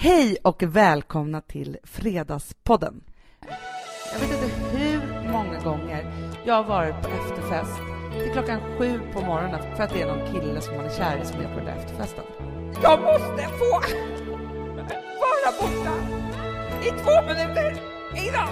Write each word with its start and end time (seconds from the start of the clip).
Hej 0.00 0.36
och 0.42 0.62
välkomna 0.62 1.40
till 1.40 1.76
Fredagspodden. 1.84 3.04
Jag 4.12 4.20
vet 4.20 4.30
inte 4.30 4.76
hur 4.76 5.32
många 5.32 5.60
gånger 5.60 6.12
jag 6.44 6.54
har 6.54 6.64
varit 6.64 7.02
på 7.02 7.08
efterfest 7.08 7.76
till 8.12 8.32
klockan 8.32 8.60
sju 8.78 9.00
på 9.12 9.20
morgonen 9.20 9.76
för 9.76 9.82
att 9.82 9.90
det 9.90 10.02
är 10.02 10.06
någon 10.06 10.32
kille 10.32 10.60
som 10.60 10.76
man 10.76 10.84
är 10.84 10.90
kär 10.90 11.20
i 11.22 11.26
som 11.26 11.40
är 11.40 11.48
på 11.48 11.56
den 11.56 11.64
där 11.64 11.76
efterfesten. 11.76 12.24
Jag 12.82 13.02
måste 13.02 13.48
få 13.58 13.70
vara 15.24 15.52
borta 15.60 15.94
i 16.82 16.88
två 16.88 17.22
minuter 17.26 17.82
idag. 18.28 18.48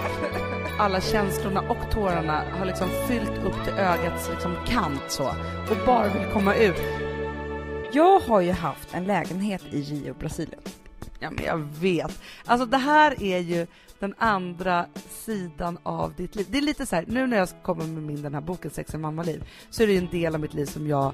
Alla 0.79 1.01
känslorna 1.01 1.61
och 1.61 1.91
tårarna 1.91 2.43
har 2.57 2.65
liksom 2.65 2.89
fyllt 3.07 3.45
upp 3.45 3.63
till 3.63 3.73
ögats 3.73 4.29
liksom 4.29 4.55
kant 4.67 5.03
så 5.07 5.27
och 5.69 5.77
bara 5.85 6.07
vill 6.07 6.25
komma 6.33 6.55
ut. 6.55 6.81
Jag 7.91 8.19
har 8.19 8.41
ju 8.41 8.51
haft 8.51 8.93
en 8.93 9.03
lägenhet 9.03 9.61
i 9.71 9.81
Rio, 9.81 10.13
Brasilien. 10.13 10.61
Ja, 11.19 11.31
men 11.31 11.45
jag 11.45 11.57
vet. 11.57 12.21
Alltså 12.45 12.65
det 12.65 12.77
här 12.77 13.23
är 13.23 13.39
ju 13.39 13.67
den 13.99 14.13
andra 14.17 14.85
sidan 15.09 15.77
av 15.83 16.13
ditt 16.15 16.35
liv. 16.35 16.47
Det 16.49 16.57
är 16.57 16.61
lite 16.61 16.85
så 16.85 16.95
här, 16.95 17.05
nu 17.07 17.27
när 17.27 17.37
jag 17.37 17.49
kommer 17.63 17.83
med 17.83 18.03
min 18.03 18.21
den 18.21 18.33
här 18.33 18.41
boken 18.41 18.71
Sex 18.71 18.93
och 18.93 18.99
mammaliv 18.99 19.43
så 19.69 19.83
är 19.83 19.87
det 19.87 19.93
ju 19.93 19.99
en 19.99 20.09
del 20.09 20.35
av 20.35 20.41
mitt 20.41 20.53
liv 20.53 20.65
som 20.65 20.87
jag 20.87 21.13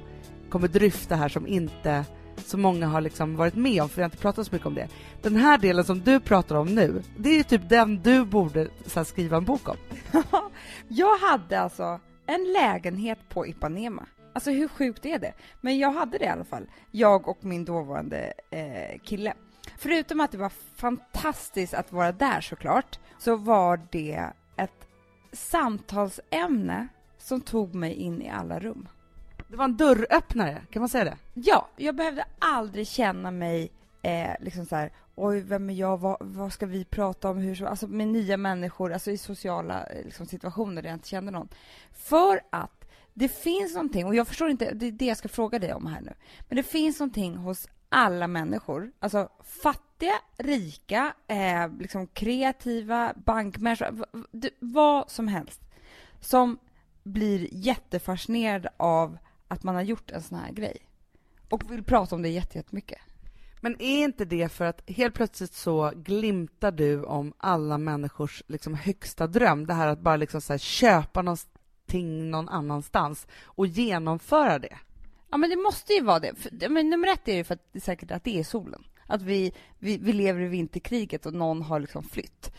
kommer 0.49 0.67
dryfta 0.67 1.15
här 1.15 1.29
som 1.29 1.47
inte 1.47 2.05
så 2.37 2.57
många 2.57 2.87
har 2.87 3.01
liksom 3.01 3.35
varit 3.35 3.55
med 3.55 3.81
om, 3.81 3.89
för 3.89 4.01
jag 4.01 4.05
har 4.05 4.11
inte 4.11 4.21
pratat 4.21 4.47
så 4.47 4.55
mycket 4.55 4.67
om 4.67 4.75
det. 4.75 4.87
Den 5.21 5.35
här 5.35 5.57
delen 5.57 5.83
som 5.83 5.99
du 5.99 6.19
pratar 6.19 6.55
om 6.55 6.75
nu, 6.75 7.03
det 7.17 7.29
är 7.29 7.37
ju 7.37 7.43
typ 7.43 7.69
den 7.69 8.01
du 8.01 8.25
borde 8.25 8.67
så 8.85 8.99
här, 8.99 9.03
skriva 9.03 9.37
en 9.37 9.45
bok 9.45 9.69
om. 9.69 9.77
jag 10.87 11.17
hade 11.17 11.59
alltså 11.59 11.99
en 12.25 12.53
lägenhet 12.53 13.19
på 13.29 13.47
Ipanema. 13.47 14.05
Alltså 14.33 14.51
hur 14.51 14.67
sjukt 14.67 15.05
är 15.05 15.19
det? 15.19 15.33
Men 15.61 15.77
jag 15.77 15.91
hade 15.91 16.17
det 16.17 16.25
i 16.25 16.27
alla 16.27 16.43
fall, 16.43 16.67
jag 16.91 17.27
och 17.27 17.45
min 17.45 17.65
dåvarande 17.65 18.33
eh, 18.49 18.99
kille. 19.03 19.33
Förutom 19.77 20.19
att 20.19 20.31
det 20.31 20.37
var 20.37 20.51
fantastiskt 20.75 21.73
att 21.73 21.91
vara 21.91 22.11
där 22.11 22.41
såklart, 22.41 22.99
så 23.19 23.35
var 23.35 23.81
det 23.91 24.29
ett 24.57 24.87
samtalsämne 25.31 26.87
som 27.17 27.41
tog 27.41 27.75
mig 27.75 27.93
in 27.93 28.21
i 28.21 28.29
alla 28.29 28.59
rum. 28.59 28.87
Det 29.47 29.55
var 29.55 29.65
en 29.65 29.77
dörröppnare, 29.77 30.61
kan 30.71 30.79
man 30.81 30.89
säga 30.89 31.03
det? 31.03 31.17
Ja, 31.33 31.69
jag 31.77 31.95
behövde 31.95 32.25
aldrig 32.39 32.87
känna 32.87 33.31
mig 33.31 33.71
eh, 34.01 34.31
liksom 34.39 34.65
så 34.65 34.75
här, 34.75 34.91
oj, 35.15 35.41
vem 35.41 35.69
är 35.69 35.73
jag, 35.73 35.97
vad, 35.97 36.17
vad, 36.19 36.53
ska 36.53 36.65
vi 36.65 36.85
prata 36.85 37.29
om, 37.29 37.37
hur 37.37 37.55
så, 37.55 37.65
alltså 37.65 37.87
med 37.87 38.07
nya 38.07 38.37
människor, 38.37 38.93
alltså 38.93 39.11
i 39.11 39.17
sociala 39.17 39.85
eh, 39.85 40.05
liksom, 40.05 40.25
situationer 40.25 40.81
där 40.81 40.89
jag 40.89 40.95
inte 40.95 41.07
kände 41.07 41.31
någon. 41.31 41.49
För 41.91 42.41
att 42.49 42.85
det 43.13 43.27
finns 43.29 43.73
någonting, 43.73 44.05
och 44.05 44.15
jag 44.15 44.27
förstår 44.27 44.49
inte, 44.49 44.73
det 44.73 44.87
är 44.87 44.91
det 44.91 45.05
jag 45.05 45.17
ska 45.17 45.29
fråga 45.29 45.59
dig 45.59 45.73
om 45.73 45.87
här 45.87 46.01
nu, 46.01 46.13
men 46.49 46.55
det 46.55 46.63
finns 46.63 46.99
någonting 46.99 47.35
hos 47.37 47.67
alla 47.93 48.27
människor, 48.27 48.91
alltså 48.99 49.29
fattiga, 49.43 50.13
rika, 50.37 51.13
eh, 51.27 51.71
liksom 51.79 52.07
kreativa, 52.07 53.13
bankmänniskor, 53.25 54.05
vad 54.59 55.09
som 55.09 55.27
helst, 55.27 55.61
som 56.19 56.57
blir 57.03 57.47
jättefascinerade 57.51 58.69
av 58.77 59.17
att 59.47 59.63
man 59.63 59.75
har 59.75 59.81
gjort 59.81 60.11
en 60.11 60.21
sån 60.21 60.37
här 60.37 60.51
grej 60.51 60.77
och 61.49 61.71
vill 61.71 61.83
prata 61.83 62.15
om 62.15 62.21
det 62.21 62.29
jättemycket. 62.29 62.99
Men 63.61 63.81
är 63.81 64.03
inte 64.03 64.25
det 64.25 64.49
för 64.49 64.65
att 64.65 64.89
helt 64.89 65.15
plötsligt 65.15 65.53
så 65.53 65.91
glimtar 65.95 66.71
du 66.71 67.03
om 67.03 67.33
alla 67.37 67.77
människors 67.77 68.43
liksom 68.47 68.73
högsta 68.73 69.27
dröm, 69.27 69.65
det 69.65 69.73
här 69.73 69.87
att 69.87 69.99
bara 69.99 70.15
liksom 70.15 70.41
så 70.41 70.57
köpa 70.57 71.21
någonting 71.21 72.31
någon 72.31 72.49
annanstans 72.49 73.27
och 73.43 73.67
genomföra 73.67 74.59
det? 74.59 74.77
Ja, 75.33 75.37
men 75.37 75.49
det 75.49 75.55
måste 75.55 75.93
ju 75.93 76.01
vara 76.01 76.19
det. 76.19 76.35
För, 76.35 76.69
men 76.69 76.89
nummer 76.89 77.13
ett 77.13 77.27
är 77.27 77.35
ju 77.35 77.43
för 77.43 77.53
att 77.53 77.67
det 77.71 77.79
är 77.79 77.81
säkert 77.81 78.11
att 78.11 78.23
det 78.23 78.39
är 78.39 78.43
solen. 78.43 78.83
Att 79.07 79.21
vi, 79.21 79.53
vi, 79.79 79.97
vi 79.97 80.13
lever 80.13 80.41
i 80.41 80.47
vinterkriget 80.47 81.25
och 81.25 81.33
någon 81.33 81.61
har 81.61 81.79
liksom 81.79 82.03
flytt. 82.03 82.51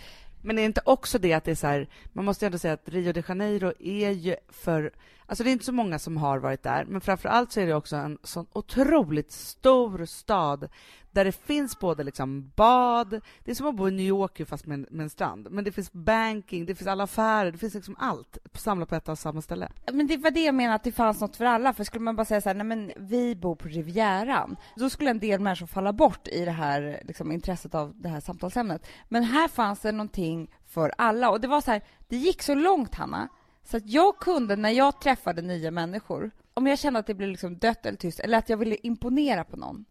Men 0.42 0.58
är 0.58 0.62
det 0.62 0.66
inte 0.66 0.80
också 0.84 1.18
det 1.18 1.32
att 1.32 1.44
det 1.44 1.50
är 1.50 1.54
så 1.54 1.66
här, 1.66 1.88
man 2.12 2.24
måste 2.24 2.44
ju 2.44 2.46
ändå 2.46 2.58
säga 2.58 2.74
att 2.74 2.88
Rio 2.88 3.12
de 3.12 3.22
Janeiro 3.28 3.72
är 3.78 4.10
ju 4.10 4.36
för, 4.48 4.92
alltså 5.34 5.44
det 5.44 5.50
är 5.50 5.52
inte 5.52 5.64
så 5.64 5.72
många 5.72 5.98
som 5.98 6.16
har 6.16 6.38
varit 6.38 6.62
där, 6.62 6.84
men 6.84 7.00
framför 7.00 7.28
allt 7.28 7.52
så 7.52 7.60
är 7.60 7.66
det 7.66 7.74
också 7.74 7.96
en 7.96 8.18
sån 8.22 8.46
otroligt 8.52 9.32
stor 9.32 10.04
stad 10.04 10.68
där 11.10 11.24
det 11.24 11.32
finns 11.32 11.78
både 11.78 12.04
liksom 12.04 12.52
bad, 12.56 13.20
det 13.44 13.50
är 13.50 13.54
som 13.54 13.66
att 13.66 13.74
bo 13.74 13.88
i 13.88 13.90
New 13.90 14.06
York 14.06 14.48
fast 14.48 14.66
med, 14.66 14.86
med 14.90 15.04
en 15.04 15.10
strand, 15.10 15.48
men 15.50 15.64
det 15.64 15.72
finns 15.72 15.92
banking, 15.92 16.66
det 16.66 16.74
finns 16.74 16.88
alla 16.88 17.04
affärer, 17.04 17.52
det 17.52 17.58
finns 17.58 17.74
liksom 17.74 17.96
allt 17.98 18.38
samlat 18.54 18.88
på 18.88 18.94
ett 18.94 19.08
och 19.08 19.18
samma 19.18 19.42
ställe. 19.42 19.68
Men 19.92 20.06
det 20.06 20.16
var 20.16 20.30
det 20.30 20.44
jag 20.44 20.54
menade, 20.54 20.74
att 20.74 20.84
det 20.84 20.92
fanns 20.92 21.20
något 21.20 21.36
för 21.36 21.44
alla, 21.44 21.72
för 21.72 21.84
skulle 21.84 22.04
man 22.04 22.16
bara 22.16 22.24
säga 22.24 22.40
så 22.40 22.48
här, 22.48 22.54
nej 22.54 22.66
men 22.66 22.92
vi 22.96 23.36
bor 23.36 23.56
på 23.56 23.68
Rivieran, 23.68 24.56
då 24.76 24.90
skulle 24.90 25.10
en 25.10 25.18
del 25.18 25.40
människor 25.40 25.66
falla 25.66 25.92
bort 25.92 26.28
i 26.28 26.44
det 26.44 26.50
här 26.50 27.02
liksom, 27.04 27.32
intresset 27.32 27.74
av 27.74 27.92
det 27.96 28.08
här 28.08 28.20
samtalsämnet. 28.20 28.86
Men 29.08 29.24
här 29.24 29.48
fanns 29.48 29.80
det 29.80 29.92
någonting 29.92 30.50
för 30.66 30.92
alla, 30.98 31.30
och 31.30 31.40
det 31.40 31.48
var 31.48 31.60
så 31.60 31.70
här, 31.70 31.82
det 32.08 32.16
gick 32.16 32.42
så 32.42 32.54
långt 32.54 32.94
Hanna, 32.94 33.28
så 33.64 33.76
att 33.76 33.88
jag 33.90 34.18
kunde, 34.18 34.56
när 34.56 34.70
jag 34.70 35.00
träffade 35.00 35.42
nya 35.42 35.70
människor, 35.70 36.30
om 36.54 36.66
jag 36.66 36.78
kände 36.78 36.98
att 37.00 37.06
det 37.06 37.14
blev 37.14 37.28
liksom 37.28 37.58
dött 37.58 37.86
eller 37.86 37.98
tyst, 37.98 38.20
eller 38.20 38.38
att 38.38 38.48
jag 38.48 38.56
ville 38.56 38.76
imponera 38.82 39.44
på 39.44 39.56
någon, 39.56 39.84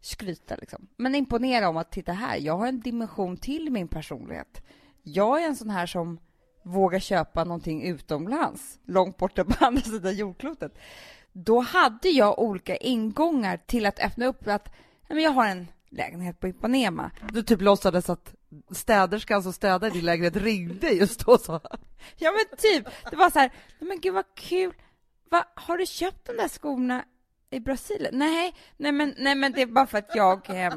skryta 0.00 0.56
liksom. 0.56 0.86
Men 0.96 1.14
imponera 1.14 1.68
om 1.68 1.76
att 1.76 1.90
titta 1.90 2.12
här, 2.12 2.36
jag 2.36 2.58
har 2.58 2.66
en 2.66 2.80
dimension 2.80 3.36
till 3.36 3.70
min 3.70 3.88
personlighet. 3.88 4.62
Jag 5.02 5.42
är 5.42 5.46
en 5.46 5.56
sån 5.56 5.70
här 5.70 5.86
som 5.86 6.18
vågar 6.62 6.98
köpa 6.98 7.44
någonting 7.44 7.82
utomlands, 7.82 8.78
långt 8.84 9.16
borta 9.16 9.44
på 9.44 9.64
andra 9.64 9.82
sidan 9.82 10.16
jordklotet. 10.16 10.78
Då 11.32 11.60
hade 11.60 12.08
jag 12.08 12.38
olika 12.38 12.76
ingångar 12.76 13.56
till 13.56 13.86
att 13.86 13.98
öppna 14.00 14.26
upp 14.26 14.48
att 14.48 14.72
men 15.08 15.22
jag 15.22 15.30
har 15.30 15.46
en 15.46 15.66
lägenhet 15.90 16.40
på 16.40 16.48
Ipanema. 16.48 17.10
Du 17.32 17.42
typ 17.42 17.60
låtsades 17.60 18.10
att 18.10 18.34
städerskan 18.70 19.42
som 19.42 19.48
alltså 19.48 19.56
städade 19.56 19.90
din 19.90 20.04
lägenhet 20.04 20.36
ringde 20.36 20.90
just 20.90 21.26
då 21.26 21.38
så. 21.38 21.60
Ja 22.16 22.32
men 22.32 22.58
typ, 22.58 22.88
det 23.10 23.16
var 23.16 23.30
så 23.30 23.38
här, 23.38 23.50
men 23.78 24.00
gud 24.00 24.14
vad 24.14 24.34
kul, 24.34 24.72
Va, 25.30 25.44
har 25.54 25.78
du 25.78 25.86
köpt 25.86 26.26
de 26.26 26.32
där 26.32 26.48
skorna 26.48 27.04
i 27.50 27.60
Brasilien? 27.60 28.18
Nej, 28.18 28.54
nej 28.76 28.92
men, 28.92 29.14
nej 29.18 29.34
men 29.34 29.52
det 29.52 29.62
är 29.62 29.66
bara 29.66 29.86
för 29.86 29.98
att 29.98 30.14
jag... 30.14 30.50
Eh, 30.50 30.74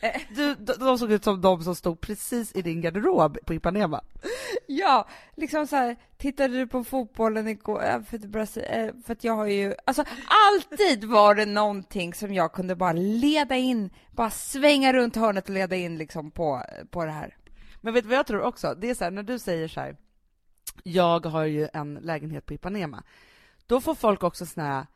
du, 0.34 0.54
de 0.54 0.98
såg 0.98 1.12
ut 1.12 1.24
som 1.24 1.40
de 1.40 1.64
som 1.64 1.74
stod 1.74 2.00
precis 2.00 2.56
i 2.56 2.62
din 2.62 2.80
garderob 2.80 3.38
på 3.46 3.54
Ipanema. 3.54 4.00
Ja, 4.66 5.08
liksom 5.36 5.66
så 5.66 5.76
här, 5.76 5.96
tittade 6.16 6.58
du 6.58 6.66
på 6.66 6.84
fotbollen 6.84 7.48
igår? 7.48 8.04
För, 8.04 8.18
Brasil, 8.18 8.62
eh, 8.66 8.88
för 9.06 9.12
att 9.12 9.24
jag 9.24 9.32
har 9.32 9.46
ju, 9.46 9.74
alltså 9.84 10.04
alltid 10.26 11.04
var 11.04 11.34
det 11.34 11.46
någonting 11.46 12.14
som 12.14 12.34
jag 12.34 12.52
kunde 12.52 12.76
bara 12.76 12.92
leda 12.92 13.56
in, 13.56 13.90
bara 14.10 14.30
svänga 14.30 14.92
runt 14.92 15.16
hörnet 15.16 15.48
och 15.48 15.54
leda 15.54 15.76
in 15.76 15.98
liksom 15.98 16.30
på, 16.30 16.62
på 16.90 17.04
det 17.04 17.12
här. 17.12 17.36
Men 17.80 17.94
vet 17.94 18.04
du 18.04 18.08
vad 18.08 18.18
jag 18.18 18.26
tror 18.26 18.42
också? 18.42 18.74
Det 18.74 18.90
är 18.90 18.94
så 18.94 19.04
här, 19.04 19.10
när 19.10 19.22
du 19.22 19.38
säger 19.38 19.68
så 19.68 19.80
här, 19.80 19.96
jag 20.82 21.26
har 21.26 21.44
ju 21.44 21.68
en 21.72 21.94
lägenhet 21.94 22.46
på 22.46 22.54
Ipanema, 22.54 23.02
då 23.66 23.80
får 23.80 23.94
folk 23.94 24.22
också 24.22 24.46
såna 24.46 24.66
här 24.66 24.86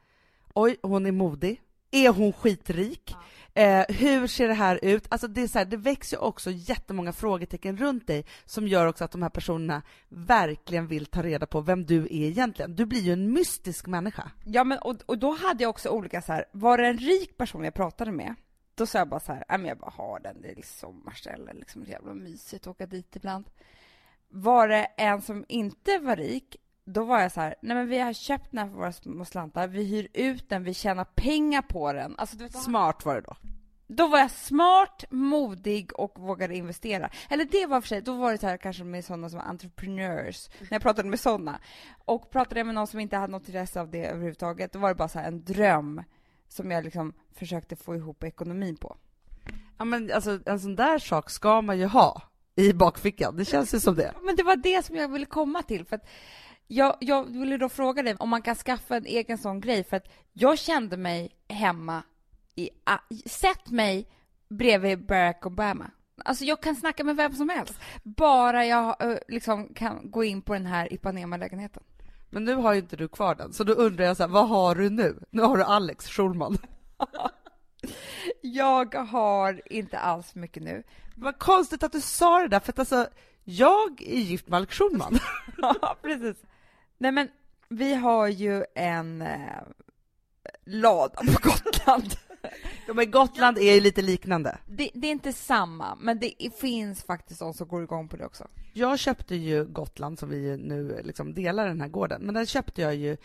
oj, 0.54 0.76
hon 0.82 1.06
är 1.06 1.12
modig. 1.12 1.60
Är 1.90 2.08
hon 2.08 2.32
skitrik? 2.32 3.02
Ja. 3.06 3.22
Eh, 3.56 3.84
hur 3.88 4.26
ser 4.26 4.48
det 4.48 4.54
här 4.54 4.78
ut? 4.82 5.06
Alltså 5.08 5.28
det, 5.28 5.42
är 5.42 5.48
så 5.48 5.58
här, 5.58 5.64
det 5.64 5.76
växer 5.76 6.22
också 6.22 6.50
jättemånga 6.50 7.12
frågetecken 7.12 7.76
runt 7.76 8.06
dig 8.06 8.26
som 8.44 8.68
gör 8.68 8.86
också 8.86 9.04
att 9.04 9.12
de 9.12 9.22
här 9.22 9.30
personerna 9.30 9.82
verkligen 10.08 10.86
vill 10.86 11.06
ta 11.06 11.22
reda 11.22 11.46
på 11.46 11.60
vem 11.60 11.86
du 11.86 12.02
är 12.02 12.12
egentligen. 12.12 12.76
Du 12.76 12.86
blir 12.86 13.00
ju 13.00 13.12
en 13.12 13.32
mystisk 13.32 13.86
människa. 13.86 14.30
Ja, 14.44 14.64
men 14.64 14.78
och, 14.78 14.96
och 15.06 15.18
då 15.18 15.32
hade 15.32 15.62
jag 15.62 15.70
också 15.70 15.88
olika 15.88 16.22
så 16.22 16.32
här, 16.32 16.44
var 16.52 16.78
det 16.78 16.86
en 16.86 16.98
rik 16.98 17.36
person 17.36 17.64
jag 17.64 17.74
pratade 17.74 18.12
med? 18.12 18.34
Då 18.74 18.86
sa 18.86 18.98
jag 18.98 19.08
bara 19.08 19.20
så 19.20 19.32
här, 19.32 19.44
men 19.48 19.64
jag 19.64 19.78
bara 19.78 19.90
har 19.90 20.20
den, 20.20 20.42
det 20.42 20.50
är 20.50 20.54
liksom 20.54 20.88
sommarställe, 20.88 21.52
liksom 21.52 21.84
jävla 21.84 22.14
mysigt 22.14 22.66
att 22.66 22.70
åka 22.70 22.86
dit 22.86 23.16
ibland. 23.16 23.44
Var 24.28 24.68
det 24.68 24.84
en 24.96 25.22
som 25.22 25.44
inte 25.48 25.98
var 25.98 26.16
rik, 26.16 26.56
då 26.84 27.04
var 27.04 27.20
jag 27.20 27.32
så 27.32 27.40
här, 27.40 27.54
nej 27.60 27.76
men 27.76 27.88
vi 27.88 27.98
har 27.98 28.12
köpt 28.12 28.50
den 28.50 28.58
här 28.58 28.68
för 28.68 28.76
våra 28.76 28.92
små 28.92 29.24
slantar, 29.24 29.68
vi 29.68 29.84
hyr 29.84 30.08
ut 30.12 30.48
den, 30.48 30.64
vi 30.64 30.74
tjänar 30.74 31.04
pengar 31.04 31.62
på 31.62 31.92
den. 31.92 32.14
Alltså, 32.18 32.36
vet, 32.36 32.62
smart 32.62 33.04
var 33.04 33.14
det 33.14 33.20
då? 33.20 33.36
Då 33.86 34.06
var 34.06 34.18
jag 34.18 34.30
smart, 34.30 35.04
modig 35.10 35.92
och 35.94 36.18
vågade 36.18 36.56
investera. 36.56 37.10
Eller 37.30 37.44
det 37.44 37.66
var 37.66 37.80
för 37.80 37.88
sig, 37.88 38.02
då 38.02 38.14
var 38.14 38.32
det 38.32 38.38
så 38.38 38.46
här 38.46 38.56
kanske 38.56 38.84
med 38.84 39.04
sådana 39.04 39.30
som 39.30 39.40
entrepreneurs, 39.40 40.48
när 40.60 40.68
jag 40.70 40.82
pratade 40.82 41.08
med 41.08 41.20
sådana. 41.20 41.60
Och 42.04 42.30
pratade 42.30 42.60
jag 42.60 42.66
med 42.66 42.74
någon 42.74 42.86
som 42.86 43.00
inte 43.00 43.16
hade 43.16 43.32
något 43.32 43.48
intresse 43.48 43.80
av 43.80 43.90
det 43.90 44.06
överhuvudtaget, 44.06 44.72
då 44.72 44.78
var 44.78 44.88
det 44.88 44.94
bara 44.94 45.08
så 45.08 45.18
en 45.18 45.44
dröm 45.44 46.02
som 46.48 46.70
jag 46.70 46.84
liksom 46.84 47.12
försökte 47.34 47.76
få 47.76 47.94
ihop 47.94 48.24
ekonomin 48.24 48.76
på. 48.76 48.96
Ja 49.78 49.84
men 49.84 50.12
alltså 50.12 50.40
en 50.46 50.60
sån 50.60 50.76
där 50.76 50.98
sak 50.98 51.30
ska 51.30 51.62
man 51.62 51.78
ju 51.78 51.86
ha 51.86 52.22
i 52.56 52.72
bakfickan, 52.72 53.36
det 53.36 53.44
känns 53.44 53.74
ju 53.74 53.80
som 53.80 53.94
det. 53.94 54.14
Men 54.22 54.36
det 54.36 54.42
var 54.42 54.56
det 54.56 54.84
som 54.84 54.96
jag 54.96 55.08
ville 55.08 55.26
komma 55.26 55.62
till, 55.62 55.84
för 55.84 55.96
att 55.96 56.06
jag, 56.66 56.96
jag 57.00 57.24
ville 57.24 57.56
då 57.56 57.68
fråga 57.68 58.02
dig 58.02 58.16
om 58.18 58.28
man 58.28 58.42
kan 58.42 58.54
skaffa 58.54 58.96
en 58.96 59.06
egen 59.06 59.38
sån 59.38 59.60
grej, 59.60 59.84
för 59.84 59.96
att 59.96 60.08
jag 60.32 60.58
kände 60.58 60.96
mig 60.96 61.36
hemma 61.48 62.02
i... 62.54 62.70
Sätt 63.26 63.70
mig 63.70 64.08
bredvid 64.48 65.06
Barack 65.06 65.46
Obama. 65.46 65.90
Alltså 66.24 66.44
jag 66.44 66.62
kan 66.62 66.76
snacka 66.76 67.04
med 67.04 67.16
vem 67.16 67.32
som 67.34 67.48
helst, 67.48 67.80
bara 68.02 68.66
jag 68.66 68.96
liksom 69.28 69.74
kan 69.74 70.10
gå 70.10 70.24
in 70.24 70.42
på 70.42 70.52
den 70.52 70.66
här 70.66 70.92
Ipanema-lägenheten. 70.92 71.82
Men 72.30 72.44
nu 72.44 72.54
har 72.54 72.72
ju 72.72 72.80
inte 72.80 72.96
du 72.96 73.08
kvar 73.08 73.34
den, 73.34 73.52
så 73.52 73.64
då 73.64 73.72
undrar 73.72 74.04
jag 74.04 74.16
så 74.16 74.22
här, 74.22 74.30
vad 74.30 74.48
har 74.48 74.74
du 74.74 74.90
nu? 74.90 75.24
Nu 75.30 75.42
har 75.42 75.56
du 75.56 75.62
Alex 75.62 76.08
Schulman. 76.08 76.58
Jag 78.40 78.94
har 78.94 79.62
inte 79.66 79.98
alls 79.98 80.34
mycket 80.34 80.62
nu. 80.62 80.82
Vad 81.16 81.38
konstigt 81.38 81.82
att 81.82 81.92
du 81.92 82.00
sa 82.00 82.40
det 82.40 82.48
där, 82.48 82.60
för 82.60 82.72
att 82.72 82.78
alltså, 82.78 83.06
jag 83.44 84.02
är 84.02 84.18
gift 84.18 84.48
med 84.48 84.56
Alex 84.56 84.78
Schulman. 84.78 85.18
ja, 85.56 85.96
precis. 86.02 86.36
Nej, 87.04 87.12
men 87.12 87.28
vi 87.68 87.94
har 87.94 88.28
ju 88.28 88.64
en 88.74 89.22
eh, 89.22 89.62
lada 90.64 91.14
på 91.14 91.24
Gotland. 91.48 92.16
ja, 92.86 92.94
men 92.94 93.10
Gotland 93.10 93.58
är 93.58 93.74
ju 93.74 93.80
lite 93.80 94.02
liknande. 94.02 94.58
Det, 94.66 94.90
det, 94.94 95.06
är 95.06 95.10
inte 95.10 95.32
samma, 95.32 95.94
men 96.00 96.18
det 96.18 96.54
finns 96.60 97.04
faktiskt 97.04 97.40
de 97.40 97.54
som 97.54 97.68
går 97.68 97.82
igång 97.82 98.08
på 98.08 98.16
det 98.16 98.26
också. 98.26 98.48
Jag 98.72 98.98
köpte 98.98 99.34
ju 99.34 99.64
Gotland, 99.64 100.18
som 100.18 100.28
vi 100.28 100.56
nu 100.56 101.00
liksom 101.04 101.34
delar 101.34 101.68
den 101.68 101.80
här 101.80 101.88
gården, 101.88 102.22
men 102.22 102.34
den 102.34 102.46
köpte 102.46 102.82
jag 102.82 102.94
ju 102.94 103.16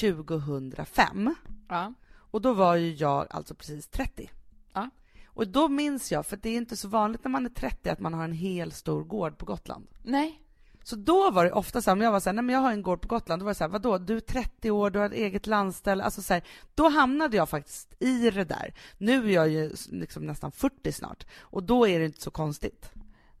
2005. 0.00 1.34
Ja. 1.68 1.92
Och 2.14 2.40
då 2.40 2.52
var 2.52 2.74
ju 2.74 2.92
jag 2.92 3.26
alltså 3.30 3.54
precis 3.54 3.88
30. 3.88 4.30
Ja. 4.72 4.90
Och 5.26 5.48
då 5.48 5.68
minns 5.68 6.12
jag, 6.12 6.26
för 6.26 6.36
det 6.36 6.50
är 6.50 6.56
inte 6.56 6.76
så 6.76 6.88
vanligt 6.88 7.24
när 7.24 7.30
man 7.30 7.46
är 7.46 7.50
30 7.50 7.90
att 7.90 8.00
man 8.00 8.14
har 8.14 8.24
en 8.24 8.32
hel 8.32 8.72
stor 8.72 9.04
gård 9.04 9.38
på 9.38 9.46
Gotland. 9.46 9.86
Nej. 10.02 10.42
Så 10.88 10.96
då 10.96 11.30
var 11.30 11.44
det 11.44 11.52
ofta 11.52 11.82
så 11.82 11.90
här, 11.90 11.96
om 11.96 12.00
jag 12.00 12.12
var 12.12 12.20
så 12.20 12.28
här, 12.28 12.34
nej 12.34 12.44
men 12.44 12.54
jag 12.54 12.62
har 12.62 12.72
en 12.72 12.82
gård 12.82 13.00
på 13.00 13.08
Gotland, 13.08 13.42
då 13.42 13.44
var 13.44 13.50
det 13.50 13.54
så 13.54 13.64
här, 13.64 13.68
vadå, 13.68 13.98
du 13.98 14.16
är 14.16 14.20
30 14.20 14.70
år, 14.70 14.90
du 14.90 14.98
har 14.98 15.06
ett 15.06 15.12
eget 15.12 15.46
landställe, 15.46 16.04
alltså 16.04 16.22
så 16.22 16.34
här, 16.34 16.42
då 16.74 16.88
hamnade 16.88 17.36
jag 17.36 17.48
faktiskt 17.48 17.94
i 17.98 18.30
det 18.30 18.44
där. 18.44 18.74
Nu 18.98 19.28
är 19.28 19.34
jag 19.34 19.48
ju 19.48 19.72
liksom 19.88 20.26
nästan 20.26 20.52
40 20.52 20.92
snart, 20.92 21.26
och 21.40 21.62
då 21.62 21.88
är 21.88 21.98
det 21.98 22.04
inte 22.04 22.20
så 22.20 22.30
konstigt. 22.30 22.90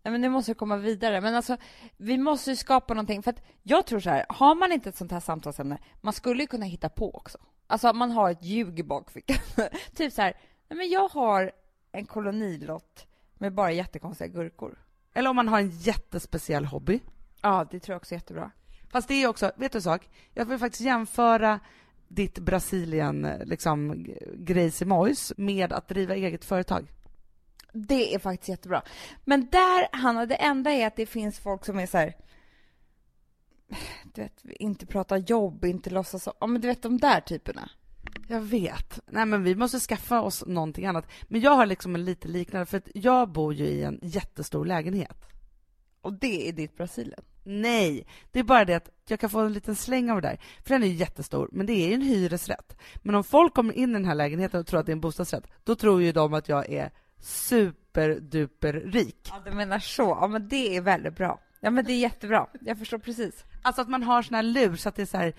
Nej, 0.02 0.12
men 0.12 0.20
nu 0.20 0.28
måste 0.28 0.54
komma 0.54 0.76
vidare. 0.76 1.20
Men 1.20 1.34
alltså, 1.34 1.56
vi 1.96 2.18
måste 2.18 2.50
ju 2.50 2.56
skapa 2.56 2.94
någonting. 2.94 3.22
För 3.22 3.30
att 3.30 3.42
jag 3.62 3.86
tror 3.86 4.00
så 4.00 4.10
här, 4.10 4.26
har 4.28 4.54
man 4.54 4.72
inte 4.72 4.88
ett 4.88 4.96
sånt 4.96 5.12
här 5.12 5.20
samtalsämne, 5.20 5.78
man 6.00 6.12
skulle 6.12 6.42
ju 6.42 6.46
kunna 6.46 6.66
hitta 6.66 6.88
på 6.88 7.14
också. 7.14 7.38
Alltså 7.66 7.92
man 7.92 8.10
har 8.10 8.30
ett 8.30 8.44
ljug 8.44 8.80
i 8.80 8.82
bakfickan. 8.82 9.36
typ 9.94 10.12
så 10.12 10.22
här, 10.22 10.36
nej 10.68 10.76
men 10.76 10.88
jag 10.88 11.08
har 11.08 11.52
en 11.92 12.06
kolonilott 12.06 13.06
med 13.34 13.54
bara 13.54 13.72
jättekonstiga 13.72 14.28
gurkor. 14.28 14.78
Eller 15.14 15.30
om 15.30 15.36
man 15.36 15.48
har 15.48 15.58
en 15.58 15.70
jättespeciell 15.70 16.64
hobby. 16.64 17.00
Ja, 17.42 17.66
det 17.70 17.80
tror 17.80 17.92
jag 17.94 18.00
också 18.00 18.14
är 18.14 18.16
jättebra. 18.16 18.50
Fast 18.90 19.08
det 19.08 19.14
är 19.14 19.28
också, 19.28 19.52
vet 19.56 19.72
du 19.72 19.78
en 19.78 19.82
sak? 19.82 20.08
Jag 20.34 20.44
vill 20.44 20.58
faktiskt 20.58 20.84
jämföra 20.84 21.60
ditt 22.08 22.38
Brasilien, 22.38 23.28
liksom, 23.44 24.06
grejs 24.34 24.82
med 25.36 25.72
att 25.72 25.88
driva 25.88 26.14
eget 26.14 26.44
företag. 26.44 26.92
Det 27.72 28.14
är 28.14 28.18
faktiskt 28.18 28.48
jättebra. 28.48 28.82
Men 29.24 29.48
där, 29.50 29.96
Hanna, 29.96 30.26
det 30.26 30.34
enda 30.34 30.70
är 30.70 30.86
att 30.86 30.96
det 30.96 31.06
finns 31.06 31.38
folk 31.38 31.64
som 31.64 31.78
är 31.78 31.86
så 31.86 31.98
här, 31.98 32.14
du 34.14 34.22
vet, 34.22 34.44
inte 34.44 34.86
prata 34.86 35.18
jobb, 35.18 35.64
inte 35.64 35.90
låtsas 35.90 36.22
så. 36.22 36.34
Ja, 36.40 36.46
men 36.46 36.60
du 36.60 36.68
vet 36.68 36.82
de 36.82 36.98
där 36.98 37.20
typerna. 37.20 37.70
Jag 38.28 38.40
vet. 38.40 39.00
Nej, 39.06 39.26
men 39.26 39.42
vi 39.42 39.54
måste 39.54 39.78
skaffa 39.78 40.20
oss 40.20 40.44
någonting 40.46 40.86
annat. 40.86 41.06
Men 41.22 41.40
jag 41.40 41.50
har 41.50 41.66
liksom 41.66 41.94
en 41.94 42.04
lite 42.04 42.28
liknande, 42.28 42.66
för 42.66 42.78
att 42.78 42.88
jag 42.94 43.32
bor 43.32 43.54
ju 43.54 43.64
i 43.64 43.82
en 43.82 43.98
jättestor 44.02 44.64
lägenhet. 44.64 45.28
Och 46.00 46.12
det 46.12 46.48
är 46.48 46.52
ditt 46.52 46.76
Brasilien? 46.76 47.22
Nej, 47.44 48.06
det 48.32 48.38
är 48.38 48.44
bara 48.44 48.64
det 48.64 48.74
att 48.74 48.90
jag 49.06 49.20
kan 49.20 49.30
få 49.30 49.40
en 49.40 49.52
liten 49.52 49.76
släng 49.76 50.10
av 50.10 50.22
det 50.22 50.28
där. 50.28 50.40
För 50.64 50.74
den 50.74 50.82
är 50.82 50.86
ju 50.86 50.94
jättestor, 50.94 51.48
men 51.52 51.66
det 51.66 51.72
är 51.72 51.88
ju 51.88 51.94
en 51.94 52.02
hyresrätt. 52.02 52.76
Men 53.02 53.14
om 53.14 53.24
folk 53.24 53.54
kommer 53.54 53.74
in 53.74 53.90
i 53.90 53.92
den 53.92 54.04
här 54.04 54.14
lägenheten 54.14 54.60
och 54.60 54.66
tror 54.66 54.80
att 54.80 54.86
det 54.86 54.92
är 54.92 54.94
en 54.94 55.00
bostadsrätt, 55.00 55.50
då 55.64 55.74
tror 55.74 56.02
ju 56.02 56.12
de 56.12 56.34
att 56.34 56.48
jag 56.48 56.70
är 56.70 56.90
superduper 57.20 58.72
rik. 58.72 59.28
Ja, 59.30 59.42
du 59.44 59.50
menar 59.50 59.78
så. 59.78 60.18
Ja, 60.20 60.26
men 60.26 60.48
det 60.48 60.76
är 60.76 60.80
väldigt 60.80 61.16
bra. 61.16 61.40
Ja, 61.60 61.70
men 61.70 61.84
det 61.84 61.92
är 61.92 61.98
jättebra. 61.98 62.46
Jag 62.60 62.78
förstår 62.78 62.98
precis. 62.98 63.44
Alltså 63.62 63.82
att 63.82 63.88
man 63.88 64.02
har 64.02 64.22
sån 64.22 64.34
här 64.34 64.42
lur 64.42 64.76
så 64.76 64.88
att 64.88 64.96
det 64.96 65.02
är 65.02 65.06
så 65.06 65.16
här, 65.16 65.34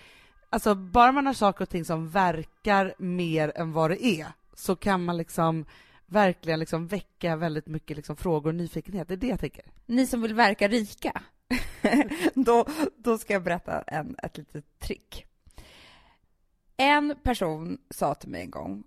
alltså 0.50 0.76
bara 0.76 1.12
man 1.12 1.26
har 1.26 1.34
saker 1.34 1.62
och 1.62 1.70
ting 1.70 1.86
som 1.86 2.10
verkar 2.10 2.94
mer 2.98 3.52
än 3.56 3.72
vad 3.72 3.92
det 3.92 4.06
är, 4.06 4.28
så 4.54 4.76
kan 4.76 5.06
man 5.06 5.18
liksom 5.18 5.66
verkligen 6.10 6.60
liksom 6.60 6.88
väcka 6.88 7.36
väldigt 7.36 7.68
mycket 7.68 7.98
liksom 7.98 8.16
frågor 8.16 8.50
och 8.50 8.56
nyfikenhet. 8.56 9.08
Det 9.08 9.14
är 9.14 9.18
det 9.18 9.28
jag 9.28 9.40
tänker. 9.40 9.66
Ni 9.86 10.08
som 10.08 10.22
vill 10.22 10.34
verka 10.34 10.68
rika, 10.68 11.22
då, 12.34 12.66
då 12.98 13.18
ska 13.18 13.34
jag 13.34 13.44
berätta 13.44 13.82
en, 13.82 14.16
ett 14.24 14.38
litet 14.38 14.80
trick. 14.80 15.26
En 16.78 17.16
person 17.24 17.78
sa 17.90 18.16
till 18.16 18.30
mig 18.30 18.42
en 18.42 18.52
gång, 18.52 18.84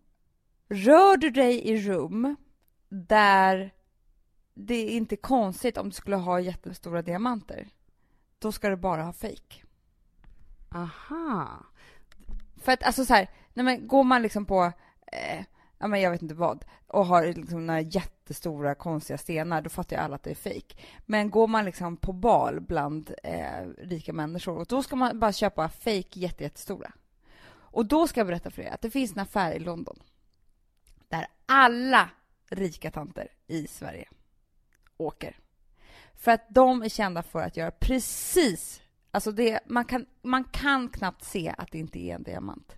rör 0.69 1.17
du 1.17 1.31
dig 1.31 1.69
i 1.69 1.81
rum 1.81 2.37
där 2.89 3.75
det 4.55 4.75
är 4.75 4.89
inte 4.89 5.17
konstigt 5.17 5.79
om 5.79 5.89
du 5.89 5.95
skulle 5.95 6.17
ha 6.17 6.41
jättestora 6.41 7.03
diamanter. 7.03 7.69
Då 8.39 8.53
ska 8.53 8.69
du 8.69 8.77
bara 8.77 9.03
ha 9.03 9.13
fejk. 9.13 9.65
Aha. 10.75 11.67
För 12.57 12.73
att 12.73 12.83
alltså 12.83 13.05
så 13.05 13.15
här, 13.15 13.31
nej 13.55 13.65
men 13.65 13.87
går 13.87 14.05
man 14.05 14.23
liksom 14.23 14.47
på, 14.47 14.73
eh, 15.07 15.45
ja 15.82 15.88
men 15.88 16.00
jag 16.00 16.11
vet 16.11 16.23
inte 16.23 16.34
vad, 16.34 16.64
och 16.87 17.06
har 17.06 17.26
liksom 17.26 17.67
några 17.67 17.81
jättestora 17.81 18.75
konstiga 18.75 19.19
stenar, 19.19 19.62
då 19.62 19.70
fattar 19.70 19.96
ju 19.96 20.02
alla 20.02 20.14
att 20.14 20.23
det 20.23 20.31
är 20.31 20.34
fejk. 20.34 20.84
Men 21.06 21.31
går 21.31 21.49
man 21.49 21.64
liksom 21.64 21.96
på 21.96 22.12
bal 22.12 22.61
bland 22.61 23.14
eh, 23.23 23.67
rika 23.79 24.12
människor, 24.12 24.58
och 24.58 24.67
då 24.67 24.82
ska 24.82 24.96
man 24.96 25.19
bara 25.19 25.32
köpa 25.32 25.69
fejk 25.69 26.17
jättestora. 26.17 26.93
Och 27.49 27.87
då 27.87 28.06
ska 28.06 28.20
jag 28.20 28.26
berätta 28.26 28.50
för 28.50 28.62
er 28.62 28.70
att 28.70 28.81
det 28.81 28.90
finns 28.90 29.12
en 29.12 29.19
affär 29.19 29.52
i 29.52 29.58
London 29.58 29.99
där 31.08 31.26
alla 31.46 32.11
rika 32.50 32.90
tanter 32.90 33.28
i 33.46 33.67
Sverige 33.67 34.08
åker. 34.96 35.37
För 36.14 36.31
att 36.31 36.46
de 36.49 36.82
är 36.82 36.88
kända 36.88 37.23
för 37.23 37.43
att 37.43 37.56
göra 37.56 37.70
precis, 37.70 38.82
alltså 39.11 39.32
det, 39.32 39.61
man 39.67 39.85
kan, 39.85 40.06
man 40.23 40.44
kan 40.44 40.88
knappt 40.88 41.25
se 41.25 41.55
att 41.58 41.70
det 41.70 41.78
inte 41.78 41.99
är 41.99 42.14
en 42.14 42.23
diamant. 42.23 42.76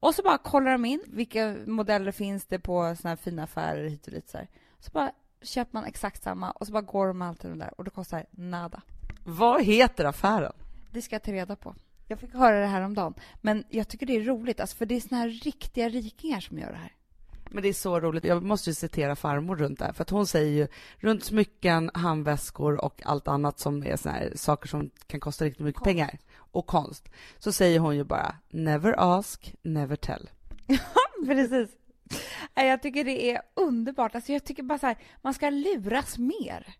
Och 0.00 0.14
så 0.14 0.22
bara 0.22 0.38
kollar 0.38 0.72
de 0.72 0.84
in 0.84 1.02
vilka 1.06 1.56
modeller 1.66 2.12
finns 2.12 2.46
det 2.46 2.58
på 2.58 2.96
såna 2.96 3.08
här 3.08 3.16
fina 3.16 3.42
affärer 3.42 3.88
hit 3.88 4.06
och 4.06 4.12
dit 4.12 4.28
så 4.28 4.38
här. 4.38 4.48
Så 4.80 4.90
bara 4.90 5.12
köper 5.42 5.74
man 5.74 5.84
exakt 5.84 6.22
samma 6.22 6.50
och 6.50 6.66
så 6.66 6.72
bara 6.72 6.82
går 6.82 7.06
de 7.06 7.22
alltid 7.22 7.50
de 7.50 7.58
där 7.58 7.74
och 7.76 7.84
det 7.84 7.90
kostar 7.90 8.26
nada. 8.30 8.82
Vad 9.24 9.62
heter 9.64 10.04
affären? 10.04 10.52
Det 10.90 11.02
ska 11.02 11.14
jag 11.14 11.22
ta 11.22 11.32
reda 11.32 11.56
på. 11.56 11.74
Jag 12.06 12.18
fick 12.18 12.34
höra 12.34 12.60
det 12.60 12.66
här 12.66 12.82
om 12.82 12.94
dagen. 12.94 13.14
Men 13.40 13.64
jag 13.68 13.88
tycker 13.88 14.06
det 14.06 14.16
är 14.16 14.20
roligt, 14.20 14.60
alltså 14.60 14.76
för 14.76 14.86
det 14.86 14.94
är 14.94 15.00
såna 15.00 15.20
här 15.20 15.28
riktiga 15.28 15.88
rikingar 15.88 16.40
som 16.40 16.58
gör 16.58 16.72
det 16.72 16.78
här. 16.78 16.92
Men 17.50 17.62
det 17.62 17.68
är 17.68 17.72
så 17.72 18.00
roligt. 18.00 18.24
Jag 18.24 18.42
måste 18.42 18.70
ju 18.70 18.74
citera 18.74 19.16
farmor 19.16 19.56
runt 19.56 19.78
det 19.78 19.84
här, 19.84 19.92
för 19.92 20.02
att 20.02 20.10
hon 20.10 20.26
säger 20.26 20.52
ju 20.52 20.68
runt 20.96 21.24
smycken, 21.24 21.90
handväskor 21.94 22.84
och 22.84 23.00
allt 23.04 23.28
annat 23.28 23.58
som 23.58 23.82
är 23.82 23.96
såna 23.96 24.14
här 24.14 24.32
saker 24.36 24.68
som 24.68 24.90
kan 25.06 25.20
kosta 25.20 25.44
riktigt 25.44 25.64
mycket 25.64 25.78
konst. 25.78 25.84
pengar 25.84 26.18
och 26.36 26.66
konst. 26.66 27.08
Så 27.38 27.52
säger 27.52 27.78
hon 27.78 27.96
ju 27.96 28.04
bara 28.04 28.34
never 28.48 28.94
ask, 29.18 29.54
never 29.62 29.96
tell. 29.96 30.30
Ja, 30.66 30.78
precis. 31.26 31.70
Jag 32.54 32.82
tycker 32.82 33.04
det 33.04 33.30
är 33.30 33.42
underbart. 33.54 34.14
Alltså 34.14 34.32
jag 34.32 34.44
tycker 34.44 34.62
bara 34.62 34.78
så 34.78 34.86
här, 34.86 34.98
man 35.22 35.34
ska 35.34 35.50
luras 35.50 36.18
mer. 36.18 36.74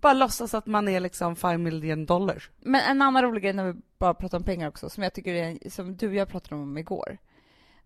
Bara 0.00 0.12
låtsas 0.12 0.54
att 0.54 0.66
man 0.66 0.88
är 0.88 1.00
liksom 1.00 1.36
5 1.36 1.62
million 1.62 2.06
dollars. 2.06 2.50
Men 2.60 2.80
en 2.80 3.02
annan 3.02 3.22
rolig 3.22 3.42
grej 3.42 3.52
när 3.52 3.72
vi 3.72 3.80
bara 3.98 4.14
pratar 4.14 4.38
om 4.38 4.44
pengar 4.44 4.68
också, 4.68 4.90
som 4.90 5.02
jag 5.02 5.12
tycker 5.14 5.34
är, 5.34 5.70
som 5.70 5.96
du 5.96 6.08
och 6.08 6.14
jag 6.14 6.28
pratade 6.28 6.62
om 6.62 6.78
igår, 6.78 7.18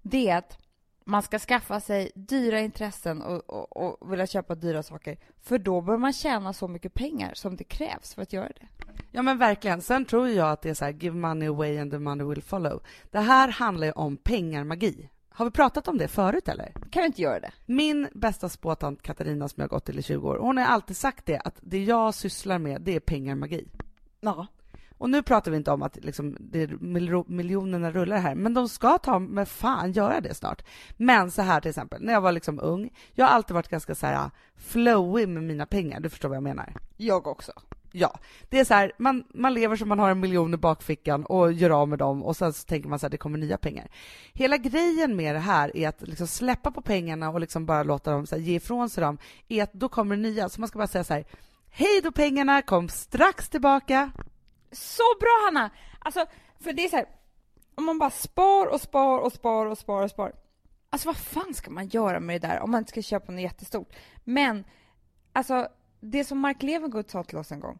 det 0.02 0.28
är 0.28 0.36
att 0.36 0.58
man 1.04 1.22
ska 1.22 1.38
skaffa 1.38 1.80
sig 1.80 2.10
dyra 2.14 2.60
intressen 2.60 3.22
och, 3.22 3.50
och, 3.50 3.76
och 3.76 4.12
vilja 4.12 4.26
köpa 4.26 4.54
dyra 4.54 4.82
saker, 4.82 5.18
för 5.40 5.58
då 5.58 5.80
bör 5.80 5.96
man 5.96 6.12
tjäna 6.12 6.52
så 6.52 6.68
mycket 6.68 6.94
pengar 6.94 7.34
som 7.34 7.56
det 7.56 7.64
krävs 7.64 8.14
för 8.14 8.22
att 8.22 8.32
göra 8.32 8.48
det. 8.48 8.66
Ja 9.10 9.22
men 9.22 9.38
verkligen. 9.38 9.82
Sen 9.82 10.04
tror 10.04 10.28
jag 10.28 10.50
att 10.50 10.62
det 10.62 10.70
är 10.70 10.74
så 10.74 10.84
här, 10.84 10.92
give 10.92 11.16
money 11.16 11.48
away 11.48 11.78
and 11.78 11.90
the 11.90 11.98
money 11.98 12.26
will 12.26 12.42
follow. 12.42 12.82
Det 13.10 13.20
här 13.20 13.48
handlar 13.48 13.86
ju 13.86 13.92
om 13.92 14.16
pengarmagi. 14.16 15.08
Har 15.28 15.44
vi 15.44 15.50
pratat 15.50 15.88
om 15.88 15.98
det 15.98 16.08
förut 16.08 16.48
eller? 16.48 16.72
Kan 16.90 17.02
vi 17.02 17.06
inte 17.06 17.22
göra 17.22 17.40
det? 17.40 17.52
Min 17.66 18.08
bästa 18.14 18.48
spåtant 18.48 19.02
Katarina 19.02 19.48
som 19.48 19.60
jag 19.60 19.70
gått 19.70 19.84
till 19.84 19.98
i 19.98 20.02
20 20.02 20.28
år, 20.28 20.38
hon 20.38 20.56
har 20.56 20.64
alltid 20.64 20.96
sagt 20.96 21.26
det 21.26 21.38
att 21.38 21.58
det 21.60 21.84
jag 21.84 22.14
sysslar 22.14 22.58
med, 22.58 22.82
det 22.82 22.96
är 22.96 23.00
pengarmagi. 23.00 23.68
Ja. 24.20 24.46
Och 25.02 25.10
nu 25.10 25.22
pratar 25.22 25.50
vi 25.50 25.56
inte 25.56 25.70
om 25.70 25.82
att 25.82 26.04
liksom, 26.04 26.36
det 26.40 26.80
miljonerna 27.26 27.90
rullar 27.90 28.16
här, 28.16 28.34
men 28.34 28.54
de 28.54 28.68
ska 28.68 28.98
ta 28.98 29.18
med 29.18 29.48
fan 29.48 29.92
göra 29.92 30.20
det 30.20 30.34
snart. 30.34 30.64
Men 30.96 31.30
så 31.30 31.42
här 31.42 31.60
till 31.60 31.68
exempel, 31.68 32.02
när 32.02 32.12
jag 32.12 32.20
var 32.20 32.32
liksom 32.32 32.60
ung, 32.62 32.90
jag 33.12 33.26
har 33.26 33.32
alltid 33.32 33.54
varit 33.54 33.68
ganska 33.68 33.94
så 33.94 34.06
här 34.06 34.30
flowy 34.56 35.26
med 35.26 35.42
mina 35.42 35.66
pengar, 35.66 36.00
du 36.00 36.08
förstår 36.08 36.28
vad 36.28 36.36
jag 36.36 36.42
menar? 36.42 36.74
Jag 36.96 37.26
också. 37.26 37.52
Ja, 37.92 38.18
det 38.48 38.60
är 38.60 38.64
så 38.64 38.74
här, 38.74 38.92
man, 38.98 39.24
man 39.34 39.54
lever 39.54 39.76
som 39.76 39.88
man 39.88 39.98
har 39.98 40.10
en 40.10 40.20
miljon 40.20 40.54
i 40.54 40.56
bakfickan 40.56 41.24
och 41.24 41.52
gör 41.52 41.70
av 41.70 41.88
med 41.88 41.98
dem 41.98 42.22
och 42.22 42.36
sen 42.36 42.52
så 42.52 42.66
tänker 42.66 42.88
man 42.88 42.98
så 42.98 43.06
här, 43.06 43.10
det 43.10 43.16
kommer 43.16 43.38
nya 43.38 43.56
pengar. 43.56 43.90
Hela 44.32 44.56
grejen 44.56 45.16
med 45.16 45.34
det 45.34 45.38
här 45.38 45.76
är 45.76 45.88
att 45.88 46.08
liksom 46.08 46.26
släppa 46.26 46.70
på 46.70 46.82
pengarna 46.82 47.30
och 47.30 47.40
liksom 47.40 47.66
bara 47.66 47.82
låta 47.82 48.10
dem 48.10 48.26
så 48.26 48.34
här, 48.34 48.42
ge 48.42 48.56
ifrån 48.56 48.90
sig 48.90 49.04
dem, 49.04 49.18
är 49.48 49.62
att 49.62 49.72
då 49.72 49.88
kommer 49.88 50.16
det 50.16 50.22
nya. 50.22 50.48
Så 50.48 50.60
man 50.60 50.68
ska 50.68 50.78
bara 50.78 50.88
säga 50.88 51.04
så 51.04 51.14
här, 51.14 51.24
hej 51.70 52.00
då 52.02 52.12
pengarna, 52.12 52.62
kom 52.62 52.88
strax 52.88 53.48
tillbaka. 53.48 54.10
Så 54.72 55.02
bra 55.20 55.42
Hanna! 55.44 55.70
Alltså, 55.98 56.26
för 56.60 56.72
det 56.72 56.84
är 56.84 56.88
så 56.88 56.96
här, 56.96 57.06
om 57.74 57.84
man 57.84 57.98
bara 57.98 58.10
spar 58.10 58.66
och 58.66 58.80
spar 58.80 59.18
och 59.18 59.32
spar 59.32 59.66
och 59.66 59.78
spar 59.78 60.02
och 60.02 60.10
spar. 60.10 60.32
Alltså 60.90 61.08
vad 61.08 61.16
fan 61.16 61.54
ska 61.54 61.70
man 61.70 61.88
göra 61.88 62.20
med 62.20 62.40
det 62.40 62.48
där 62.48 62.60
om 62.60 62.70
man 62.70 62.78
inte 62.78 62.90
ska 62.90 63.02
köpa 63.02 63.32
något 63.32 63.42
jättestort? 63.42 63.96
Men, 64.24 64.64
alltså 65.32 65.68
det 66.00 66.24
som 66.24 66.38
Mark 66.38 66.62
Levengood 66.62 67.10
sa 67.10 67.22
till 67.24 67.38
oss 67.38 67.52
en 67.52 67.60
gång. 67.60 67.78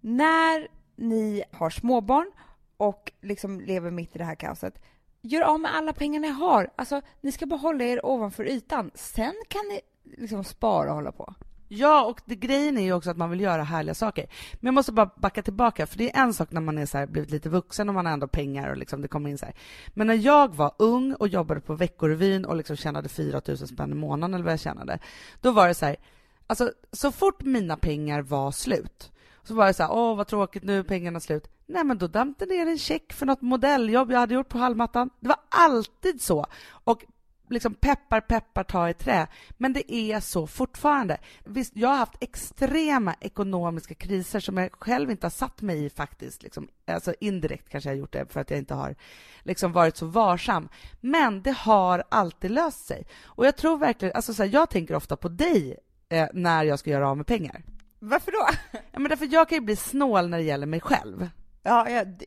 När 0.00 0.68
ni 0.96 1.44
har 1.52 1.70
småbarn 1.70 2.32
och 2.76 3.12
liksom 3.20 3.60
lever 3.60 3.90
mitt 3.90 4.16
i 4.16 4.18
det 4.18 4.24
här 4.24 4.34
kaoset, 4.34 4.82
gör 5.22 5.42
av 5.42 5.60
med 5.60 5.76
alla 5.76 5.92
pengar 5.92 6.20
ni 6.20 6.28
har. 6.28 6.70
Alltså, 6.76 7.02
ni 7.20 7.32
ska 7.32 7.46
bara 7.46 7.60
hålla 7.60 7.84
er 7.84 8.06
ovanför 8.06 8.44
ytan. 8.44 8.90
Sen 8.94 9.34
kan 9.48 9.62
ni 9.68 9.80
liksom 10.04 10.44
spara 10.44 10.88
och 10.88 10.94
hålla 10.94 11.12
på. 11.12 11.34
Ja, 11.68 12.04
och 12.04 12.20
det, 12.24 12.34
grejen 12.34 12.78
är 12.78 12.82
ju 12.82 12.92
också 12.92 13.10
att 13.10 13.16
man 13.16 13.30
vill 13.30 13.40
göra 13.40 13.62
härliga 13.62 13.94
saker. 13.94 14.26
Men 14.52 14.66
jag 14.66 14.74
måste 14.74 14.92
bara 14.92 15.10
backa 15.16 15.42
tillbaka, 15.42 15.86
för 15.86 15.98
det 15.98 16.16
är 16.16 16.22
en 16.22 16.34
sak 16.34 16.50
när 16.50 16.60
man 16.60 16.78
är 16.78 16.86
så 16.86 16.98
här, 16.98 17.06
blivit 17.06 17.30
lite 17.30 17.48
vuxen 17.48 17.88
och 17.88 17.94
man 17.94 18.06
har 18.06 18.12
ändå 18.12 18.28
pengar 18.28 18.70
och 18.70 18.76
liksom 18.76 19.02
det 19.02 19.08
kommer 19.08 19.30
in 19.30 19.38
så 19.38 19.46
här. 19.46 19.54
Men 19.88 20.06
när 20.06 20.14
jag 20.14 20.54
var 20.54 20.72
ung 20.78 21.14
och 21.14 21.28
jobbade 21.28 21.60
på 21.60 21.74
Veckorevyn 21.74 22.44
och 22.44 22.56
liksom 22.56 22.76
tjänade 22.76 23.08
4 23.08 23.40
000 23.48 23.56
spänn 23.56 23.92
i 23.92 23.94
månaden 23.94 24.34
eller 24.34 24.44
vad 24.44 24.52
jag 24.52 24.60
tjänade, 24.60 24.98
då 25.40 25.50
var 25.50 25.68
det 25.68 25.74
så 25.74 25.86
här, 25.86 25.96
alltså 26.46 26.72
så 26.92 27.12
fort 27.12 27.42
mina 27.42 27.76
pengar 27.76 28.22
var 28.22 28.52
slut, 28.52 29.12
så 29.42 29.54
var 29.54 29.66
det 29.66 29.74
så 29.74 29.82
här, 29.82 29.92
åh 29.92 30.16
vad 30.16 30.26
tråkigt, 30.26 30.62
nu 30.62 30.78
är 30.78 30.82
pengarna 30.82 31.20
slut. 31.20 31.50
Nej, 31.66 31.84
men 31.84 31.98
då 31.98 32.06
damp 32.06 32.38
det 32.38 32.46
ner 32.46 32.66
en 32.66 32.78
check 32.78 33.12
för 33.12 33.26
något 33.26 33.42
modelljobb 33.42 34.12
jag 34.12 34.18
hade 34.18 34.34
gjort 34.34 34.48
på 34.48 34.58
Hallmattan. 34.58 35.10
Det 35.20 35.28
var 35.28 35.38
alltid 35.48 36.22
så. 36.22 36.46
Och 36.68 37.04
liksom 37.48 37.74
peppar, 37.74 38.20
peppar, 38.20 38.64
ta 38.64 38.88
i 38.88 38.94
trä. 38.94 39.26
Men 39.56 39.72
det 39.72 39.92
är 39.94 40.20
så 40.20 40.46
fortfarande. 40.46 41.18
Visst, 41.44 41.72
jag 41.76 41.88
har 41.88 41.96
haft 41.96 42.22
extrema 42.22 43.14
ekonomiska 43.20 43.94
kriser 43.94 44.40
som 44.40 44.56
jag 44.56 44.72
själv 44.72 45.10
inte 45.10 45.26
har 45.26 45.30
satt 45.30 45.62
mig 45.62 45.84
i 45.84 45.90
faktiskt. 45.90 46.42
Liksom, 46.42 46.68
alltså 46.86 47.14
indirekt 47.20 47.68
kanske 47.68 47.90
jag 47.90 47.94
har 47.94 48.00
gjort 48.00 48.12
det 48.12 48.32
för 48.32 48.40
att 48.40 48.50
jag 48.50 48.58
inte 48.58 48.74
har 48.74 48.96
liksom 49.42 49.72
varit 49.72 49.96
så 49.96 50.06
varsam. 50.06 50.68
Men 51.00 51.42
det 51.42 51.52
har 51.56 52.04
alltid 52.08 52.50
löst 52.50 52.86
sig. 52.86 53.06
Och 53.24 53.46
jag 53.46 53.56
tror 53.56 53.78
verkligen, 53.78 54.14
alltså 54.14 54.34
så 54.34 54.42
här, 54.42 54.50
jag 54.50 54.70
tänker 54.70 54.94
ofta 54.94 55.16
på 55.16 55.28
dig 55.28 55.76
eh, 56.08 56.28
när 56.32 56.64
jag 56.64 56.78
ska 56.78 56.90
göra 56.90 57.08
av 57.08 57.16
med 57.16 57.26
pengar. 57.26 57.62
Varför 57.98 58.32
då? 58.32 58.48
Ja, 58.92 58.98
men 58.98 59.08
därför 59.08 59.28
jag 59.32 59.48
kan 59.48 59.58
ju 59.58 59.64
bli 59.64 59.76
snål 59.76 60.28
när 60.28 60.38
det 60.38 60.44
gäller 60.44 60.66
mig 60.66 60.80
själv. 60.80 61.28
Ja, 61.62 61.90
jag, 61.90 62.22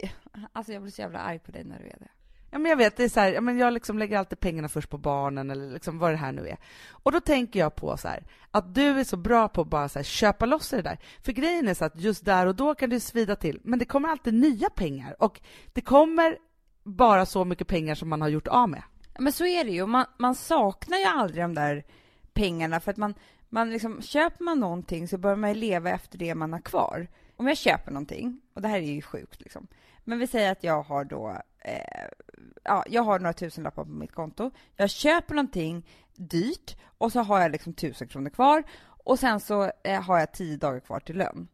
alltså 0.54 0.74
jag 0.74 0.82
blir 0.82 0.92
så 0.92 1.02
jävla 1.02 1.20
arg 1.20 1.40
på 1.40 1.52
dig 1.52 1.64
när 1.64 1.80
du 1.80 1.86
är 1.86 1.98
det. 2.00 2.08
Ja, 2.52 2.60
men 2.60 2.70
jag 2.70 2.78
vet, 2.78 2.98
det 2.98 3.04
är 3.04 3.10
så 3.10 3.20
här, 3.20 3.32
ja, 3.32 3.42
men 3.42 3.58
jag 3.58 3.74
liksom 3.74 4.00
lägger 4.00 4.18
alltid 4.18 4.40
pengarna 4.40 4.70
först 4.70 4.90
på 4.90 4.98
barnen 4.98 5.52
eller 5.52 5.70
liksom 5.70 6.00
vad 6.00 6.12
det 6.12 6.18
här 6.18 6.32
nu 6.32 6.48
är. 6.48 6.58
Och 6.90 7.12
då 7.12 7.20
tänker 7.20 7.60
jag 7.60 7.76
på 7.76 7.98
så 7.98 8.08
här, 8.08 8.24
att 8.52 8.76
du 8.76 9.00
är 9.00 9.04
så 9.04 9.18
bra 9.18 9.48
på 9.48 9.62
att 9.62 9.68
bara 9.68 9.90
så 9.90 10.00
här, 10.00 10.04
köpa 10.04 10.46
loss 10.46 10.70
det 10.70 10.82
där. 10.82 11.00
För 11.22 11.32
grejen 11.32 11.68
är 11.68 11.74
så 11.74 11.86
att 11.86 12.00
just 12.00 12.26
där 12.26 12.46
och 12.46 12.56
då 12.56 12.76
kan 12.76 12.90
det 12.90 13.00
svida 13.00 13.36
till, 13.36 13.60
men 13.64 13.80
det 13.80 13.86
kommer 13.86 14.10
alltid 14.10 14.34
nya 14.34 14.70
pengar 14.70 15.16
och 15.20 15.42
det 15.74 15.82
kommer 15.82 16.38
bara 16.84 17.26
så 17.26 17.46
mycket 17.46 17.68
pengar 17.68 17.96
som 17.96 18.10
man 18.10 18.22
har 18.22 18.30
gjort 18.30 18.48
av 18.48 18.70
med. 18.70 18.84
Men 19.20 19.34
så 19.34 19.46
är 19.46 19.64
det 19.64 19.72
ju, 19.72 19.86
man, 19.86 20.06
man 20.18 20.36
saknar 20.36 20.98
ju 20.98 21.06
aldrig 21.06 21.44
de 21.44 21.56
där 21.56 21.84
pengarna 22.34 22.80
för 22.80 22.92
att 22.92 22.98
man, 22.98 23.14
man 23.50 23.70
liksom, 23.70 24.02
köper 24.02 24.44
man 24.44 24.60
någonting 24.60 25.08
så 25.08 25.18
börjar 25.18 25.36
man 25.38 25.54
leva 25.54 25.90
efter 25.90 26.18
det 26.18 26.36
man 26.36 26.54
har 26.54 26.62
kvar. 26.62 27.08
Om 27.36 27.48
jag 27.48 27.58
köper 27.58 27.92
någonting, 27.92 28.42
och 28.54 28.62
det 28.62 28.68
här 28.68 28.78
är 28.78 28.82
ju 28.82 29.02
sjukt 29.02 29.42
liksom, 29.42 29.68
men 30.04 30.20
vi 30.20 30.28
säger 30.28 30.52
att 30.52 30.64
jag 30.64 30.82
har 30.82 31.04
då, 31.04 31.38
eh, 31.60 32.08
ja, 32.64 32.84
jag 32.88 33.04
har 33.04 33.20
några 33.20 33.34
tusenlappar 33.34 33.84
på 33.84 33.92
mitt 33.92 34.12
konto. 34.12 34.52
Jag 34.76 34.90
köper 34.90 35.36
någonting 35.36 35.88
dyrt 36.16 36.78
och 36.98 37.12
så 37.12 37.20
har 37.20 37.42
jag 37.42 37.52
liksom 37.52 37.74
tusen 37.74 38.08
kronor 38.08 38.30
kvar 38.30 38.64
och 39.04 39.20
sen 39.20 39.40
så 39.40 39.72
eh, 39.84 40.02
har 40.02 40.20
jag 40.20 40.32
tio 40.32 40.58
dagar 40.58 40.80
kvar 40.80 41.00
till 41.00 41.18
lön. 41.18 41.48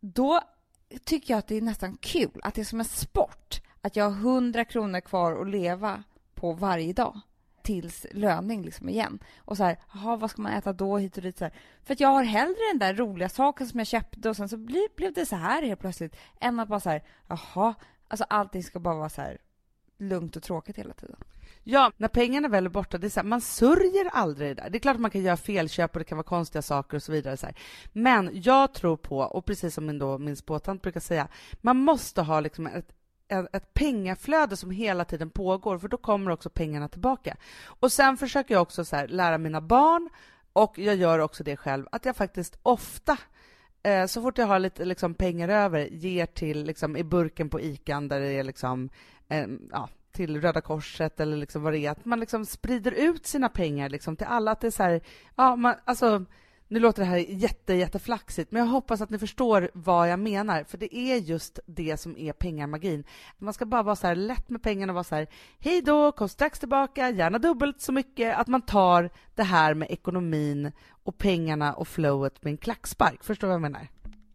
Då 0.00 0.40
tycker 1.04 1.34
jag 1.34 1.38
att 1.38 1.46
det 1.46 1.56
är 1.56 1.62
nästan 1.62 1.96
kul, 1.96 2.40
att 2.42 2.54
det 2.54 2.60
är 2.60 2.64
som 2.64 2.80
en 2.80 2.84
sport, 2.84 3.60
att 3.80 3.96
jag 3.96 4.04
har 4.04 4.10
hundra 4.10 4.64
kronor 4.64 5.00
kvar 5.00 5.40
att 5.40 5.48
leva 5.48 6.02
på 6.34 6.52
varje 6.52 6.92
dag 6.92 7.20
tills 7.62 8.06
löning 8.12 8.62
liksom 8.62 8.88
igen. 8.88 9.18
Och 9.38 9.56
så 9.56 9.64
här, 9.64 9.78
aha, 9.94 10.16
vad 10.16 10.30
ska 10.30 10.42
man 10.42 10.52
äta 10.52 10.72
då 10.72 10.98
hit 10.98 11.16
och 11.16 11.22
dit 11.22 11.38
så 11.38 11.44
här. 11.44 11.54
För 11.82 11.92
att 11.92 12.00
jag 12.00 12.08
har 12.08 12.22
hellre 12.22 12.56
den 12.72 12.78
där 12.78 12.94
roliga 12.94 13.28
saken 13.28 13.68
som 13.68 13.80
jag 13.80 13.86
köpte 13.86 14.28
och 14.28 14.36
sen 14.36 14.48
så 14.48 14.56
blev, 14.56 14.82
blev 14.96 15.12
det 15.12 15.26
så 15.26 15.36
här 15.36 15.62
helt 15.62 15.80
plötsligt 15.80 16.16
än 16.40 16.60
att 16.60 16.68
bara 16.68 16.80
så 16.80 16.90
här, 16.90 17.02
jaha, 17.28 17.74
alltså 18.08 18.24
allting 18.28 18.64
ska 18.64 18.80
bara 18.80 18.94
vara 18.94 19.08
så 19.08 19.22
här 19.22 19.38
lugnt 20.00 20.36
och 20.36 20.42
tråkigt 20.42 20.78
hela 20.78 20.94
tiden. 20.94 21.16
Ja, 21.64 21.92
när 21.96 22.08
pengarna 22.08 22.48
väl 22.48 22.66
är 22.66 22.70
borta, 22.70 22.98
det 22.98 23.06
är 23.06 23.08
så 23.08 23.20
här, 23.20 23.26
man 23.26 23.40
sörjer 23.40 24.08
aldrig 24.12 24.48
det 24.56 24.62
där. 24.62 24.70
Det 24.70 24.78
är 24.78 24.80
klart 24.80 24.94
att 24.94 25.00
man 25.00 25.10
kan 25.10 25.22
göra 25.22 25.36
felköp 25.36 25.92
och 25.92 25.98
det 25.98 26.04
kan 26.04 26.18
vara 26.18 26.26
konstiga 26.26 26.62
saker 26.62 26.96
och 26.96 27.02
så 27.02 27.12
vidare. 27.12 27.36
Så 27.36 27.46
här. 27.46 27.54
Men 27.92 28.30
jag 28.42 28.74
tror 28.74 28.96
på, 28.96 29.18
och 29.18 29.44
precis 29.44 29.74
som 29.74 29.86
min, 29.86 29.98
då, 29.98 30.18
min 30.18 30.36
spåtant 30.36 30.82
brukar 30.82 31.00
säga, 31.00 31.28
man 31.60 31.76
måste 31.76 32.22
ha 32.22 32.40
liksom 32.40 32.66
ett, 32.66 32.92
ett 33.52 33.74
pengaflöde 33.74 34.56
som 34.56 34.70
hela 34.70 35.04
tiden 35.04 35.30
pågår, 35.30 35.78
för 35.78 35.88
då 35.88 35.96
kommer 35.96 36.30
också 36.30 36.50
pengarna 36.50 36.88
tillbaka. 36.88 37.36
Och 37.64 37.92
sen 37.92 38.16
försöker 38.16 38.54
jag 38.54 38.62
också 38.62 38.84
så 38.84 38.96
här, 38.96 39.08
lära 39.08 39.38
mina 39.38 39.60
barn, 39.60 40.08
och 40.52 40.78
jag 40.78 40.96
gör 40.96 41.18
också 41.18 41.44
det 41.44 41.56
själv, 41.56 41.86
att 41.92 42.04
jag 42.04 42.16
faktiskt 42.16 42.58
ofta 42.62 43.18
eh, 43.82 44.06
så 44.06 44.22
fort 44.22 44.38
jag 44.38 44.46
har 44.46 44.58
lite 44.58 44.84
liksom, 44.84 45.14
pengar 45.14 45.48
över, 45.48 45.86
ger 45.86 46.26
till 46.26 46.64
liksom, 46.64 46.96
i 46.96 47.04
burken 47.04 47.50
på 47.50 47.60
ICA 47.60 48.00
där 48.00 48.20
det 48.20 48.32
är 48.32 48.44
liksom, 48.44 48.90
eh, 49.30 49.46
ja, 49.70 49.88
till 50.12 50.40
Röda 50.40 50.60
Korset 50.60 51.20
eller 51.20 51.36
liksom 51.36 51.62
vad 51.62 51.72
det 51.72 51.78
är, 51.78 51.90
att 51.90 52.04
man 52.04 52.20
liksom 52.20 52.46
sprider 52.46 52.92
ut 52.92 53.26
sina 53.26 53.48
pengar 53.48 53.88
liksom 53.88 54.16
till 54.16 54.26
alla. 54.26 54.50
Att 54.50 54.60
det 54.60 54.66
är 54.66 54.70
så 54.70 54.82
här, 54.82 55.00
ja, 55.36 55.56
man, 55.56 55.74
alltså, 55.84 56.24
nu 56.68 56.80
låter 56.80 57.02
det 57.02 57.08
här 57.08 57.16
jätte, 57.16 57.74
jätteflaxigt, 57.74 58.52
men 58.52 58.62
jag 58.62 58.66
hoppas 58.70 59.00
att 59.00 59.10
ni 59.10 59.18
förstår 59.18 59.70
vad 59.74 60.08
jag 60.08 60.18
menar, 60.18 60.64
för 60.64 60.78
det 60.78 60.96
är 60.96 61.16
just 61.16 61.58
det 61.66 61.96
som 61.96 62.16
är 62.16 62.32
pengamagin. 62.32 63.04
Man 63.38 63.54
ska 63.54 63.66
bara 63.66 63.82
vara 63.82 63.96
så 63.96 64.06
här 64.06 64.14
lätt 64.14 64.48
med 64.50 64.62
pengarna 64.62 64.92
och 64.92 64.94
vara 64.94 65.04
så 65.04 65.14
här, 65.14 65.26
hej 65.58 65.82
då, 65.82 66.12
kom 66.12 66.28
strax 66.28 66.58
tillbaka, 66.58 67.10
gärna 67.10 67.38
dubbelt 67.38 67.80
så 67.80 67.92
mycket, 67.92 68.38
att 68.38 68.46
man 68.46 68.62
tar 68.62 69.10
det 69.34 69.42
här 69.42 69.74
med 69.74 69.90
ekonomin 69.90 70.72
och 70.88 71.18
pengarna 71.18 71.74
och 71.74 71.88
flowet 71.88 72.44
med 72.44 72.50
en 72.50 72.58
klackspark. 72.58 73.24
Förstår 73.24 73.46
du 73.46 73.48
vad 73.48 73.54
jag 73.54 73.72
menar? 73.72 73.88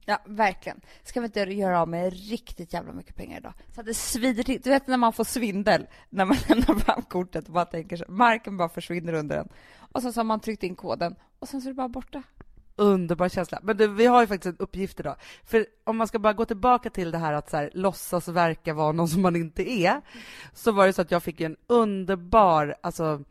Ja, 0.06 0.20
verkligen. 0.26 0.82
Ska 1.04 1.20
vi 1.20 1.26
inte 1.26 1.40
göra 1.40 1.82
av 1.82 1.88
med 1.88 2.14
riktigt 2.30 2.74
jävla 2.74 2.94
mycket 2.94 3.16
pengar 3.16 3.38
idag? 3.38 3.54
Så 3.76 3.80
att 3.80 3.86
det 3.86 3.94
svider 3.94 4.44
till. 4.44 4.62
Du 4.62 4.70
vet 4.70 4.88
när 4.88 4.98
man 4.98 5.14
får 5.14 5.24
svindel, 5.24 5.88
när 6.10 6.26
man 6.26 6.38
lämnar 6.50 6.76
fram 6.76 7.02
kortet 7.02 7.48
och 7.48 7.54
bara 7.54 7.66
tänker 7.66 7.98
så, 7.98 8.06
marken 8.08 8.58
bara 8.58 8.70
försvinner 8.70 9.14
under 9.14 9.38
en. 9.38 9.50
Och 9.78 10.02
så 10.02 10.12
har 10.20 10.24
man 10.24 10.40
tryckt 10.40 10.64
in 10.64 10.76
koden 10.76 11.16
och 11.40 11.50
sen 11.50 11.62
så 11.62 11.68
är 11.68 11.72
det 11.72 11.76
bara 11.76 11.90
borta. 11.90 12.24
Underbar 12.76 13.30
känsla. 13.30 13.60
Men 13.64 13.78
du, 13.78 13.88
vi 13.88 14.06
har 14.06 14.22
ju 14.22 14.28
faktiskt 14.28 14.46
en 14.46 14.64
uppgift 14.66 15.00
idag. 15.00 15.16
För 15.44 15.66
om 15.84 15.98
man 15.98 16.08
ska 16.08 16.20
bara 16.20 16.34
gå 16.34 16.46
tillbaka 16.46 16.90
till 16.90 17.12
det 17.12 17.18
här 17.18 17.34
att 17.34 17.50
så 17.50 17.58
här, 17.58 17.70
låtsas 17.74 18.28
verka 18.28 18.74
vara 18.74 18.92
någon 18.92 19.08
som 19.08 19.22
man 19.22 19.36
inte 19.36 19.72
är, 19.72 20.02
så 20.54 20.72
var 20.72 20.88
det 20.88 20.94
så 20.94 21.02
att 21.02 21.12
jag 21.12 21.24
fick 21.24 21.42
en 21.42 21.56
underbar, 21.68 22.76
alltså 22.82 23.24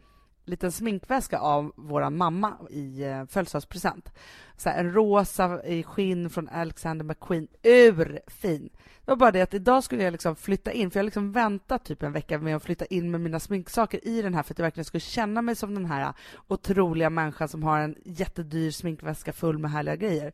liten 0.44 0.72
sminkväska 0.72 1.38
av 1.38 1.72
vår 1.76 2.10
mamma 2.10 2.56
i 2.70 3.02
eh, 3.02 3.26
födelsedagspresent. 3.26 4.12
Så 4.56 4.68
här, 4.68 4.80
en 4.80 4.92
rosa 4.92 5.64
i 5.64 5.82
skinn 5.82 6.30
från 6.30 6.48
Alexander 6.48 7.04
McQueen. 7.04 7.48
Urfin! 7.62 8.70
Det 9.04 9.10
var 9.10 9.16
bara 9.16 9.30
det 9.30 9.42
att 9.42 9.54
idag 9.54 9.84
skulle 9.84 10.02
jag 10.02 10.12
liksom 10.12 10.36
flytta 10.36 10.72
in, 10.72 10.90
för 10.90 10.98
jag 10.98 11.02
har 11.02 11.04
liksom 11.04 11.32
väntat 11.32 11.84
typ 11.84 12.02
en 12.02 12.12
vecka 12.12 12.38
med 12.38 12.56
att 12.56 12.62
flytta 12.62 12.84
in 12.84 13.10
med 13.10 13.20
mina 13.20 13.40
sminksaker 13.40 14.08
i 14.08 14.22
den 14.22 14.34
här 14.34 14.42
för 14.42 14.54
att 14.54 14.58
jag 14.58 14.64
verkligen 14.64 14.84
skulle 14.84 15.00
känna 15.00 15.42
mig 15.42 15.56
som 15.56 15.74
den 15.74 15.86
här 15.86 16.12
otroliga 16.48 17.10
människan 17.10 17.48
som 17.48 17.62
har 17.62 17.78
en 17.78 17.96
jättedyr 18.04 18.70
sminkväska 18.70 19.32
full 19.32 19.58
med 19.58 19.70
härliga 19.70 19.96
grejer. 19.96 20.32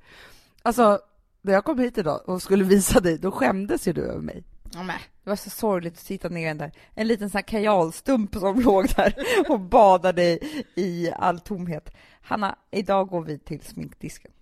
Alltså, 0.62 0.98
när 1.42 1.52
jag 1.52 1.64
kom 1.64 1.78
hit 1.78 1.98
idag 1.98 2.20
och 2.28 2.42
skulle 2.42 2.64
visa 2.64 3.00
dig, 3.00 3.18
då 3.18 3.30
skämdes 3.30 3.88
ju 3.88 3.92
du 3.92 4.02
över 4.02 4.20
mig. 4.20 4.44
Ja, 4.74 4.82
men, 4.82 4.96
det 5.24 5.30
var 5.30 5.36
så 5.36 5.50
sorgligt 5.50 5.92
att 5.92 5.98
sitta 5.98 6.28
ner 6.28 6.48
den 6.48 6.58
där. 6.58 6.72
En 6.94 7.06
liten 7.06 7.30
sån 7.30 7.38
här 7.38 7.42
kajalstump 7.42 8.34
som 8.34 8.60
låg 8.64 8.86
där 8.96 9.14
och 9.48 9.60
badade 9.60 10.22
i, 10.22 10.64
i 10.74 11.12
all 11.16 11.40
tomhet. 11.40 11.90
Hanna, 12.22 12.56
idag 12.70 13.08
går 13.08 13.22
vi 13.22 13.38
till 13.38 13.60
sminkdisken. 13.60 14.32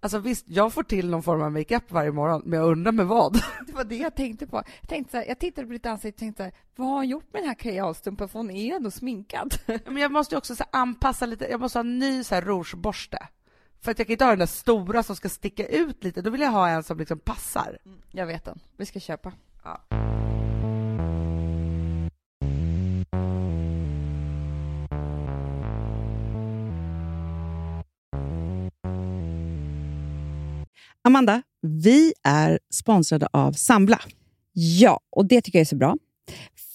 Alltså 0.00 0.18
visst, 0.18 0.44
jag 0.48 0.72
får 0.72 0.82
till 0.82 1.10
någon 1.10 1.22
form 1.22 1.42
av 1.42 1.52
makeup 1.52 1.90
varje 1.92 2.12
morgon, 2.12 2.42
men 2.44 2.58
jag 2.58 2.68
undrar 2.68 2.92
med 2.92 3.06
vad? 3.06 3.32
Det 3.66 3.72
var 3.72 3.84
det 3.84 3.96
jag 3.96 4.14
tänkte 4.14 4.46
på. 4.46 4.56
Jag, 4.56 4.88
tänkte 4.88 5.10
så 5.10 5.16
här, 5.16 5.24
jag 5.24 5.38
tittade 5.38 5.66
på 5.66 5.72
ditt 5.72 5.86
ansikte 5.86 6.16
och 6.16 6.36
tänkte, 6.36 6.52
vad 6.76 6.88
har 6.88 6.94
hon 6.94 7.08
gjort 7.08 7.32
med 7.32 7.42
den 7.42 7.48
här 7.48 7.54
kajalstumpen? 7.54 8.28
För 8.28 8.38
hon 8.38 8.50
är 8.50 8.76
ändå 8.76 8.90
sminkad. 8.90 9.54
Men 9.66 9.96
jag 9.96 10.12
måste 10.12 10.36
också 10.36 10.56
så 10.56 10.64
anpassa 10.70 11.26
lite, 11.26 11.44
jag 11.44 11.60
måste 11.60 11.78
ha 11.78 11.84
en 11.84 11.98
ny 11.98 12.24
så 12.24 12.34
här 12.34 12.42
rougeborste. 12.42 13.18
För 13.80 13.90
att 13.90 13.98
jag 13.98 14.06
kan 14.06 14.12
inte 14.12 14.24
ha 14.24 14.30
den 14.30 14.38
där 14.38 14.46
stora 14.46 15.02
som 15.02 15.16
ska 15.16 15.28
sticka 15.28 15.66
ut 15.66 16.04
lite, 16.04 16.22
då 16.22 16.30
vill 16.30 16.40
jag 16.40 16.50
ha 16.50 16.68
en 16.68 16.82
som 16.82 16.98
liksom 16.98 17.18
passar. 17.18 17.78
Jag 18.10 18.26
vet 18.26 18.44
den, 18.44 18.58
vi 18.76 18.86
ska 18.86 19.00
köpa. 19.00 19.32
Ja. 19.66 19.80
Amanda, 31.02 31.42
vi 31.62 32.12
är 32.22 32.58
sponsrade 32.72 33.28
av 33.32 33.52
Sambla. 33.52 34.00
Ja, 34.52 35.00
och 35.10 35.26
det 35.26 35.40
tycker 35.40 35.58
jag 35.58 35.60
är 35.60 35.66
så 35.66 35.76
bra. 35.76 35.96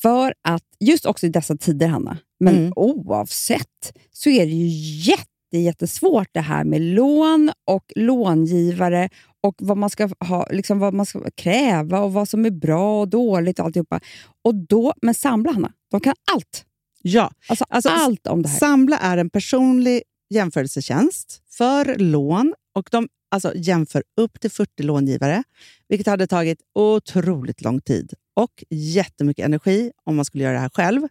För 0.01 0.33
att 0.41 0.63
just 0.79 1.05
också 1.05 1.25
i 1.25 1.29
dessa 1.29 1.57
tider, 1.57 1.87
Hanna, 1.87 2.17
men 2.39 2.55
Mm. 2.55 2.73
oavsett, 2.75 3.97
så 4.11 4.29
är 4.29 4.45
det 4.45 4.51
ju 4.51 4.67
jätte, 5.11 5.57
jättesvårt 5.57 6.27
det 6.31 6.41
här 6.41 6.63
med 6.63 6.81
lån 6.81 7.51
och 7.67 7.91
långivare 7.95 9.09
och 9.41 9.55
vad 9.59 9.77
man 9.77 9.89
ska 9.89 10.09
ha, 10.19 10.47
liksom 10.51 10.79
vad 10.79 10.93
man 10.93 11.05
ska 11.05 11.31
kräva 11.35 11.99
och 11.99 12.13
vad 12.13 12.29
som 12.29 12.45
är 12.45 12.51
bra 12.51 13.01
och 13.01 13.07
dåligt 13.07 13.59
och 13.59 13.65
alltihopa. 13.65 13.99
Och 14.41 14.55
då, 14.55 14.93
men 15.01 15.13
Sambla, 15.13 15.51
Hanna, 15.51 15.71
de 15.91 15.99
kan 15.99 16.13
allt. 16.31 16.65
Ja, 17.01 17.31
Alltså, 17.47 17.65
Alltså, 17.69 17.89
allt 17.89 18.27
om 18.27 18.41
det 18.41 18.49
här. 18.49 18.59
Sambla 18.59 18.97
är 18.97 19.17
en 19.17 19.29
personlig 19.29 20.03
jämförelsetjänst 20.29 21.41
för 21.49 21.95
lån 21.95 22.53
och 22.75 22.89
de 22.91 23.07
alltså, 23.31 23.53
jämför 23.55 24.03
upp 24.17 24.39
till 24.39 24.51
40 24.51 24.83
långivare, 24.83 25.43
vilket 25.87 26.07
hade 26.07 26.27
tagit 26.27 26.59
otroligt 26.75 27.61
lång 27.61 27.81
tid 27.81 28.13
och 28.33 28.63
jättemycket 28.69 29.45
energi 29.45 29.91
om 30.03 30.15
man 30.15 30.25
skulle 30.25 30.43
göra 30.43 30.53
det 30.53 30.59
här 30.59 30.69
själv. 30.73 31.01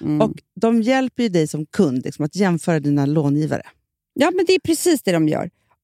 Mm. 0.00 0.20
Och 0.20 0.32
de 0.60 0.82
hjälper 0.82 1.22
ju 1.22 1.28
dig 1.28 1.46
som 1.46 1.66
kund 1.66 2.04
liksom, 2.04 2.24
att 2.24 2.36
jämföra 2.36 2.80
dina 2.80 3.06
långivare. 3.06 3.62
Ja, 4.14 4.30
men 4.34 4.44
det 4.44 4.52
är 4.52 4.60
precis 4.60 5.02
det 5.02 5.12
de 5.12 5.28
gör. 5.28 5.50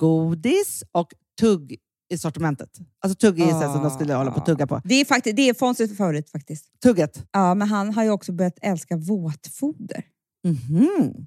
godis 0.00 0.82
och 0.92 1.12
tugg 1.40 1.76
i 2.12 2.18
sortimentet. 2.18 2.78
Alltså 3.00 3.18
tugg 3.18 3.40
är 3.40 3.44
ju 3.44 3.52
så 3.52 3.72
som 3.72 3.82
de 3.82 3.90
skulle 3.90 4.14
hålla 4.14 4.30
på 4.30 4.40
att 4.40 4.46
tugga 4.46 4.66
på. 4.66 4.80
Det 4.84 4.94
är, 4.94 5.04
faktiskt, 5.04 5.36
det 5.36 5.48
är 5.48 5.54
Fonzies 5.54 5.96
favorit 5.96 6.30
faktiskt. 6.30 6.80
Tugget. 6.82 7.26
Ja, 7.32 7.54
men 7.54 7.68
han 7.68 7.94
har 7.94 8.04
ju 8.04 8.10
också 8.10 8.32
börjat 8.32 8.58
älska 8.62 8.96
våtfoder. 8.96 10.04
Det 10.42 10.48
Han 10.48 11.26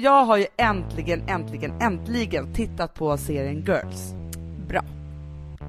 Jag 0.00 0.24
har 0.24 0.36
ju 0.36 0.46
äntligen, 0.56 1.28
äntligen, 1.28 1.80
äntligen 1.80 2.54
tittat 2.54 2.94
på 2.94 3.16
serien 3.16 3.64
Girls. 3.64 4.14
Bra. 4.68 4.84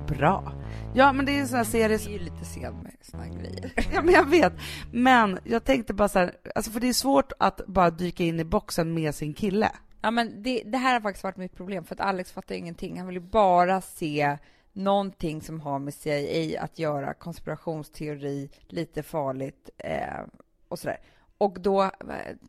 Bra. 0.07 0.53
Ja, 0.95 1.13
men 1.13 1.25
det 1.25 1.31
är 1.31 1.39
en 1.39 1.47
sån 1.47 1.57
här 1.57 1.63
serie... 1.63 1.97
Det 1.97 2.05
är 2.05 2.09
ju 2.09 2.19
lite 2.19 2.45
sen 2.45 2.73
med 2.83 2.93
såna 3.01 3.27
grejer. 3.27 3.71
Ja, 3.93 4.01
men 4.01 4.13
jag 4.13 4.29
vet. 4.29 4.53
Men 4.91 5.39
jag 5.43 5.63
tänkte 5.63 5.93
bara 5.93 6.07
så 6.07 6.19
här, 6.19 6.35
alltså 6.55 6.71
för 6.71 6.79
det 6.79 6.89
är 6.89 6.93
svårt 6.93 7.31
att 7.39 7.61
bara 7.67 7.89
dyka 7.89 8.23
in 8.23 8.39
i 8.39 8.43
boxen 8.43 8.93
med 8.93 9.15
sin 9.15 9.33
kille. 9.33 9.71
Ja, 10.01 10.11
men 10.11 10.43
det, 10.43 10.63
det 10.65 10.77
här 10.77 10.93
har 10.93 11.01
faktiskt 11.01 11.23
varit 11.23 11.37
mitt 11.37 11.55
problem, 11.55 11.83
för 11.83 11.95
att 11.95 12.01
Alex 12.01 12.31
fattar 12.31 12.55
ingenting. 12.55 12.97
Han 12.97 13.07
vill 13.07 13.15
ju 13.15 13.29
bara 13.29 13.81
se 13.81 14.37
någonting 14.73 15.41
som 15.41 15.61
har 15.61 15.79
med 15.79 15.93
CIA 15.93 16.61
att 16.61 16.79
göra, 16.79 17.13
konspirationsteori, 17.13 18.49
lite 18.67 19.03
farligt 19.03 19.69
eh, 19.77 20.21
och 20.67 20.79
sådär. 20.79 20.97
Och 21.37 21.59
då 21.59 21.83
eh, 21.83 21.89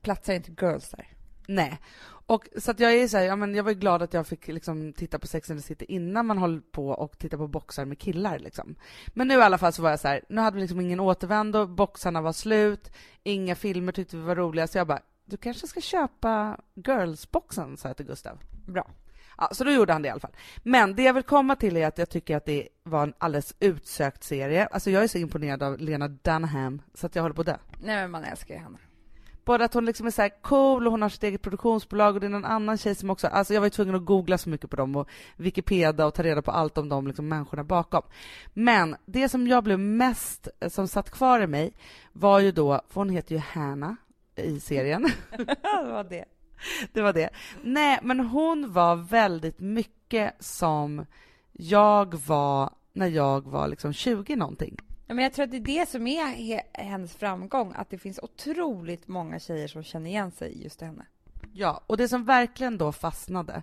platsar 0.03 0.35
inte 0.35 0.53
Girls 0.61 0.91
där. 0.91 1.07
Nej. 1.51 1.81
Och 2.27 2.49
så 2.57 2.71
att 2.71 2.81
jag 2.81 2.95
är 2.95 3.09
så 3.09 3.17
här, 3.17 3.25
ja, 3.25 3.37
men 3.37 3.55
jag 3.55 3.65
var 3.65 3.71
ju 3.71 3.79
glad 3.79 4.03
att 4.03 4.15
jag 4.15 4.27
fick 4.27 4.49
liksom 4.49 4.93
titta 4.93 5.19
på 5.19 5.27
Sex 5.27 5.51
and 5.51 5.61
the 5.61 5.67
City 5.67 5.85
innan 5.89 6.27
man 6.27 6.39
höll 6.39 6.61
på 6.61 6.89
och 6.89 7.19
titta 7.19 7.37
på 7.37 7.49
boxar 7.49 7.85
med 7.85 7.99
killar. 7.99 8.39
Liksom. 8.39 8.75
Men 9.09 9.29
nu 9.29 9.35
i 9.35 9.43
alla 9.43 9.59
fall 9.59 9.73
så 9.73 9.83
var 9.83 9.91
jag 9.91 10.01
så 10.01 10.09
här, 10.09 10.25
nu 10.29 10.41
hade 10.41 10.55
vi 10.55 10.61
liksom 10.61 10.81
ingen 10.81 11.01
återvändo, 11.01 11.67
boxarna 11.67 12.21
var 12.21 12.33
slut, 12.33 12.93
inga 13.23 13.55
filmer 13.55 13.93
tyckte 13.93 14.17
vi 14.17 14.23
var 14.23 14.37
roliga, 14.37 14.67
så 14.67 14.79
jag 14.79 14.87
bara, 14.87 15.01
du 15.25 15.37
kanske 15.37 15.67
ska 15.67 15.81
köpa 15.81 16.59
Girls-boxen, 16.75 17.77
sa 17.77 17.89
jag 17.89 17.97
till 17.97 18.07
Gustav. 18.07 18.39
Bra. 18.67 18.91
Ja, 19.39 19.49
så 19.53 19.65
då 19.65 19.71
gjorde 19.71 19.93
han 19.93 20.03
det 20.03 20.09
i 20.09 20.11
alla 20.11 20.21
fall. 20.21 20.37
Men 20.63 20.95
det 20.95 21.03
jag 21.03 21.15
vill 21.15 21.23
komma 21.23 21.57
till 21.57 21.77
är 21.77 21.87
att 21.87 21.99
jag 21.99 22.11
tycker 22.11 22.37
att 22.37 22.45
det 22.45 22.69
var 22.83 23.03
en 23.03 23.15
alldeles 23.19 23.55
utsökt 23.61 24.25
serie. 24.25 24.67
Alltså 24.67 24.91
jag 24.91 25.03
är 25.03 25.09
så 25.09 25.19
imponerad 25.19 25.63
av 25.63 25.79
Lena 25.79 26.09
Dunham 26.09 26.83
så 26.95 27.07
att 27.07 27.15
jag 27.15 27.23
håller 27.23 27.35
på 27.35 27.41
att 27.41 27.47
dö. 27.47 27.57
Nej, 27.83 27.97
men 27.97 28.11
man 28.11 28.25
älskar 28.25 28.55
ju 28.55 28.61
henne. 28.61 28.79
Både 29.51 29.65
att 29.65 29.75
hon 29.75 29.85
liksom 29.85 30.07
är 30.07 30.11
så 30.11 30.23
här 30.23 30.43
cool 30.43 30.87
och 30.87 30.91
hon 30.91 31.03
har 31.03 31.09
sitt 31.09 31.23
eget 31.23 31.43
produktionsbolag 31.43 32.15
och 32.15 32.21
det 32.21 32.27
är 32.27 32.31
någon 32.31 32.45
annan 32.45 32.79
tjej 32.79 32.95
som 32.95 33.11
också, 33.11 33.27
alltså 33.27 33.55
jag 33.55 33.61
var 33.61 33.67
ju 33.67 33.71
tvungen 33.71 33.95
att 33.95 34.05
googla 34.05 34.39
så 34.39 34.49
mycket 34.49 34.71
på 34.71 34.77
dem 34.77 34.97
och 34.97 35.09
Wikipedia 35.37 36.07
och 36.07 36.15
ta 36.15 36.23
reda 36.23 36.43
på 36.43 36.51
allt 36.51 36.79
om 36.79 36.89
de 36.89 37.07
liksom 37.07 37.29
människorna 37.29 37.65
bakom. 37.65 38.03
Men 38.55 38.97
det 39.07 39.29
som 39.29 39.47
jag 39.47 39.65
blev 39.65 39.79
mest, 39.79 40.49
som 40.69 40.89
satt 40.89 41.11
kvar 41.11 41.41
i 41.41 41.47
mig 41.47 41.73
var 42.13 42.41
ju 42.41 42.53
då, 42.53 42.81
för 42.89 43.01
hon 43.01 43.11
heter 43.11 43.35
ju 43.35 43.41
Hannah 43.41 43.93
i 44.37 44.61
serien. 44.61 45.09
det 45.37 45.93
var 45.93 46.05
det. 46.05 46.25
det 46.93 47.03
var 47.03 47.13
det. 47.13 47.31
Nej, 47.63 47.99
men 48.03 48.21
hon 48.21 48.73
var 48.73 48.97
väldigt 48.97 49.61
mycket 49.61 50.45
som 50.45 51.07
jag 51.53 52.15
var 52.15 52.71
när 52.93 53.09
jag 53.09 53.47
var 53.47 53.69
liksom 53.69 53.93
20 53.93 54.37
någonting. 54.37 54.77
Ja, 55.11 55.15
men 55.15 55.23
jag 55.25 55.33
tror 55.33 55.45
att 55.45 55.51
det 55.51 55.57
är 55.57 55.61
det 55.61 55.89
som 55.89 56.07
är 56.07 56.27
he- 56.27 56.63
hennes 56.75 57.15
framgång, 57.15 57.73
att 57.77 57.91
det 57.91 57.99
finns 57.99 58.19
otroligt 58.23 59.09
många 59.09 59.39
tjejer 59.39 59.69
som 59.69 59.83
känner 59.83 60.11
igen 60.11 60.31
sig 60.31 60.53
i 60.53 60.63
just 60.63 60.81
henne. 60.81 61.07
Ja, 61.53 61.85
och 61.87 61.97
det 61.97 62.09
som 62.09 62.25
verkligen 62.25 62.79
då 62.79 62.93
fastnade, 62.93 63.63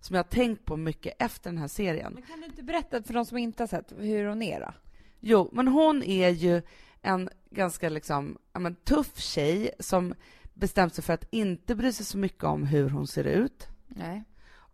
som 0.00 0.16
jag 0.16 0.24
har 0.24 0.28
tänkt 0.28 0.64
på 0.64 0.76
mycket 0.76 1.14
efter 1.18 1.50
den 1.50 1.58
här 1.58 1.68
serien. 1.68 2.12
Men 2.14 2.22
kan 2.22 2.40
du 2.40 2.46
inte 2.46 2.62
berätta 2.62 3.02
för 3.02 3.14
de 3.14 3.24
som 3.24 3.38
inte 3.38 3.62
har 3.62 3.68
sett 3.68 3.92
hur 3.98 4.24
hon 4.28 4.42
är 4.42 4.60
då? 4.60 4.72
Jo, 5.20 5.50
men 5.52 5.68
hon 5.68 6.02
är 6.02 6.28
ju 6.28 6.62
en 7.02 7.30
ganska 7.50 7.88
liksom, 7.88 8.38
men, 8.52 8.74
tuff 8.74 9.18
tjej 9.18 9.70
som 9.78 10.14
bestämt 10.54 10.94
sig 10.94 11.04
för 11.04 11.12
att 11.12 11.28
inte 11.30 11.74
bry 11.74 11.92
sig 11.92 12.06
så 12.06 12.18
mycket 12.18 12.44
om 12.44 12.64
hur 12.64 12.90
hon 12.90 13.06
ser 13.06 13.24
ut. 13.24 13.68
Nej. 13.86 14.24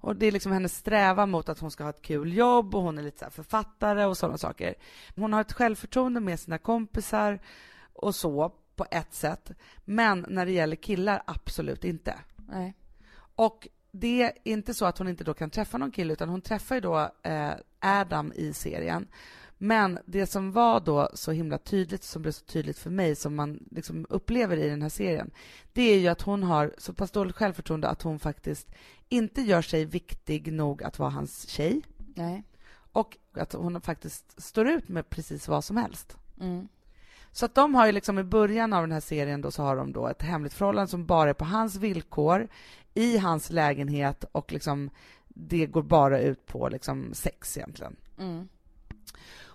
Och 0.05 0.17
det 0.17 0.27
är 0.27 0.33
liksom 0.33 0.53
hennes 0.53 0.77
strävan 0.77 1.31
mot 1.31 1.49
att 1.49 1.59
hon 1.59 1.71
ska 1.71 1.85
ha 1.85 1.90
ett 1.90 2.03
kul 2.03 2.37
jobb 2.37 2.75
och 2.75 2.83
hon 2.83 2.99
är 2.99 3.03
lite 3.03 3.25
så 3.25 3.31
författare 3.31 4.05
och 4.05 4.17
sådana 4.17 4.38
saker. 4.38 4.75
Hon 5.17 5.33
har 5.33 5.40
ett 5.40 5.53
självförtroende 5.53 6.21
med 6.21 6.40
sina 6.40 6.59
kompisar 6.59 7.38
och 7.93 8.14
så 8.14 8.53
på 8.77 8.87
ett 8.90 9.14
sätt. 9.14 9.51
Men 9.85 10.27
när 10.29 10.47
det 10.47 10.53
gäller 10.53 10.77
killar, 10.77 11.23
absolut 11.27 11.85
inte. 11.85 12.14
Nej. 12.37 12.75
Och 13.35 13.69
det 13.93 14.23
är 14.23 14.33
inte 14.45 14.75
så 14.75 14.87
att 14.87 14.99
hon 14.99 15.09
inte 15.09 15.25
då 15.25 15.35
kan 15.35 15.51
träffa 15.51 15.79
någon 15.79 15.90
kille, 15.90 16.12
utan 16.12 16.29
hon 16.29 16.40
träffar 16.40 16.75
ju 16.75 16.81
då 16.81 17.11
eh, 17.23 17.53
Adam 17.81 18.33
i 18.35 18.53
serien. 18.53 19.09
Men 19.64 19.98
det 20.07 20.27
som 20.27 20.53
var 20.53 20.81
då 20.81 21.09
så 21.14 21.33
himla 21.33 21.59
tydligt, 21.59 22.03
som 22.05 22.22
blev 22.22 22.33
så 22.33 22.44
tydligt 22.44 22.79
för 22.79 22.90
mig, 22.90 23.16
som 23.16 23.35
man 23.35 23.59
liksom 23.70 24.07
upplever 24.09 24.57
i 24.57 24.68
den 24.68 24.83
här 24.83 24.88
serien, 24.88 25.31
det 25.72 25.83
är 25.83 25.98
ju 25.98 26.09
att 26.09 26.22
hon 26.22 26.42
har 26.42 26.74
så 26.79 26.92
pass 26.92 27.11
dåligt 27.11 27.37
självförtroende 27.37 27.88
att 27.88 28.03
hon 28.03 28.18
faktiskt 28.18 28.68
inte 29.09 29.40
gör 29.40 29.62
sig 29.62 29.85
viktig 29.85 30.53
nog 30.53 30.83
att 30.83 30.98
vara 30.98 31.11
hans 31.11 31.48
tjej. 31.48 31.83
Nej. 32.14 32.42
Och 32.92 33.16
att 33.33 33.53
hon 33.53 33.81
faktiskt 33.81 34.42
står 34.42 34.68
ut 34.68 34.88
med 34.88 35.11
precis 35.11 35.48
vad 35.48 35.64
som 35.64 35.77
helst. 35.77 36.16
Mm. 36.40 36.68
Så 37.33 37.44
att 37.44 37.55
de 37.55 37.74
har 37.74 37.87
ju 37.87 37.92
liksom 37.92 38.18
i 38.18 38.24
början 38.24 38.72
av 38.72 38.83
den 38.83 38.92
här 38.92 39.00
serien 39.00 39.40
då 39.40 39.50
så 39.50 39.62
har 39.62 39.77
de 39.77 39.92
då 39.92 40.09
ett 40.09 40.22
hemligt 40.22 40.55
förhållande 40.55 40.90
som 40.90 41.07
bara 41.07 41.31
är 41.31 41.35
på 41.35 41.44
hans 41.44 41.77
villkor, 41.77 42.48
i 42.94 43.18
hans 43.18 43.50
lägenhet 43.50 44.24
och 44.33 44.53
liksom 44.53 44.90
det 45.29 45.66
går 45.66 45.83
bara 45.83 46.20
ut 46.20 46.46
på 46.46 46.68
liksom 46.68 47.14
sex 47.14 47.57
egentligen. 47.57 47.96
Mm. 48.18 48.48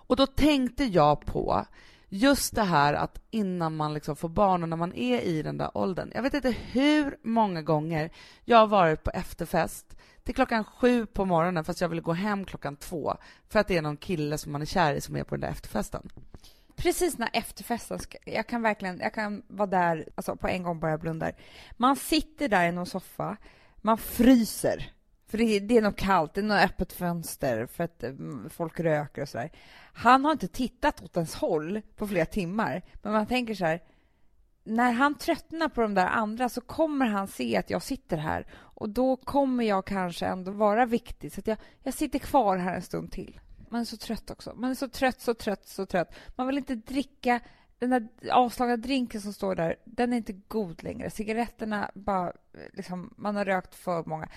Och 0.10 0.16
då 0.16 0.28
tänkte 0.28 0.84
jag 0.84 1.26
på 1.26 1.66
just 2.08 2.56
det 2.56 2.64
här 2.64 2.94
att 2.94 3.22
innan 3.32 3.76
man 3.76 3.94
liksom 3.94 4.16
får 4.16 4.30
barn 4.30 4.64
och 4.64 4.70
när 4.70 4.78
man 4.78 4.94
är 4.94 5.22
i 5.22 5.42
den 5.42 5.58
där 5.58 5.78
åldern. 5.78 6.12
Jag 6.16 6.22
vet 6.22 6.34
inte 6.34 6.56
hur 6.72 7.18
många 7.24 7.62
gånger 7.62 8.12
jag 8.46 8.58
har 8.58 8.68
varit 8.68 9.04
på 9.04 9.12
efterfest 9.12 9.98
till 10.24 10.36
klockan 10.36 10.64
sju 10.64 11.06
på 11.06 11.26
morgonen 11.26 11.64
fast 11.64 11.82
jag 11.82 11.90
vill 11.90 12.02
gå 12.02 12.14
hem 12.14 12.46
klockan 12.46 12.76
två 12.76 13.16
för 13.50 13.60
att 13.60 13.68
det 13.68 13.78
är 13.78 13.82
någon 13.82 13.98
kille 13.98 14.38
som 14.38 14.52
man 14.52 14.62
är 14.62 14.66
kär 14.66 14.94
i 14.94 15.02
som 15.02 15.16
är 15.16 15.24
på 15.24 15.36
den 15.36 15.42
där 15.42 15.50
efterfesten. 15.50 16.10
Precis 16.76 17.18
när 17.18 17.30
efterfesten, 17.34 18.00
ska, 18.00 18.18
jag 18.26 18.48
kan 18.48 18.62
verkligen, 18.62 19.00
jag 19.00 19.14
kan 19.14 19.44
vara 19.48 19.68
där, 19.68 20.08
alltså 20.16 20.36
på 20.36 20.48
en 20.48 20.64
gång 20.64 20.80
bara 20.80 20.92
jag 20.92 21.00
blundar. 21.00 21.36
Man 21.78 21.96
sitter 21.96 22.48
där 22.48 22.70
i 22.70 22.72
någon 22.72 22.86
soffa, 22.86 23.38
man 23.76 23.98
fryser. 23.98 24.92
För 25.30 25.38
det 25.38 25.44
är, 25.44 25.60
det 25.60 25.78
är 25.78 25.82
nog 25.82 25.96
kallt, 25.96 26.34
det 26.34 26.42
är 26.42 26.46
något 26.46 26.66
öppet 26.66 26.94
fönster 26.94 27.66
för 27.66 27.84
att 27.84 28.04
eh, 28.04 28.14
folk 28.50 28.80
röker 28.80 29.22
och 29.22 29.30
sådär. 29.30 29.52
Han 29.94 30.26
har 30.26 30.32
inte 30.32 30.48
tittat 30.48 31.02
åt 31.02 31.18
ens 31.18 31.36
håll 31.36 31.82
på 31.96 32.08
flera 32.08 32.26
timmar, 32.26 32.82
men 33.02 33.14
man 33.14 33.26
tänker 33.26 33.54
så 33.54 33.66
här, 33.66 33.84
när 34.64 34.92
han 34.92 35.16
tröttnar 35.16 35.70
på 35.70 35.82
de 35.82 35.94
där 35.94 36.08
andra 36.08 36.50
så 36.50 36.62
kommer 36.62 37.06
han 37.06 37.28
se 37.28 37.58
att 37.58 37.70
jag 37.70 37.84
sitter 37.84 38.18
här 38.18 38.48
och 38.54 38.90
då 38.90 39.16
kommer 39.16 39.64
jag 39.64 39.86
kanske 39.86 40.26
ändå 40.26 40.52
vara 40.52 40.86
viktig. 40.86 41.34
Så 41.34 41.40
att 41.40 41.48
jag, 41.48 41.58
jag 41.84 41.94
sitter 41.94 42.20
kvar 42.20 42.58
här 42.58 42.76
en 42.76 42.82
stund 42.82 43.12
till. 43.12 43.40
Man 43.70 43.82
är 43.82 43.86
så 43.86 43.98
trött 43.98 44.30
också. 44.30 44.54
Man 44.56 44.70
är 44.70 44.76
så 44.76 44.90
trött, 44.90 45.22
så 45.22 45.34
trött, 45.34 45.68
så 45.68 45.86
trött. 45.86 46.16
Man 46.36 46.48
vill 46.48 46.58
inte 46.58 46.76
dricka 46.76 47.40
den 47.80 47.90
där 47.90 48.08
avslagna 48.32 48.78
drinken 48.78 49.22
som 49.22 49.34
står 49.34 49.56
där. 49.56 49.76
Den 49.86 50.14
är 50.14 50.18
inte 50.18 50.34
god 50.34 50.84
längre. 50.84 51.10
Cigaretterna 51.10 51.92
bara, 51.94 52.28
eh, 52.28 52.34
liksom, 52.74 53.14
man 53.18 53.36
har 53.36 53.46
rökt 53.46 53.76
för 53.76 54.04
många. 54.06 54.30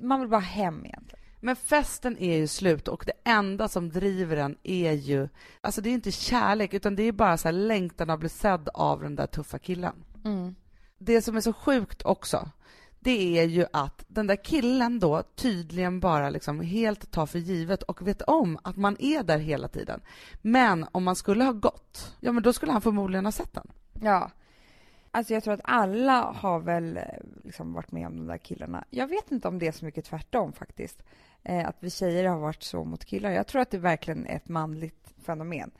Man 0.00 0.20
vill 0.20 0.28
bara 0.28 0.40
hem 0.40 0.86
egentligen. 0.86 1.24
Men 1.40 1.56
festen 1.56 2.18
är 2.18 2.36
ju 2.36 2.46
slut 2.46 2.88
och 2.88 3.04
det 3.06 3.30
enda 3.30 3.68
som 3.68 3.88
driver 3.88 4.36
den 4.36 4.56
är 4.62 4.92
ju... 4.92 5.28
Alltså 5.60 5.80
det 5.80 5.90
är 5.90 5.94
inte 5.94 6.12
kärlek, 6.12 6.74
utan 6.74 6.96
det 6.96 7.02
är 7.02 7.12
bara 7.12 7.36
så 7.36 7.48
här 7.48 7.52
längtan 7.52 8.10
att 8.10 8.20
bli 8.20 8.28
sedd 8.28 8.68
av 8.74 9.02
den 9.02 9.16
där 9.16 9.26
tuffa 9.26 9.58
killen. 9.58 10.04
Mm. 10.24 10.54
Det 10.98 11.22
som 11.22 11.36
är 11.36 11.40
så 11.40 11.52
sjukt 11.52 12.02
också, 12.02 12.50
det 13.00 13.38
är 13.38 13.44
ju 13.44 13.66
att 13.72 14.04
den 14.08 14.26
där 14.26 14.44
killen 14.44 14.98
då 14.98 15.22
tydligen 15.36 16.00
bara 16.00 16.30
liksom 16.30 16.60
helt 16.60 17.10
tar 17.10 17.26
för 17.26 17.38
givet 17.38 17.82
och 17.82 18.06
vet 18.06 18.22
om 18.22 18.58
att 18.62 18.76
man 18.76 18.96
är 18.98 19.22
där 19.22 19.38
hela 19.38 19.68
tiden. 19.68 20.00
Men 20.42 20.86
om 20.92 21.04
man 21.04 21.16
skulle 21.16 21.44
ha 21.44 21.52
gått, 21.52 22.16
ja 22.20 22.32
men 22.32 22.42
då 22.42 22.52
skulle 22.52 22.72
han 22.72 22.82
förmodligen 22.82 23.24
ha 23.24 23.32
sett 23.32 23.54
den. 23.54 23.66
Ja. 24.00 24.30
Alltså 25.10 25.34
jag 25.34 25.44
tror 25.44 25.54
att 25.54 25.60
alla 25.64 26.20
har 26.20 26.60
väl 26.60 27.00
liksom 27.44 27.72
varit 27.72 27.92
med 27.92 28.06
om 28.06 28.16
de 28.16 28.26
där 28.26 28.38
killarna. 28.38 28.84
Jag 28.90 29.06
vet 29.06 29.32
inte 29.32 29.48
om 29.48 29.58
det 29.58 29.66
är 29.66 29.72
så 29.72 29.84
mycket 29.84 30.04
tvärtom 30.04 30.52
faktiskt. 30.52 31.02
Eh, 31.42 31.68
att 31.68 31.76
vi 31.80 31.90
tjejer 31.90 32.24
har 32.24 32.38
varit 32.38 32.62
så 32.62 32.84
mot 32.84 33.04
killar. 33.04 33.30
Jag 33.30 33.46
tror 33.46 33.62
att 33.62 33.70
det 33.70 33.78
verkligen 33.78 34.26
är 34.26 34.36
ett 34.36 34.48
manligt 34.48 35.14
fenomen. 35.22 35.70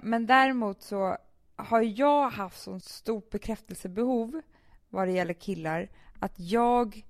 Men 0.00 0.26
däremot 0.26 0.82
så 0.82 1.16
har 1.56 1.82
jag 1.82 2.30
haft 2.30 2.62
så 2.62 2.80
stort 2.80 3.30
bekräftelsebehov 3.30 4.40
vad 4.88 5.08
det 5.08 5.12
gäller 5.12 5.34
killar 5.34 5.88
att 6.18 6.40
jag 6.40 7.02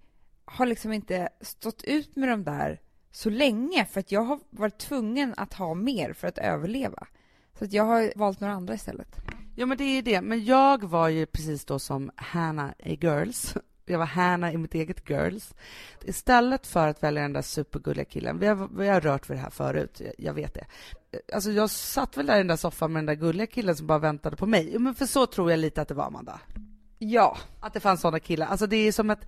har 0.44 0.66
liksom 0.66 0.92
inte 0.92 1.28
stått 1.40 1.84
ut 1.84 2.16
med 2.16 2.28
de 2.28 2.44
där 2.44 2.80
så 3.10 3.30
länge 3.30 3.84
för 3.84 4.00
att 4.00 4.12
jag 4.12 4.22
har 4.22 4.40
varit 4.50 4.78
tvungen 4.78 5.34
att 5.36 5.54
ha 5.54 5.74
mer 5.74 6.12
för 6.12 6.28
att 6.28 6.38
överleva. 6.38 7.06
Så 7.58 7.64
att 7.64 7.72
jag 7.72 7.84
har 7.84 8.12
valt 8.16 8.40
några 8.40 8.54
andra 8.54 8.74
istället. 8.74 9.16
Ja, 9.54 9.66
men 9.66 9.78
det 9.78 9.84
är 9.84 10.02
det. 10.02 10.20
Men 10.20 10.44
jag 10.44 10.84
var 10.84 11.08
ju 11.08 11.26
precis 11.26 11.64
då 11.64 11.78
som 11.78 12.10
Hannah 12.16 12.70
i 12.78 12.94
Girls. 12.94 13.56
Jag 13.86 13.98
var 13.98 14.06
Hannah 14.06 14.54
i 14.54 14.56
mitt 14.56 14.74
eget 14.74 15.10
Girls. 15.10 15.54
Istället 16.04 16.66
för 16.66 16.88
att 16.88 17.02
välja 17.02 17.22
den 17.22 17.32
där 17.32 17.42
supergulliga 17.42 18.04
killen, 18.04 18.38
vi 18.38 18.46
har, 18.46 18.68
vi 18.78 18.88
har 18.88 19.00
rört 19.00 19.30
vid 19.30 19.36
det 19.36 19.40
här 19.40 19.50
förut, 19.50 20.00
jag, 20.04 20.12
jag 20.18 20.34
vet 20.34 20.54
det. 20.54 20.64
Alltså 21.34 21.50
jag 21.50 21.70
satt 21.70 22.16
väl 22.16 22.26
där 22.26 22.34
i 22.34 22.38
den 22.38 22.46
där 22.46 22.56
soffan 22.56 22.92
med 22.92 22.98
den 23.00 23.06
där 23.06 23.26
gulliga 23.26 23.46
killen 23.46 23.76
som 23.76 23.86
bara 23.86 23.98
väntade 23.98 24.36
på 24.36 24.46
mig. 24.46 24.78
Men 24.78 24.94
för 24.94 25.06
så 25.06 25.26
tror 25.26 25.50
jag 25.50 25.58
lite 25.60 25.82
att 25.82 25.88
det 25.88 25.94
var, 25.94 26.06
Amanda. 26.06 26.40
Ja. 27.04 27.36
Att 27.60 27.72
det 27.72 27.80
fanns 27.80 28.00
sådana 28.00 28.20
killar. 28.20 28.46
Alltså 28.46 28.66
det 28.66 28.76
är 28.76 28.92
som 28.92 29.10
ett, 29.10 29.26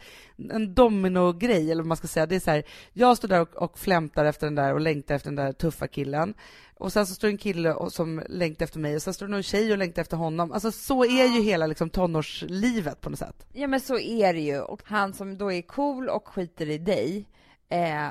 en 0.51 0.75
domino-grej, 0.75 1.71
eller 1.71 1.83
vad 1.83 1.89
man 1.89 1.97
ska 1.97 2.09
säga. 2.09 2.27
Det 2.27 2.37
är 2.37 2.41
så 2.41 2.51
här, 2.51 2.63
jag 2.93 3.17
står 3.17 3.29
där 3.29 3.41
och, 3.41 3.55
och 3.55 3.79
flämtar 3.79 4.25
efter 4.25 4.47
den 4.47 4.55
där 4.55 4.75
och 4.75 4.81
längtar 4.81 5.15
efter 5.15 5.31
den 5.31 5.47
där 5.47 5.53
tuffa 5.53 5.89
killen. 5.89 6.35
Och 6.75 6.93
sen 6.93 7.07
så 7.07 7.15
står 7.15 7.29
en 7.29 7.39
kille 7.39 7.75
och, 7.75 7.93
som 7.93 8.23
längtar 8.29 8.65
efter 8.65 8.79
mig 8.79 8.97
och 8.97 9.03
sen 9.03 9.15
står 9.15 9.27
det 9.27 9.33
någon 9.33 9.43
tjej 9.43 9.73
och 9.73 9.79
längtar 9.79 10.03
efter 10.03 10.17
honom. 10.17 10.53
Alltså 10.53 10.73
så 10.73 11.05
är 11.05 11.37
ju 11.37 11.43
hela 11.43 11.67
liksom, 11.67 11.91
tonårslivet 11.91 13.01
på 13.01 13.11
något 13.11 13.19
sätt. 13.19 13.47
Ja 13.53 13.67
men 13.67 13.81
så 13.81 13.99
är 13.99 14.35
det 14.35 14.41
ju. 14.41 14.61
Och 14.61 14.83
han 14.85 15.13
som 15.13 15.39
då 15.39 15.53
är 15.53 15.63
cool 15.63 16.09
och 16.09 16.29
skiter 16.29 16.71
i 16.71 16.79
dig, 16.79 17.29
eh, 17.69 18.09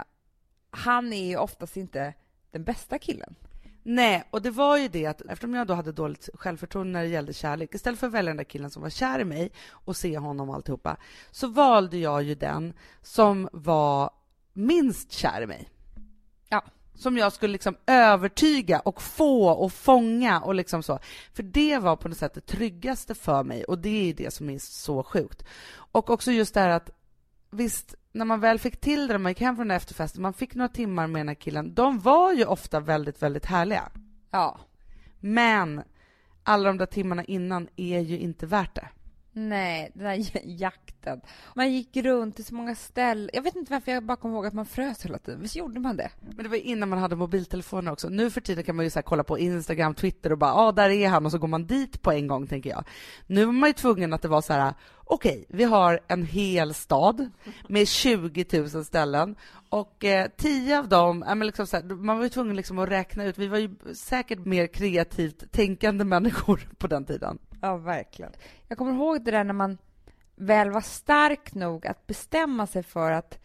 han 0.71 1.13
är 1.13 1.28
ju 1.28 1.38
oftast 1.38 1.78
inte 1.78 2.13
den 2.52 2.63
bästa 2.63 2.99
killen. 2.99 3.36
Nej, 3.83 4.23
och 4.29 4.41
det 4.41 4.51
var 4.51 4.77
ju 4.77 4.87
det 4.87 5.05
att 5.05 5.21
eftersom 5.21 5.53
jag 5.53 5.67
då 5.67 5.73
hade 5.73 5.91
dåligt 5.91 6.29
självförtroende 6.33 6.93
när 6.93 7.03
det 7.03 7.09
gällde 7.09 7.33
kärlek, 7.33 7.75
istället 7.75 7.99
för 7.99 8.07
att 8.07 8.13
välja 8.13 8.29
den 8.29 8.37
där 8.37 8.43
killen 8.43 8.69
som 8.69 8.81
var 8.81 8.89
kär 8.89 9.19
i 9.19 9.25
mig 9.25 9.51
och 9.69 9.95
se 9.95 10.17
honom 10.17 10.49
och 10.49 10.55
alltihopa, 10.55 10.97
så 11.31 11.47
valde 11.47 11.97
jag 11.97 12.23
ju 12.23 12.35
den 12.35 12.73
som 13.01 13.49
var 13.51 14.09
minst 14.53 15.11
kär 15.11 15.41
i 15.41 15.47
mig. 15.47 15.69
Ja. 16.49 16.63
Som 16.95 17.17
jag 17.17 17.33
skulle 17.33 17.51
liksom 17.51 17.75
övertyga 17.87 18.79
och 18.79 19.01
få 19.01 19.49
och 19.49 19.73
fånga 19.73 20.41
och 20.41 20.55
liksom 20.55 20.83
så. 20.83 20.99
För 21.33 21.43
det 21.43 21.77
var 21.77 21.95
på 21.95 22.07
något 22.07 22.17
sätt 22.17 22.33
det 22.33 22.45
tryggaste 22.45 23.15
för 23.15 23.43
mig 23.43 23.63
och 23.63 23.79
det 23.79 24.09
är 24.09 24.13
det 24.13 24.33
som 24.33 24.49
är 24.49 24.59
så 24.59 25.03
sjukt. 25.03 25.45
Och 25.75 26.09
också 26.09 26.31
just 26.31 26.53
det 26.53 26.59
här 26.59 26.69
att 26.69 26.89
visst, 27.51 27.95
när 28.13 28.26
man 28.26 28.39
väl 28.39 28.60
fick 28.60 28.82
till 28.82 29.08
det, 29.08 29.13
när 29.13 29.19
man 29.19 29.32
gick 29.32 29.41
hem 29.41 29.56
från 29.56 29.71
efterfesten, 29.71 30.21
man 30.21 30.34
fick 30.34 30.56
några 30.56 30.69
timmar 30.69 31.08
med 31.08 31.19
den 31.19 31.28
här 31.28 31.36
killen, 31.36 31.73
de 31.73 31.99
var 31.99 32.34
ju 32.34 32.45
ofta 32.45 32.80
väldigt, 32.80 33.21
väldigt 33.21 33.45
härliga. 33.45 33.91
Ja. 34.32 34.60
Men 35.19 35.84
alla 36.43 36.67
de 36.67 36.78
där 36.78 36.86
timmarna 36.86 37.23
innan 37.23 37.67
är 37.76 37.99
ju 37.99 38.19
inte 38.19 38.45
värt 38.45 38.76
det. 38.76 38.88
Nej, 39.35 39.91
den 39.93 40.03
där 40.03 40.41
jakten. 40.43 41.21
Man 41.55 41.73
gick 41.73 41.97
runt 41.97 42.35
till 42.35 42.45
så 42.45 42.55
många 42.55 42.75
ställen. 42.75 43.29
Jag 43.33 43.41
vet 43.41 43.55
inte 43.55 43.73
varför 43.73 43.91
jag 43.91 44.03
bara 44.03 44.17
kommer 44.17 44.35
ihåg 44.35 44.45
att 44.45 44.53
man 44.53 44.65
frös 44.65 45.05
hela 45.05 45.17
tiden. 45.17 45.41
Visst 45.41 45.55
gjorde 45.55 45.79
man 45.79 45.97
det? 45.97 46.09
Men 46.35 46.43
det 46.43 46.49
var 46.49 46.57
innan 46.57 46.89
man 46.89 46.99
hade 46.99 47.15
mobiltelefoner 47.15 47.91
också. 47.91 48.09
Nu 48.09 48.29
för 48.29 48.41
tiden 48.41 48.63
kan 48.63 48.75
man 48.75 48.85
ju 48.85 48.89
så 48.89 49.01
kolla 49.01 49.23
på 49.23 49.39
Instagram, 49.39 49.95
Twitter 49.95 50.31
och 50.31 50.37
bara 50.37 50.49
ja, 50.49 50.67
ah, 50.67 50.71
där 50.71 50.89
är 50.89 51.09
han 51.09 51.25
och 51.25 51.31
så 51.31 51.37
går 51.37 51.47
man 51.47 51.65
dit 51.65 52.01
på 52.01 52.11
en 52.11 52.27
gång, 52.27 52.47
tänker 52.47 52.69
jag. 52.69 52.83
Nu 53.27 53.45
var 53.45 53.53
man 53.53 53.69
ju 53.69 53.73
tvungen 53.73 54.13
att 54.13 54.21
det 54.21 54.27
var 54.27 54.41
så 54.41 54.53
här, 54.53 54.73
okej, 55.03 55.31
okay, 55.31 55.45
vi 55.57 55.63
har 55.63 55.99
en 56.07 56.25
hel 56.25 56.73
stad 56.73 57.29
med 57.67 57.87
20 57.87 58.45
000 58.73 58.85
ställen 58.85 59.35
och 59.69 60.05
eh, 60.05 60.27
tio 60.37 60.79
av 60.79 60.89
dem, 60.89 61.23
äh, 61.23 61.35
men 61.35 61.47
liksom 61.47 61.67
så 61.67 61.77
här, 61.77 61.83
man 61.83 62.17
var 62.17 62.23
ju 62.23 62.29
tvungen 62.29 62.55
liksom 62.55 62.79
att 62.79 62.89
räkna 62.89 63.25
ut, 63.25 63.37
vi 63.37 63.47
var 63.47 63.57
ju 63.57 63.75
säkert 63.95 64.45
mer 64.45 64.67
kreativt 64.67 65.51
tänkande 65.51 66.03
människor 66.03 66.69
på 66.77 66.87
den 66.87 67.05
tiden. 67.05 67.39
Ja, 67.63 67.78
verkligen. 67.78 68.32
Jag 68.67 68.78
kommer 68.78 68.93
ihåg 68.93 69.23
det 69.23 69.32
där 69.32 69.43
när 69.43 69.54
man 69.54 69.78
väl 70.36 70.71
var 70.71 70.82
stark 70.82 71.54
nog 71.54 71.88
att 71.88 72.08
bestämma 72.08 72.67
sig 72.67 72.84
för 72.84 73.12
att 73.12 73.39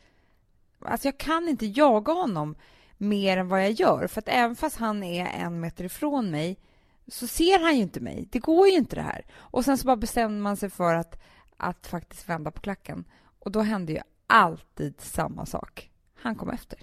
alltså 0.81 1.09
jag 1.09 1.19
kan 1.19 1.49
inte 1.49 1.67
jaga 1.67 2.13
honom 2.13 2.57
mer 2.97 3.37
än 3.37 3.49
vad 3.49 3.65
jag 3.65 3.71
gör. 3.71 4.07
För 4.07 4.21
att 4.21 4.29
även 4.29 4.57
fast 4.57 4.77
han 4.77 5.03
är 5.03 5.27
en 5.27 5.61
meter 5.61 5.85
ifrån 5.85 6.31
mig 6.31 6.57
så 7.07 7.27
ser 7.27 7.59
han 7.59 7.77
ju 7.77 7.83
inte 7.83 8.01
mig. 8.01 8.29
Det 8.31 8.39
går 8.39 8.69
ju 8.69 8.75
inte 8.75 8.97
det 8.97 9.03
här. 9.03 9.27
Och 9.37 9.65
sen 9.65 9.79
så 9.79 9.87
bara 9.87 9.97
bestämde 9.97 10.43
man 10.43 10.57
sig 10.57 10.71
för 10.71 10.95
att, 10.95 11.21
att 11.57 11.87
faktiskt 11.87 12.29
vända 12.29 12.51
på 12.51 12.61
klacken. 12.61 13.05
Och 13.39 13.53
då 13.53 13.61
hände 13.61 13.93
ju 13.93 14.01
alltid 14.27 15.01
samma 15.01 15.47
sak. 15.47 15.91
Han 16.15 16.35
kom 16.35 16.51
efter. 16.51 16.79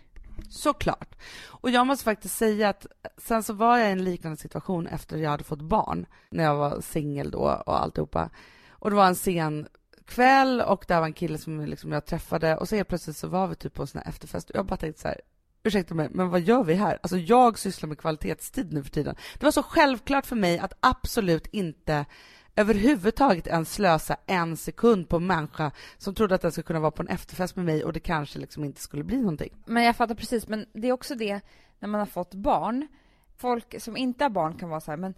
Såklart. 0.50 1.16
Och 1.46 1.70
jag 1.70 1.88
måste 1.88 2.04
faktiskt 2.04 2.38
säga 2.38 2.70
att 2.70 2.86
sen 3.18 3.44
så 3.44 3.54
var 3.54 3.78
jag 3.78 3.90
i 3.90 3.92
en 3.92 4.04
liknande 4.04 4.38
situation 4.38 4.88
efter 4.88 5.18
jag 5.18 5.32
hade 5.32 5.44
fått 5.44 5.62
barn, 5.62 6.06
när 6.30 6.44
jag 6.44 6.56
var 6.56 6.82
singel 6.82 7.32
då 7.32 7.64
och 7.66 7.82
alltihopa. 7.82 8.30
Och 8.70 8.90
det 8.90 8.96
var 8.96 9.08
en 9.08 9.16
sen 9.16 9.68
kväll 10.06 10.62
och 10.62 10.86
där 10.88 11.00
var 11.00 11.06
en 11.06 11.14
kille 11.14 11.38
som 11.38 11.66
liksom 11.66 11.92
jag 11.92 12.06
träffade 12.06 12.58
och 12.58 12.70
så 12.70 12.76
helt 12.76 12.88
plötsligt 12.88 13.18
så 13.18 13.28
var 13.28 13.48
vi 13.48 13.56
typ 13.56 13.74
på 13.74 13.82
en 13.82 13.88
sån 13.88 14.02
här 14.04 14.10
efterfest 14.10 14.50
och 14.50 14.56
jag 14.56 14.66
bara 14.66 14.78
tänkte 14.78 15.02
så 15.02 15.08
här, 15.08 15.22
ursäkta 15.64 15.96
mig, 15.96 16.10
men 16.12 16.30
vad 16.30 16.42
gör 16.42 16.64
vi 16.64 16.74
här? 16.74 17.00
Alltså 17.04 17.18
jag 17.18 17.60
sysslar 17.60 17.88
med 17.88 17.98
kvalitetstid 17.98 18.74
nu 18.74 18.84
för 18.84 18.90
tiden. 18.90 19.16
Det 19.34 19.44
var 19.44 19.52
så 19.52 19.64
självklart 19.64 20.26
för 20.26 20.36
mig 20.36 20.60
att 20.60 20.74
absolut 20.80 21.48
inte 21.48 22.06
överhuvudtaget 22.56 23.48
ens 23.48 23.74
slösa 23.74 24.18
en 24.26 24.58
sekund 24.58 25.10
på 25.10 25.18
en 25.18 25.28
människa 25.28 25.72
som 25.98 26.16
trodde 26.16 26.36
att 26.36 26.42
den 26.42 26.52
skulle 26.52 26.64
kunna 26.64 26.80
vara 26.80 26.92
på 26.92 27.02
en 27.04 27.08
efterfest 27.08 27.56
med 27.56 27.66
mig 27.66 27.84
och 27.84 27.94
det 27.94 28.00
kanske 28.00 28.40
liksom 28.40 28.64
inte 28.64 28.82
skulle 28.82 29.04
bli 29.04 29.18
någonting. 29.18 29.54
Men 29.66 29.84
jag 29.84 29.96
fattar 29.96 30.16
precis, 30.16 30.48
men 30.48 30.66
det 30.74 30.88
är 30.88 30.92
också 30.92 31.16
det 31.16 31.42
när 31.80 31.90
man 31.90 32.00
har 32.00 32.06
fått 32.06 32.34
barn. 32.34 32.88
Folk 33.38 33.82
som 33.82 33.98
inte 33.98 34.24
har 34.24 34.30
barn 34.30 34.58
kan 34.58 34.70
vara 34.70 34.82
så 34.82 34.92
här, 34.92 34.98
men 34.98 35.14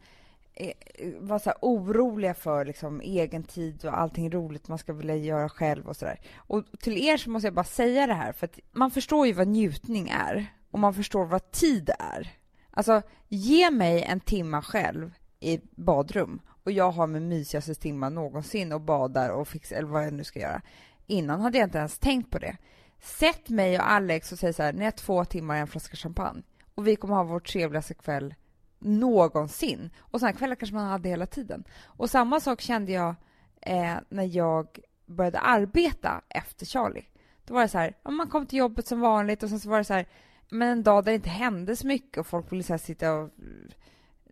eh, 0.54 0.74
vara 1.20 1.40
så 1.40 1.50
här 1.50 1.58
oroliga 1.62 2.34
för 2.34 2.66
liksom 2.66 3.02
egen 3.02 3.44
tid 3.44 3.86
och 3.86 4.00
allting 4.00 4.32
roligt 4.32 4.68
man 4.68 4.78
ska 4.78 4.94
vilja 4.94 5.16
göra 5.16 5.50
själv 5.50 5.88
och 5.88 5.96
sådär. 5.96 6.20
Och 6.36 6.64
till 6.80 6.98
er 6.98 7.18
så 7.18 7.30
måste 7.30 7.48
jag 7.48 7.54
bara 7.54 7.64
säga 7.64 8.08
det 8.08 8.14
här, 8.14 8.32
för 8.32 8.46
att 8.46 8.60
man 8.72 8.92
förstår 8.92 9.28
ju 9.28 9.34
vad 9.34 9.48
njutning 9.48 10.10
är 10.10 10.54
och 10.72 10.80
man 10.80 10.94
förstår 10.94 11.26
vad 11.26 11.52
tid 11.52 11.90
är. 12.00 12.34
Alltså, 12.72 13.02
ge 13.28 13.72
mig 13.72 14.04
en 14.04 14.20
timma 14.20 14.62
själv 14.62 15.14
i 15.40 15.60
badrum 15.76 16.42
och 16.68 16.72
jag 16.74 16.92
har 16.92 17.08
min 17.08 17.28
mysigaste 17.28 17.76
timma 17.76 18.10
någonsin 18.10 18.72
och 18.74 18.82
badar 18.82 19.30
och 19.30 19.48
fixar, 19.48 19.76
eller 19.76 19.88
vad 19.88 20.06
jag 20.06 20.14
nu 20.14 20.24
ska 20.24 20.40
göra. 20.40 20.62
Innan 21.06 21.42
hade 21.42 21.58
jag 21.58 21.66
inte 21.66 21.78
ens 21.78 22.00
tänkt 22.00 22.32
på 22.32 22.40
det. 22.40 22.58
Sätt 23.00 23.50
mig 23.50 23.78
och 23.80 23.92
Alex 23.92 24.32
och 24.32 24.40
säg 24.40 24.54
så 24.54 24.64
här, 24.64 24.74
ni 24.74 24.84
har 24.84 24.92
två 24.92 25.26
timmar 25.26 25.54
och 25.56 25.60
en 25.60 25.68
flaska 25.68 25.96
champagne 25.98 26.44
och 26.76 26.88
vi 26.88 26.96
kommer 26.96 27.16
ha 27.16 27.24
vår 27.24 27.40
trevligaste 27.40 27.94
kväll 27.94 28.36
någonsin. 28.80 29.90
Och 29.98 30.20
sådana 30.20 30.38
kvällar 30.38 30.56
kanske 30.56 30.76
man 30.76 30.88
hade 30.88 31.10
hela 31.10 31.26
tiden. 31.26 31.64
Och 31.84 32.10
samma 32.10 32.40
sak 32.40 32.62
kände 32.62 32.92
jag 32.92 33.16
eh, 33.62 33.96
när 34.10 34.38
jag 34.38 34.80
började 35.06 35.40
arbeta 35.40 36.22
efter 36.30 36.66
Charlie. 36.66 37.06
Då 37.46 37.54
var 37.54 37.62
det 37.62 37.68
så 37.68 37.78
här, 37.78 37.94
man 38.10 38.30
kom 38.30 38.46
till 38.46 38.60
jobbet 38.60 38.88
som 38.88 39.00
vanligt 39.00 39.44
och 39.44 39.50
sen 39.50 39.60
så 39.60 39.70
var 39.70 39.78
det 39.78 39.84
så 39.84 39.94
här, 39.94 40.08
men 40.50 40.68
en 40.68 40.84
dag 40.84 41.06
där 41.06 41.12
det 41.12 41.16
inte 41.16 41.30
hände 41.30 41.76
så 41.76 41.88
mycket 41.88 42.18
och 42.18 42.28
folk 42.28 42.52
ville 42.52 42.64
så 42.64 42.78
sitta 42.78 43.14
och 43.14 43.30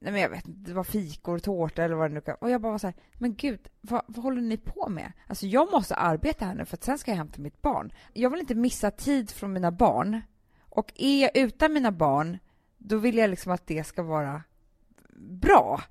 nej 0.05 0.13
men 0.13 0.21
jag 0.21 0.29
vet 0.29 0.47
inte, 0.47 0.69
det 0.69 0.73
var 0.73 0.83
fikor, 0.83 1.39
tårta 1.39 1.83
eller 1.83 1.95
vad 1.95 2.11
det 2.11 2.13
nu 2.13 2.21
kan 2.21 2.35
Och 2.39 2.49
jag 2.49 2.61
bara 2.61 2.71
var 2.71 2.79
så 2.79 2.87
här, 2.87 2.95
men 3.13 3.35
gud, 3.35 3.67
vad, 3.81 4.01
vad 4.07 4.23
håller 4.23 4.41
ni 4.41 4.57
på 4.57 4.89
med? 4.89 5.11
Alltså 5.27 5.45
jag 5.45 5.71
måste 5.71 5.95
arbeta 5.95 6.45
här 6.45 6.55
nu 6.55 6.65
för 6.65 6.77
att 6.77 6.83
sen 6.83 6.97
ska 6.97 7.11
jag 7.11 7.17
hämta 7.17 7.41
mitt 7.41 7.61
barn. 7.61 7.93
Jag 8.13 8.29
vill 8.29 8.39
inte 8.39 8.55
missa 8.55 8.91
tid 8.91 9.31
från 9.31 9.53
mina 9.53 9.71
barn. 9.71 10.21
Och 10.69 10.91
är 10.95 11.21
jag 11.21 11.37
utan 11.37 11.73
mina 11.73 11.91
barn, 11.91 12.37
då 12.77 12.97
vill 12.97 13.17
jag 13.17 13.29
liksom 13.29 13.51
att 13.51 13.67
det 13.67 13.83
ska 13.83 14.03
vara 14.03 14.43
bra. 15.29 15.81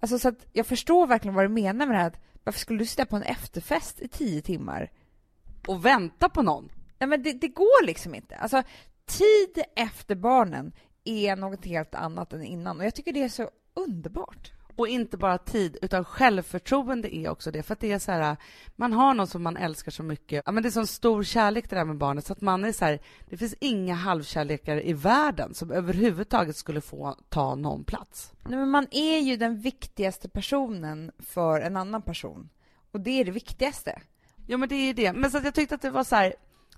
Alltså 0.00 0.18
så 0.18 0.28
att 0.28 0.46
jag 0.52 0.66
förstår 0.66 1.06
verkligen 1.06 1.34
vad 1.34 1.44
du 1.44 1.48
menar 1.48 1.86
med 1.86 1.96
det 1.96 2.00
här 2.00 2.06
att 2.06 2.20
varför 2.44 2.60
skulle 2.60 2.78
du 2.78 2.86
sitta 2.86 3.06
på 3.06 3.16
en 3.16 3.22
efterfest 3.22 4.00
i 4.00 4.08
tio 4.08 4.42
timmar? 4.42 4.90
Och 5.68 5.84
vänta 5.84 6.28
på 6.28 6.42
någon? 6.42 6.72
Nej 6.98 7.08
men 7.08 7.22
det, 7.22 7.32
det 7.32 7.48
går 7.48 7.86
liksom 7.86 8.14
inte. 8.14 8.36
Alltså 8.36 8.62
tid 9.06 9.64
efter 9.76 10.14
barnen 10.14 10.72
är 11.04 11.36
något 11.36 11.64
helt 11.64 11.94
annat 11.94 12.32
än 12.32 12.44
innan 12.44 12.78
och 12.78 12.86
jag 12.86 12.94
tycker 12.94 13.12
det 13.12 13.22
är 13.22 13.28
så 13.28 13.50
underbart. 13.74 14.52
Och 14.76 14.88
inte 14.88 15.16
bara 15.16 15.38
tid, 15.38 15.76
utan 15.82 16.04
självförtroende 16.04 17.16
är 17.16 17.28
också 17.28 17.50
det. 17.50 17.62
För 17.62 17.72
att 17.72 17.80
det 17.80 17.92
är 17.92 17.98
så 17.98 18.12
här, 18.12 18.36
man 18.76 18.92
har 18.92 19.14
någon 19.14 19.26
som 19.26 19.42
man 19.42 19.56
älskar 19.56 19.92
så 19.92 20.02
mycket. 20.02 20.42
Ja, 20.46 20.52
men 20.52 20.62
det 20.62 20.68
är 20.68 20.70
sån 20.70 20.86
stor 20.86 21.22
kärlek 21.22 21.70
det 21.70 21.76
där 21.76 21.84
med 21.84 21.96
barnet, 21.96 22.26
så 22.26 22.32
att 22.32 22.40
man 22.40 22.64
är 22.64 22.72
så 22.72 22.84
här, 22.84 23.00
det 23.30 23.36
finns 23.36 23.54
inga 23.60 23.94
halvkärlekar 23.94 24.86
i 24.86 24.92
världen 24.92 25.54
som 25.54 25.70
överhuvudtaget 25.70 26.56
skulle 26.56 26.80
få 26.80 27.16
ta 27.28 27.54
någon 27.54 27.84
plats. 27.84 28.32
Nej, 28.42 28.58
men 28.58 28.70
man 28.70 28.86
är 28.90 29.18
ju 29.18 29.36
den 29.36 29.60
viktigaste 29.60 30.28
personen 30.28 31.12
för 31.18 31.60
en 31.60 31.76
annan 31.76 32.02
person. 32.02 32.48
Och 32.92 33.00
det 33.00 33.10
är 33.10 33.24
det 33.24 33.30
viktigaste. 33.30 34.00
Ja, 34.46 34.56
men 34.56 34.68
det 34.68 34.74
är 34.74 34.94
det. 34.94 35.12
Men 35.12 35.30
så 35.30 35.40
jag 35.44 35.54
tyckte 35.54 35.74
att 35.74 35.82
det 35.82 35.90
var 35.90 36.04
så 36.04 36.16
här, 36.16 36.34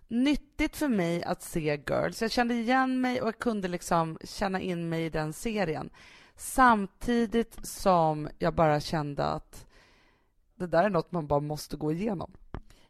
nyttigt 0.09 0.77
för 0.77 0.89
mig 0.89 1.25
att 1.25 1.43
se 1.43 1.83
Girls. 1.89 2.23
Jag 2.23 2.31
kände 2.31 2.55
igen 2.55 3.01
mig 3.01 3.21
och 3.21 3.29
jag 3.29 3.39
kunde 3.39 3.69
liksom 3.69 4.19
känna 4.25 4.61
in 4.61 4.89
mig 4.89 5.05
i 5.05 5.11
den 5.11 5.33
serien. 5.33 5.91
Samtidigt 6.37 7.67
som 7.67 8.29
jag 8.39 8.55
bara 8.55 8.81
kände 8.81 9.25
att 9.25 9.67
det 10.55 10.67
där 10.67 10.85
är 10.85 10.91
något 10.91 11.13
man 11.13 11.27
bara 11.27 11.41
måste 11.41 11.77
gå 11.77 11.93
igenom. 11.93 12.33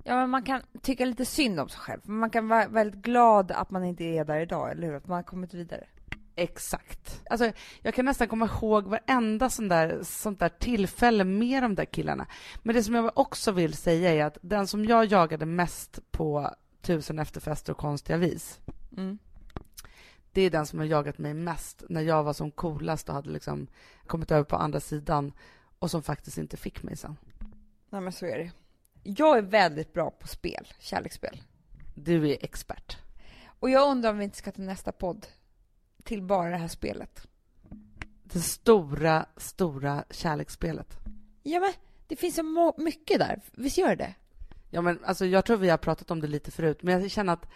Ja, 0.05 0.15
men 0.17 0.31
man 0.31 0.43
kan 0.43 0.63
tycka 0.83 1.05
lite 1.05 1.25
synd 1.25 1.61
om 1.61 1.69
sig 1.69 1.81
själv. 1.81 2.01
Men 2.05 2.17
man 2.17 2.31
kan 2.31 2.49
vara 2.49 2.69
väldigt 2.69 3.03
glad 3.03 3.51
att 3.51 3.71
man 3.71 3.85
inte 3.85 4.05
är 4.05 4.25
där 4.25 4.41
idag, 4.41 4.71
eller 4.71 4.87
hur? 4.87 4.95
Att 4.95 5.07
man 5.07 5.17
har 5.17 5.23
kommit 5.23 5.55
vidare. 5.55 5.87
Exakt. 6.37 7.23
Alltså, 7.31 7.53
jag 7.83 7.95
kan 7.95 8.05
nästan 8.05 8.29
komma 8.29 8.47
ihåg 8.47 8.85
varenda 8.85 9.51
sån 9.51 9.69
där, 9.69 9.99
sånt 10.03 10.41
där 10.41 10.49
tillfälle 10.49 11.25
med 11.25 11.63
de 11.63 11.75
där 11.75 11.85
killarna. 11.85 12.27
Men 12.63 12.75
det 12.75 12.83
som 12.83 12.95
jag 12.95 13.19
också 13.19 13.53
vill 13.53 13.75
säga 13.75 14.11
är 14.11 14.25
att 14.25 14.39
den 14.43 14.67
som 14.67 14.85
jag 14.85 15.05
jagade 15.05 15.47
mest 15.47 16.11
på 16.11 16.51
tusen 16.87 17.19
efterfester 17.19 17.73
och 17.73 17.79
konstiga 17.79 18.19
vis. 18.19 18.61
Mm. 18.97 19.19
Det 20.33 20.43
är 20.43 20.51
den 20.51 20.67
som 20.67 20.79
har 20.79 20.87
jagat 20.87 21.19
mig 21.19 21.35
mest 21.35 21.83
när 21.89 22.01
jag 22.01 22.25
var 22.25 22.33
som 22.33 22.51
coolast 22.51 23.09
och 23.09 23.15
hade 23.15 23.31
liksom 23.31 23.67
kommit 24.07 24.31
över 24.31 24.45
på 24.45 24.57
andra 24.57 24.81
sidan 24.81 25.33
och 25.79 25.91
som 25.91 26.03
faktiskt 26.03 26.39
inte 26.39 26.57
fick 26.57 26.83
mig 26.83 26.97
sen. 26.97 27.17
Nej, 27.91 28.01
men 28.01 28.13
så 28.13 28.27
är 28.27 28.39
det. 28.39 28.51
Jag 29.03 29.39
är 29.39 29.43
väldigt 29.43 29.93
bra 29.93 30.11
på 30.11 30.29
spel, 30.29 30.69
kärleksspel. 30.79 31.43
Du 31.95 32.31
är 32.31 32.45
expert. 32.45 32.99
Och 33.61 33.71
jag 33.71 33.91
undrar 33.91 34.11
om 34.11 34.19
vi 34.19 34.25
inte 34.25 34.39
ska 34.39 34.53
ta 34.53 34.63
nästa 34.63 34.93
podd 34.93 35.27
till 36.05 36.23
bara 36.23 36.51
det 36.51 36.57
här 36.57 36.69
spelet. 36.69 37.27
Det 38.23 38.41
stora, 38.41 39.27
stora 39.37 40.05
kärleksspelet. 40.11 40.97
Ja, 41.43 41.61
men 41.61 41.73
det 42.07 42.17
finns 42.17 42.35
så 42.35 42.75
mycket 42.79 43.19
där. 43.19 43.41
Visst 43.53 43.79
gör 43.79 43.97
det? 43.97 44.15
Ja, 44.71 44.83
men 44.83 44.99
alltså, 45.05 45.27
jag 45.27 45.45
tror 45.45 45.57
vi 45.57 45.69
har 45.69 45.79
pratat 45.79 46.11
om 46.11 46.21
det 46.21 46.27
lite 46.27 46.51
förut, 46.51 46.83
men 46.83 47.01
jag 47.01 47.11
känner 47.11 47.33
att 47.33 47.47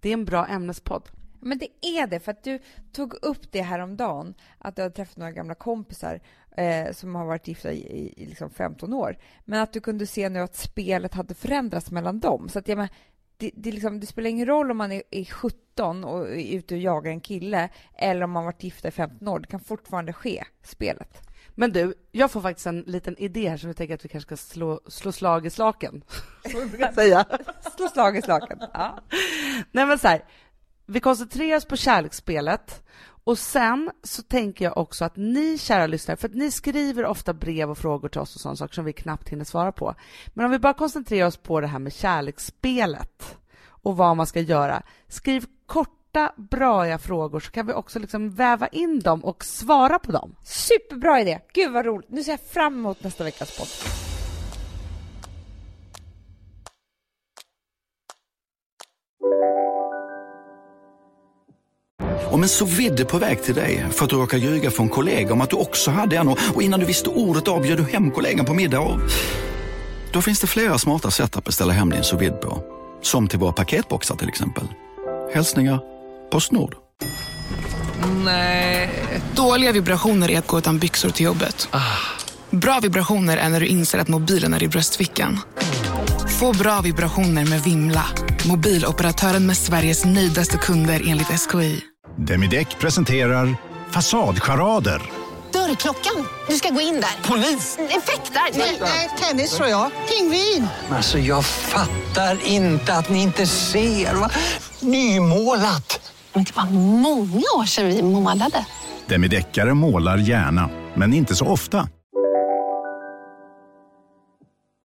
det 0.00 0.08
är 0.08 0.12
en 0.12 0.24
bra 0.24 0.46
ämnespodd. 0.46 1.08
Men 1.40 1.58
det 1.58 1.68
är 1.80 2.06
det, 2.06 2.20
för 2.20 2.32
att 2.32 2.44
du 2.44 2.58
tog 2.92 3.14
upp 3.14 3.52
det 3.52 3.62
här 3.62 3.78
om 3.78 3.96
dagen 3.96 4.34
att 4.58 4.76
du 4.76 4.82
har 4.82 4.90
träffat 4.90 5.16
några 5.16 5.32
gamla 5.32 5.54
kompisar 5.54 6.20
eh, 6.56 6.92
som 6.92 7.14
har 7.14 7.24
varit 7.24 7.48
gifta 7.48 7.72
i, 7.72 8.12
i 8.16 8.26
liksom 8.26 8.50
15 8.50 8.92
år. 8.92 9.18
Men 9.44 9.60
att 9.60 9.72
du 9.72 9.80
kunde 9.80 10.06
se 10.06 10.28
nu 10.28 10.40
att 10.40 10.56
spelet 10.56 11.14
hade 11.14 11.34
förändrats 11.34 11.90
mellan 11.90 12.20
dem. 12.20 12.48
Så 12.48 12.58
att, 12.58 12.68
ja, 12.68 12.76
men, 12.76 12.88
det, 13.36 13.50
det, 13.54 13.72
liksom, 13.72 14.00
det, 14.00 14.06
spelar 14.06 14.30
ingen 14.30 14.46
roll 14.46 14.70
om 14.70 14.76
man 14.76 14.92
är, 14.92 15.02
är 15.10 15.24
17 15.24 16.04
och 16.04 16.28
är 16.28 16.56
ute 16.56 16.74
och 16.74 16.80
jagar 16.80 17.10
en 17.10 17.20
kille 17.20 17.68
eller 17.94 18.22
om 18.22 18.30
man 18.30 18.44
varit 18.44 18.62
gifta 18.62 18.88
i 18.88 18.90
15 18.90 19.28
år. 19.28 19.38
Det 19.38 19.46
kan 19.46 19.60
fortfarande 19.60 20.12
ske, 20.12 20.44
spelet. 20.62 21.28
Men 21.54 21.72
du, 21.72 21.94
jag 22.12 22.30
får 22.30 22.40
faktiskt 22.40 22.66
en 22.66 22.80
liten 22.80 23.18
idé 23.18 23.48
här 23.48 23.56
som 23.56 23.68
jag 23.68 23.76
tänker 23.76 23.94
att 23.94 24.04
vi 24.04 24.08
kanske 24.08 24.36
ska 24.36 24.52
slå, 24.52 24.80
slå 24.86 25.12
slag 25.12 25.46
i 25.46 25.50
slaken. 25.50 26.04
Som 26.50 26.70
säga. 26.94 27.24
slå 27.76 27.88
slag 27.88 28.16
i 28.16 28.22
slaken. 28.22 28.58
Ja. 28.72 28.98
Nej 29.72 29.86
men 29.86 29.98
så 29.98 30.08
här, 30.08 30.24
vi 30.86 31.00
koncentrerar 31.00 31.56
oss 31.56 31.64
på 31.64 31.76
kärleksspelet 31.76 32.82
och 33.24 33.38
sen 33.38 33.90
så 34.02 34.22
tänker 34.22 34.64
jag 34.64 34.78
också 34.78 35.04
att 35.04 35.16
ni 35.16 35.58
kära 35.58 35.86
lyssnare, 35.86 36.16
för 36.16 36.28
att 36.28 36.34
ni 36.34 36.50
skriver 36.50 37.06
ofta 37.06 37.32
brev 37.34 37.70
och 37.70 37.78
frågor 37.78 38.08
till 38.08 38.20
oss 38.20 38.34
och 38.34 38.40
sådana 38.40 38.56
saker 38.56 38.74
som 38.74 38.84
vi 38.84 38.92
knappt 38.92 39.28
hinner 39.28 39.44
svara 39.44 39.72
på. 39.72 39.94
Men 40.34 40.44
om 40.44 40.50
vi 40.50 40.58
bara 40.58 40.74
koncentrerar 40.74 41.26
oss 41.26 41.36
på 41.36 41.60
det 41.60 41.66
här 41.66 41.78
med 41.78 41.92
kärleksspelet 41.92 43.36
och 43.66 43.96
vad 43.96 44.16
man 44.16 44.26
ska 44.26 44.40
göra. 44.40 44.82
Skriv 45.08 45.44
kort 45.66 46.03
korta, 46.14 46.32
braiga 46.36 46.98
frågor 46.98 47.40
så 47.40 47.50
kan 47.50 47.66
vi 47.66 47.72
också 47.72 47.98
liksom 47.98 48.30
väva 48.30 48.66
in 48.66 49.00
dem 49.00 49.24
och 49.24 49.44
svara 49.44 49.98
på 49.98 50.12
dem. 50.12 50.34
Superbra 50.44 51.20
idé! 51.20 51.38
Gud 51.52 51.72
vad 51.72 51.86
roligt! 51.86 52.10
Nu 52.10 52.24
ser 52.24 52.32
jag 52.32 52.40
fram 52.40 52.74
emot 52.74 53.02
nästa 53.02 53.24
veckas 53.24 53.58
podd. 53.58 53.68
Om 62.30 62.42
en 62.42 62.48
så 62.48 62.64
vidde 62.64 63.04
på 63.04 63.18
väg 63.18 63.42
till 63.42 63.54
dig 63.54 63.86
för 63.90 64.04
att 64.04 64.10
du 64.10 64.16
råkar 64.16 64.38
ljuga 64.38 64.70
från 64.70 64.88
kollega 64.88 65.32
om 65.32 65.40
att 65.40 65.50
du 65.50 65.56
också 65.56 65.90
hade 65.90 66.16
en 66.16 66.28
och 66.28 66.62
innan 66.62 66.80
du 66.80 66.86
visste 66.86 67.10
ordet 67.10 67.48
av 67.48 67.62
du 67.62 67.82
hem 67.82 68.10
kollegan 68.10 68.46
på 68.46 68.54
middag 68.54 68.80
och... 68.80 69.00
Då 70.12 70.22
finns 70.22 70.40
det 70.40 70.46
flera 70.46 70.78
smarta 70.78 71.10
sätt 71.10 71.36
att 71.36 71.44
beställa 71.44 71.72
hem 71.72 71.90
din 71.90 72.02
sous 72.02 72.30
på. 72.42 72.62
Som 73.02 73.28
till 73.28 73.38
våra 73.38 73.52
paketboxar 73.52 74.16
till 74.16 74.28
exempel. 74.28 74.64
Hälsningar 75.34 75.93
Postnord. 76.34 76.74
Nej. 78.24 78.90
Dåliga 79.34 79.72
vibrationer 79.72 80.30
är 80.30 80.38
att 80.38 80.46
gå 80.46 80.58
utan 80.58 80.78
byxor 80.78 81.10
till 81.10 81.26
jobbet. 81.26 81.68
Ah. 81.70 81.80
Bra 82.50 82.80
vibrationer 82.80 83.36
är 83.36 83.48
när 83.48 83.60
du 83.60 83.66
inser 83.66 83.98
att 83.98 84.08
mobilen 84.08 84.54
är 84.54 84.62
i 84.62 84.68
bröstfickan. 84.68 85.40
Få 86.40 86.52
bra 86.52 86.80
vibrationer 86.80 87.44
med 87.46 87.62
Vimla. 87.62 88.04
Mobiloperatören 88.46 89.46
med 89.46 89.56
Sveriges 89.56 90.04
nöjdaste 90.04 90.56
kunder 90.58 91.02
enligt 91.06 91.40
SKI. 91.40 91.80
Demideck 92.16 92.78
presenterar 92.78 93.56
Fasadcharader. 93.90 95.02
Dörrklockan. 95.52 96.26
Du 96.48 96.56
ska 96.56 96.70
gå 96.70 96.80
in 96.80 96.94
där. 97.00 97.28
Polis? 97.28 97.78
Effektar? 97.78 98.58
Nej, 98.80 99.10
tennis 99.20 99.56
tror 99.56 99.68
jag. 99.68 99.90
Pingvin. 100.08 100.68
Alltså, 100.90 101.18
jag 101.18 101.44
fattar 101.44 102.38
inte 102.46 102.94
att 102.94 103.10
ni 103.10 103.22
inte 103.22 103.46
ser. 103.46 104.16
Nymålat. 104.80 106.03
Men 106.34 106.44
det 106.44 106.56
var 106.56 106.70
många 107.02 107.46
år 107.58 107.64
sedan 107.64 107.86
vi 107.86 108.02
målade. 108.02 108.66
Demideckare 109.08 109.74
målar 109.74 110.18
gärna, 110.18 110.70
men 110.94 111.14
inte 111.14 111.34
så 111.34 111.46
ofta. 111.46 111.88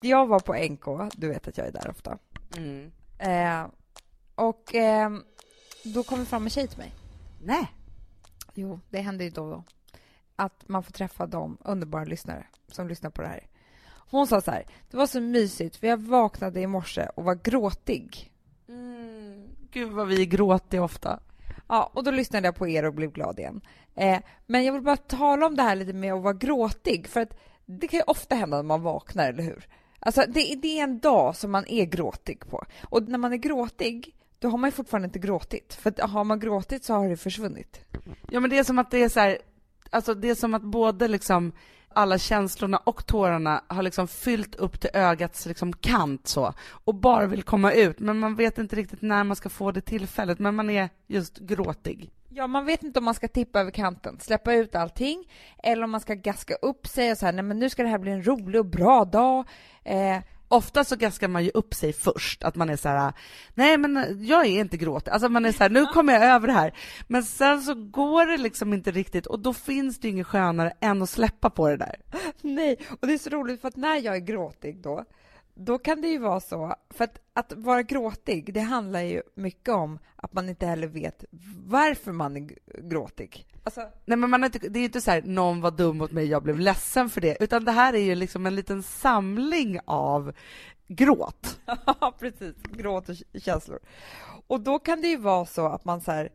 Jag 0.01 0.27
var 0.27 0.39
på 0.39 0.53
NK, 0.53 1.13
du 1.15 1.27
vet 1.27 1.47
att 1.47 1.57
jag 1.57 1.67
är 1.67 1.71
där 1.71 1.89
ofta. 1.89 2.17
Mm. 2.57 2.91
Eh, 3.19 3.67
och 4.35 4.75
eh, 4.75 5.09
då 5.83 6.03
kom 6.03 6.19
det 6.19 6.25
fram 6.25 6.43
en 6.43 6.49
tjej 6.49 6.67
till 6.67 6.77
mig. 6.77 6.93
Nej. 7.43 7.71
Jo, 8.53 8.79
det 8.89 9.01
händer 9.01 9.25
ju 9.25 9.31
då 9.31 9.43
och 9.43 9.51
då. 9.51 9.63
Att 10.35 10.63
man 10.67 10.83
får 10.83 10.91
träffa 10.91 11.25
de 11.25 11.57
underbara 11.61 12.03
lyssnare 12.03 12.45
som 12.71 12.87
lyssnar 12.87 13.09
på 13.09 13.21
det 13.21 13.27
här. 13.27 13.47
Hon 14.11 14.27
sa 14.27 14.41
så 14.41 14.51
här, 14.51 14.65
det 14.91 14.97
var 14.97 15.07
så 15.07 15.21
mysigt 15.21 15.75
för 15.75 15.87
jag 15.87 15.97
vaknade 15.97 16.61
i 16.61 16.67
morse 16.67 17.07
och 17.15 17.23
var 17.23 17.35
gråtig. 17.35 18.31
Mm. 18.67 19.47
Gud 19.71 19.91
vad 19.91 20.07
vi 20.07 20.21
är 20.21 20.25
gråtiga 20.25 20.83
ofta. 20.83 21.19
Ja, 21.69 21.91
och 21.93 22.03
då 22.03 22.11
lyssnade 22.11 22.47
jag 22.47 22.55
på 22.55 22.67
er 22.67 22.85
och 22.85 22.93
blev 22.93 23.11
glad 23.11 23.39
igen. 23.39 23.61
Eh, 23.95 24.19
men 24.45 24.63
jag 24.63 24.73
vill 24.73 24.81
bara 24.81 24.97
tala 24.97 25.45
om 25.45 25.55
det 25.55 25.63
här 25.63 25.75
lite 25.75 25.93
med 25.93 26.13
att 26.13 26.23
vara 26.23 26.33
gråtig, 26.33 27.07
för 27.07 27.21
att 27.21 27.39
det 27.65 27.87
kan 27.87 27.99
ju 27.99 28.03
ofta 28.03 28.35
hända 28.35 28.57
när 28.57 28.63
man 28.63 28.81
vaknar, 28.81 29.29
eller 29.29 29.43
hur? 29.43 29.67
Alltså, 29.99 30.21
det, 30.27 30.55
det 30.55 30.79
är 30.79 30.83
en 30.83 30.99
dag 30.99 31.35
som 31.35 31.51
man 31.51 31.65
är 31.67 31.85
gråtig 31.85 32.39
på. 32.49 32.65
Och 32.83 33.09
när 33.09 33.17
man 33.17 33.33
är 33.33 33.37
gråtig, 33.37 34.15
då 34.39 34.49
har 34.49 34.57
man 34.57 34.67
ju 34.67 34.71
fortfarande 34.71 35.05
inte 35.05 35.19
gråtit. 35.19 35.73
För 35.73 35.89
att 35.89 35.99
har 35.99 36.23
man 36.23 36.39
gråtit 36.39 36.83
så 36.83 36.93
har 36.93 37.09
det 37.09 37.17
försvunnit. 37.17 37.85
Ja 38.29 38.39
men 38.39 38.49
det 38.49 38.57
är 38.57 38.63
som 38.63 38.79
att 38.79 38.91
det 38.91 39.03
är 39.03 39.09
så 39.09 39.19
här, 39.19 39.37
alltså 39.89 40.13
det 40.13 40.29
är 40.29 40.35
som 40.35 40.53
att 40.53 40.63
både 40.63 41.07
liksom 41.07 41.51
alla 41.93 42.17
känslorna 42.17 42.77
och 42.77 43.05
tårarna 43.05 43.63
har 43.67 43.83
liksom 43.83 44.07
fyllt 44.07 44.55
upp 44.55 44.79
till 44.79 44.89
ögats 44.93 45.45
liksom 45.45 45.73
kant 45.73 46.27
så 46.27 46.53
och 46.59 46.95
bara 46.95 47.25
vill 47.25 47.43
komma 47.43 47.71
ut 47.71 47.99
men 47.99 48.19
man 48.19 48.35
vet 48.35 48.57
inte 48.57 48.75
riktigt 48.75 49.01
när 49.01 49.23
man 49.23 49.35
ska 49.35 49.49
få 49.49 49.71
det 49.71 49.81
tillfället 49.81 50.39
men 50.39 50.55
man 50.55 50.69
är 50.69 50.89
just 51.07 51.37
gråtig. 51.37 52.11
Ja, 52.29 52.47
man 52.47 52.65
vet 52.65 52.83
inte 52.83 52.99
om 52.99 53.05
man 53.05 53.13
ska 53.13 53.27
tippa 53.27 53.59
över 53.59 53.71
kanten, 53.71 54.19
släppa 54.19 54.53
ut 54.53 54.75
allting, 54.75 55.25
eller 55.63 55.83
om 55.83 55.91
man 55.91 56.01
ska 56.01 56.13
gaska 56.13 56.55
upp 56.55 56.87
sig 56.87 57.11
och 57.11 57.17
så 57.17 57.25
här, 57.25 57.33
nej 57.33 57.43
men 57.43 57.59
nu 57.59 57.69
ska 57.69 57.83
det 57.83 57.89
här 57.89 57.99
bli 57.99 58.11
en 58.11 58.27
rolig 58.27 58.59
och 58.59 58.65
bra 58.65 59.05
dag. 59.05 59.47
Eh, 59.83 60.17
Ofta 60.51 60.83
så 60.83 60.95
gaskar 60.95 61.27
man 61.27 61.43
ju 61.43 61.51
upp 61.53 61.73
sig 61.73 61.93
först, 61.93 62.43
att 62.43 62.55
man 62.55 62.69
är 62.69 62.75
så 62.75 62.89
här, 62.89 63.13
nej 63.53 63.77
men 63.77 64.17
jag 64.27 64.45
är 64.45 64.59
inte 64.59 64.77
gråtig, 64.77 65.11
alltså 65.11 65.29
man 65.29 65.45
är 65.45 65.51
så 65.51 65.63
här, 65.63 65.69
nu 65.69 65.85
kommer 65.85 66.13
jag 66.13 66.23
över 66.23 66.47
det 66.47 66.53
här. 66.53 66.73
Men 67.07 67.23
sen 67.23 67.61
så 67.61 67.73
går 67.73 68.25
det 68.25 68.37
liksom 68.37 68.73
inte 68.73 68.91
riktigt 68.91 69.25
och 69.25 69.39
då 69.39 69.53
finns 69.53 69.99
det 69.99 70.07
ju 70.07 70.13
inget 70.13 70.27
skönare 70.27 70.73
än 70.79 71.01
att 71.01 71.09
släppa 71.09 71.49
på 71.49 71.69
det 71.69 71.77
där. 71.77 71.95
Nej, 72.41 72.77
och 73.01 73.07
det 73.07 73.13
är 73.13 73.17
så 73.17 73.29
roligt 73.29 73.61
för 73.61 73.67
att 73.67 73.75
när 73.75 73.95
jag 73.95 74.15
är 74.15 74.19
gråtig 74.19 74.81
då, 74.81 75.05
då 75.59 75.77
kan 75.77 76.01
det 76.01 76.07
ju 76.07 76.17
vara 76.17 76.39
så, 76.39 76.75
för 76.89 77.03
att, 77.03 77.19
att 77.33 77.53
vara 77.53 77.83
gråtig, 77.83 78.53
det 78.53 78.59
handlar 78.59 79.01
ju 79.01 79.21
mycket 79.35 79.69
om 79.73 79.99
att 80.15 80.33
man 80.33 80.49
inte 80.49 80.65
heller 80.65 80.87
vet 80.87 81.23
varför 81.65 82.11
man 82.11 82.37
är 82.37 82.49
gråtig. 82.89 83.45
Alltså, 83.63 83.81
Nej 84.05 84.17
men 84.17 84.29
man 84.29 84.43
är 84.43 84.45
inte, 84.45 84.59
det 84.69 84.79
är 84.79 84.81
ju 84.81 84.85
inte 84.85 85.01
så 85.01 85.11
här, 85.11 85.21
någon 85.21 85.61
var 85.61 85.71
dum 85.71 85.97
mot 85.97 86.11
mig, 86.11 86.25
jag 86.25 86.43
blev 86.43 86.59
ledsen 86.59 87.09
för 87.09 87.21
det, 87.21 87.37
utan 87.43 87.65
det 87.65 87.71
här 87.71 87.93
är 87.93 87.97
ju 88.01 88.15
liksom 88.15 88.45
en 88.45 88.55
liten 88.55 88.83
samling 88.83 89.79
av 89.85 90.31
gråt. 90.87 91.59
Ja, 91.85 92.15
precis. 92.19 92.55
Gråt 92.63 93.09
och 93.09 93.15
känslor. 93.41 93.79
Och 94.47 94.61
då 94.61 94.79
kan 94.79 95.01
det 95.01 95.07
ju 95.07 95.17
vara 95.17 95.45
så 95.45 95.65
att 95.65 95.85
man 95.85 96.01
så 96.01 96.11
här 96.11 96.29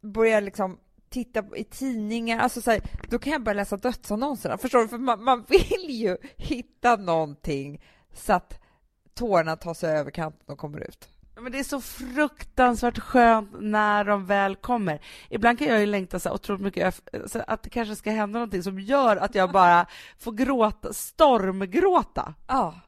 börjar 0.00 0.40
liksom 0.40 0.78
titta 1.08 1.42
på- 1.42 1.56
i 1.56 1.64
tidningar, 1.64 2.38
alltså 2.38 2.62
så 2.62 2.70
här, 2.70 2.80
då 3.10 3.18
kan 3.18 3.32
jag 3.32 3.42
börja 3.42 3.56
läsa 3.56 3.76
dödsannonserna, 3.76 4.58
förstår 4.58 4.78
du? 4.80 4.88
För 4.88 4.98
man, 4.98 5.24
man 5.24 5.44
vill 5.48 5.90
ju 5.90 6.16
hitta 6.36 6.96
någonting 6.96 7.80
så 8.18 8.32
att 8.32 8.60
tårarna 9.14 9.56
tar 9.56 9.74
sig 9.74 9.96
över 9.96 10.10
kanten 10.10 10.44
och 10.46 10.58
kommer 10.58 10.80
ut. 10.80 11.08
Men 11.40 11.52
det 11.52 11.58
är 11.58 11.64
så 11.64 11.80
fruktansvärt 11.80 12.98
skönt 12.98 13.50
när 13.60 14.04
de 14.04 14.26
väl 14.26 14.56
kommer. 14.56 15.00
Ibland 15.28 15.58
kan 15.58 15.68
jag 15.68 15.80
ju 15.80 15.86
längta 15.86 16.18
så 16.18 16.30
otroligt 16.30 16.62
mycket 16.62 17.00
att 17.46 17.62
det 17.62 17.70
kanske 17.70 17.96
ska 17.96 18.10
hända 18.10 18.38
någonting 18.38 18.62
som 18.62 18.80
gör 18.80 19.16
att 19.16 19.34
jag 19.34 19.52
bara 19.52 19.86
får 20.18 20.32
gråta, 20.32 20.92
stormgråta. 20.92 22.34
Ja, 22.46 22.80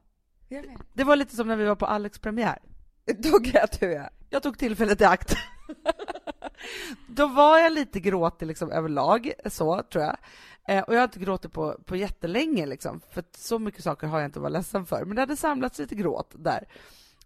jag 0.48 0.62
vet. 0.62 0.80
Det 0.92 1.04
var 1.04 1.16
lite 1.16 1.36
som 1.36 1.48
när 1.48 1.56
vi 1.56 1.64
var 1.64 1.76
på 1.76 1.86
Alex 1.86 2.18
premiär. 2.18 2.58
Då 3.18 3.38
grät 3.38 3.80
du, 3.80 3.92
ja. 3.92 4.08
Jag 4.30 4.42
tog 4.42 4.58
tillfället 4.58 5.00
i 5.00 5.04
akt. 5.04 5.36
Då 7.08 7.26
var 7.26 7.58
jag 7.58 7.72
lite 7.72 8.00
gråtig 8.00 8.46
liksom 8.46 8.70
överlag, 8.70 9.32
så 9.46 9.82
tror 9.82 10.04
jag. 10.04 10.16
Eh, 10.68 10.82
och 10.82 10.94
jag 10.94 10.98
har 10.98 11.04
inte 11.04 11.18
gråtit 11.18 11.52
på, 11.52 11.76
på 11.84 11.96
jättelänge, 11.96 12.66
liksom, 12.66 13.00
för 13.10 13.24
så 13.36 13.58
mycket 13.58 13.84
saker 13.84 14.06
har 14.06 14.18
jag 14.18 14.28
inte 14.28 14.38
att 14.38 14.42
vara 14.42 14.52
ledsen 14.52 14.86
för. 14.86 15.04
Men 15.04 15.16
det 15.16 15.22
hade 15.22 15.36
samlats 15.36 15.78
lite 15.78 15.94
gråt 15.94 16.34
där. 16.38 16.68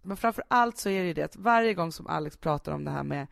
Men 0.01 0.17
framför 0.17 0.43
allt 0.47 0.77
så 0.77 0.89
är 0.89 1.01
det 1.01 1.07
ju 1.07 1.13
det 1.13 1.23
att 1.23 1.35
varje 1.35 1.73
gång 1.73 1.91
som 1.91 2.07
Alex 2.07 2.37
pratar 2.37 2.71
om 2.71 2.85
det 2.85 2.91
här 2.91 3.03
med 3.03 3.27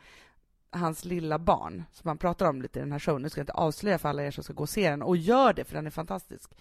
hans 0.70 1.06
lilla 1.06 1.40
barn, 1.40 1.84
som 1.92 2.08
han 2.08 2.18
pratar 2.18 2.50
om 2.50 2.62
lite 2.62 2.80
i 2.80 2.82
den 2.82 2.92
här 2.92 3.00
showen, 3.00 3.22
nu 3.22 3.30
ska 3.30 3.40
jag 3.40 3.44
inte 3.44 3.54
avslöja 3.54 3.98
för 3.98 4.10
alla 4.10 4.24
er 4.24 4.32
som 4.32 4.44
ska 4.44 4.54
gå 4.54 4.64
och 4.64 4.70
se 4.70 4.90
den, 4.90 5.02
och 5.02 5.18
gör 5.18 5.54
det 5.54 5.64
för 5.64 5.76
den 5.76 5.88
är 5.88 5.92
fantastisk. 5.92 6.52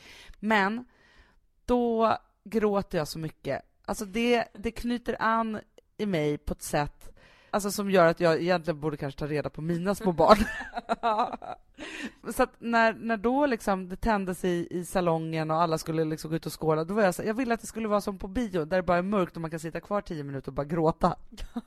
Men 0.40 0.84
då 1.64 2.16
gråter 2.44 2.98
jag 2.98 3.08
så 3.08 3.18
mycket. 3.18 3.62
Alltså 3.84 4.04
det, 4.04 4.44
det 4.54 4.70
knyter 4.70 5.16
an 5.22 5.60
i 5.96 6.06
mig 6.06 6.38
på 6.38 6.52
ett 6.52 6.62
sätt 6.62 7.10
alltså 7.50 7.70
som 7.70 7.90
gör 7.90 8.06
att 8.06 8.20
jag 8.20 8.40
egentligen 8.40 8.80
borde 8.80 8.96
kanske 8.96 9.18
ta 9.18 9.26
reda 9.26 9.50
på 9.50 9.62
mina 9.62 9.94
små 9.94 10.12
barn. 10.12 10.38
så 12.34 12.42
att 12.42 12.52
när, 12.58 12.92
när 12.92 13.16
då 13.16 13.46
liksom 13.46 13.88
det 13.88 13.96
tändes 13.96 14.44
i, 14.44 14.68
i 14.70 14.84
salongen 14.84 15.50
och 15.50 15.56
alla 15.56 15.78
skulle 15.78 16.04
liksom 16.04 16.30
gå 16.30 16.36
ut 16.36 16.46
och 16.46 16.60
skåla, 16.60 16.84
då 16.84 16.94
var 16.94 17.02
jag 17.02 17.14
så 17.14 17.22
jag 17.22 17.34
ville 17.34 17.54
att 17.54 17.60
det 17.60 17.66
skulle 17.66 17.88
vara 17.88 18.00
som 18.00 18.18
på 18.18 18.28
bio, 18.28 18.64
där 18.64 18.76
det 18.76 18.82
bara 18.82 18.98
är 18.98 19.02
mörkt 19.02 19.36
och 19.36 19.42
man 19.42 19.50
kan 19.50 19.60
sitta 19.60 19.80
kvar 19.80 20.00
tio 20.00 20.24
minuter 20.24 20.48
och 20.48 20.54
bara 20.54 20.66
gråta. 20.66 21.16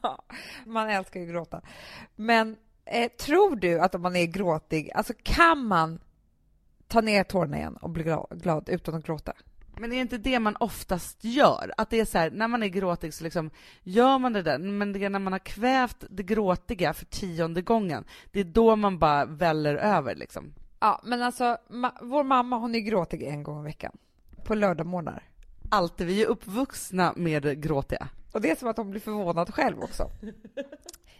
Man 0.66 0.90
älskar 0.90 1.20
ju 1.20 1.26
gråta. 1.26 1.62
Men 2.16 2.56
eh, 2.86 3.12
tror 3.12 3.56
du 3.56 3.80
att 3.80 3.96
om 3.96 4.02
man 4.02 4.16
är 4.16 4.26
gråtig, 4.26 4.92
alltså 4.96 5.14
kan 5.24 5.66
man 5.66 6.00
ta 6.88 7.02
ner 7.02 7.24
tårarna 7.24 7.58
igen 7.58 7.78
och 7.78 7.90
bli 7.90 8.04
glad, 8.04 8.28
glad 8.32 8.70
utan 8.70 8.96
att 8.96 9.06
gråta? 9.06 9.34
Men 9.78 9.92
är 9.92 9.96
det 9.96 10.02
inte 10.02 10.18
det 10.18 10.40
man 10.40 10.56
oftast 10.60 11.24
gör? 11.24 11.74
Att 11.78 11.90
det 11.90 12.00
är 12.00 12.06
så 12.06 12.18
här, 12.18 12.32
när 12.32 12.48
man 12.48 12.64
är 12.64 12.68
gråtig 12.68 13.14
så 13.14 13.24
liksom 13.24 13.50
gör 13.84 14.18
man 14.18 14.34
det 14.34 14.42
där, 14.42 14.58
men 14.58 14.94
det 14.94 15.06
är 15.06 15.10
när 15.10 15.20
man 15.20 15.34
har 15.34 15.40
kvävt 15.40 16.04
det 16.10 16.24
gråtiga 16.24 16.94
för 16.94 17.06
tionde 17.06 17.62
gången, 17.62 18.06
det 18.32 18.40
är 18.40 18.44
då 18.44 18.76
man 18.76 19.00
bara 19.00 19.26
väller 19.26 19.76
över 19.76 20.16
liksom. 20.16 20.54
Ja, 20.80 21.02
men 21.04 21.22
alltså 21.22 21.58
ma- 21.70 21.98
vår 22.02 22.24
mamma 22.24 22.58
hon 22.58 22.76
är 22.76 22.80
gråtig 22.80 23.24
en 23.24 23.44
gång 23.44 23.62
i 23.62 23.64
veckan. 23.64 23.98
På 24.44 24.56
lördagmorgnar. 24.56 25.24
Alltid, 25.70 26.08
vi 26.08 26.24
är 26.24 26.28
uppvuxna 26.28 27.14
med 27.16 27.62
gråtiga. 27.64 28.08
Och 28.32 28.42
det 28.42 28.52
är 28.52 28.56
som 28.56 28.68
att 28.68 28.78
hon 28.78 28.92
blir 28.92 29.02
förvånad 29.02 29.54
själv 29.54 29.80
också. 29.84 30.10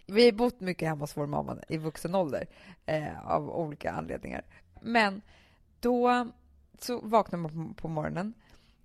Vi 0.06 0.24
har 0.24 0.32
bott 0.32 0.60
mycket 0.60 0.88
hemma 0.88 1.00
hos 1.00 1.16
vår 1.16 1.26
mamma 1.26 1.56
i 1.68 1.76
vuxen 1.76 2.14
ålder 2.14 2.46
eh, 2.86 3.30
av 3.30 3.50
olika 3.50 3.92
anledningar. 3.92 4.42
Men 4.82 5.22
då 5.80 6.28
så 6.78 7.00
vaknar 7.00 7.38
man 7.38 7.74
på, 7.74 7.82
på 7.82 7.88
morgonen 7.88 8.34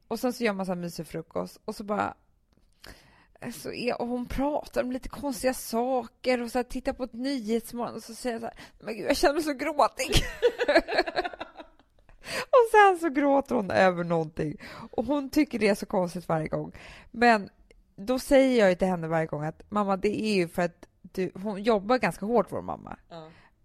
och 0.09 0.19
sen 0.19 0.33
så 0.33 0.43
gör 0.43 0.53
man 0.53 0.65
så 0.65 0.71
här 0.71 0.79
mysig 0.79 1.07
frukost 1.07 1.59
och 1.65 1.75
så 1.75 1.83
bara 1.83 2.13
så 3.53 3.71
är, 3.71 4.01
och 4.01 4.07
hon 4.07 4.25
pratar 4.25 4.83
om 4.83 4.91
lite 4.91 5.09
konstiga 5.09 5.53
saker 5.53 6.41
och 6.41 6.51
så 6.51 6.57
här, 6.57 6.63
tittar 6.63 6.93
på 6.93 7.03
ett 7.03 7.13
nyhetsmorgon 7.13 7.95
och 7.95 8.03
så 8.03 8.15
säger 8.15 8.35
jag 8.35 8.41
så 8.41 8.45
här, 8.45 8.55
men 8.79 8.95
gud 8.97 9.05
jag 9.09 9.17
känner 9.17 9.33
mig 9.33 9.43
så 9.43 9.53
gråtig. 9.53 10.09
och 12.49 12.69
sen 12.71 12.97
så 12.99 13.09
gråter 13.09 13.55
hon 13.55 13.71
över 13.71 14.03
någonting 14.03 14.57
och 14.91 15.05
hon 15.05 15.29
tycker 15.29 15.59
det 15.59 15.67
är 15.67 15.75
så 15.75 15.85
konstigt 15.85 16.27
varje 16.27 16.47
gång. 16.47 16.71
Men 17.11 17.49
då 17.95 18.19
säger 18.19 18.59
jag 18.59 18.69
ju 18.69 18.75
till 18.75 18.87
henne 18.87 19.07
varje 19.07 19.25
gång 19.25 19.43
att 19.43 19.71
mamma 19.71 19.97
det 19.97 20.21
är 20.21 20.33
ju 20.33 20.47
för 20.47 20.61
att 20.61 20.85
du, 21.01 21.31
hon 21.35 21.63
jobbar 21.63 21.97
ganska 21.97 22.25
hårt 22.25 22.51
vår 22.51 22.61
mamma. 22.61 22.97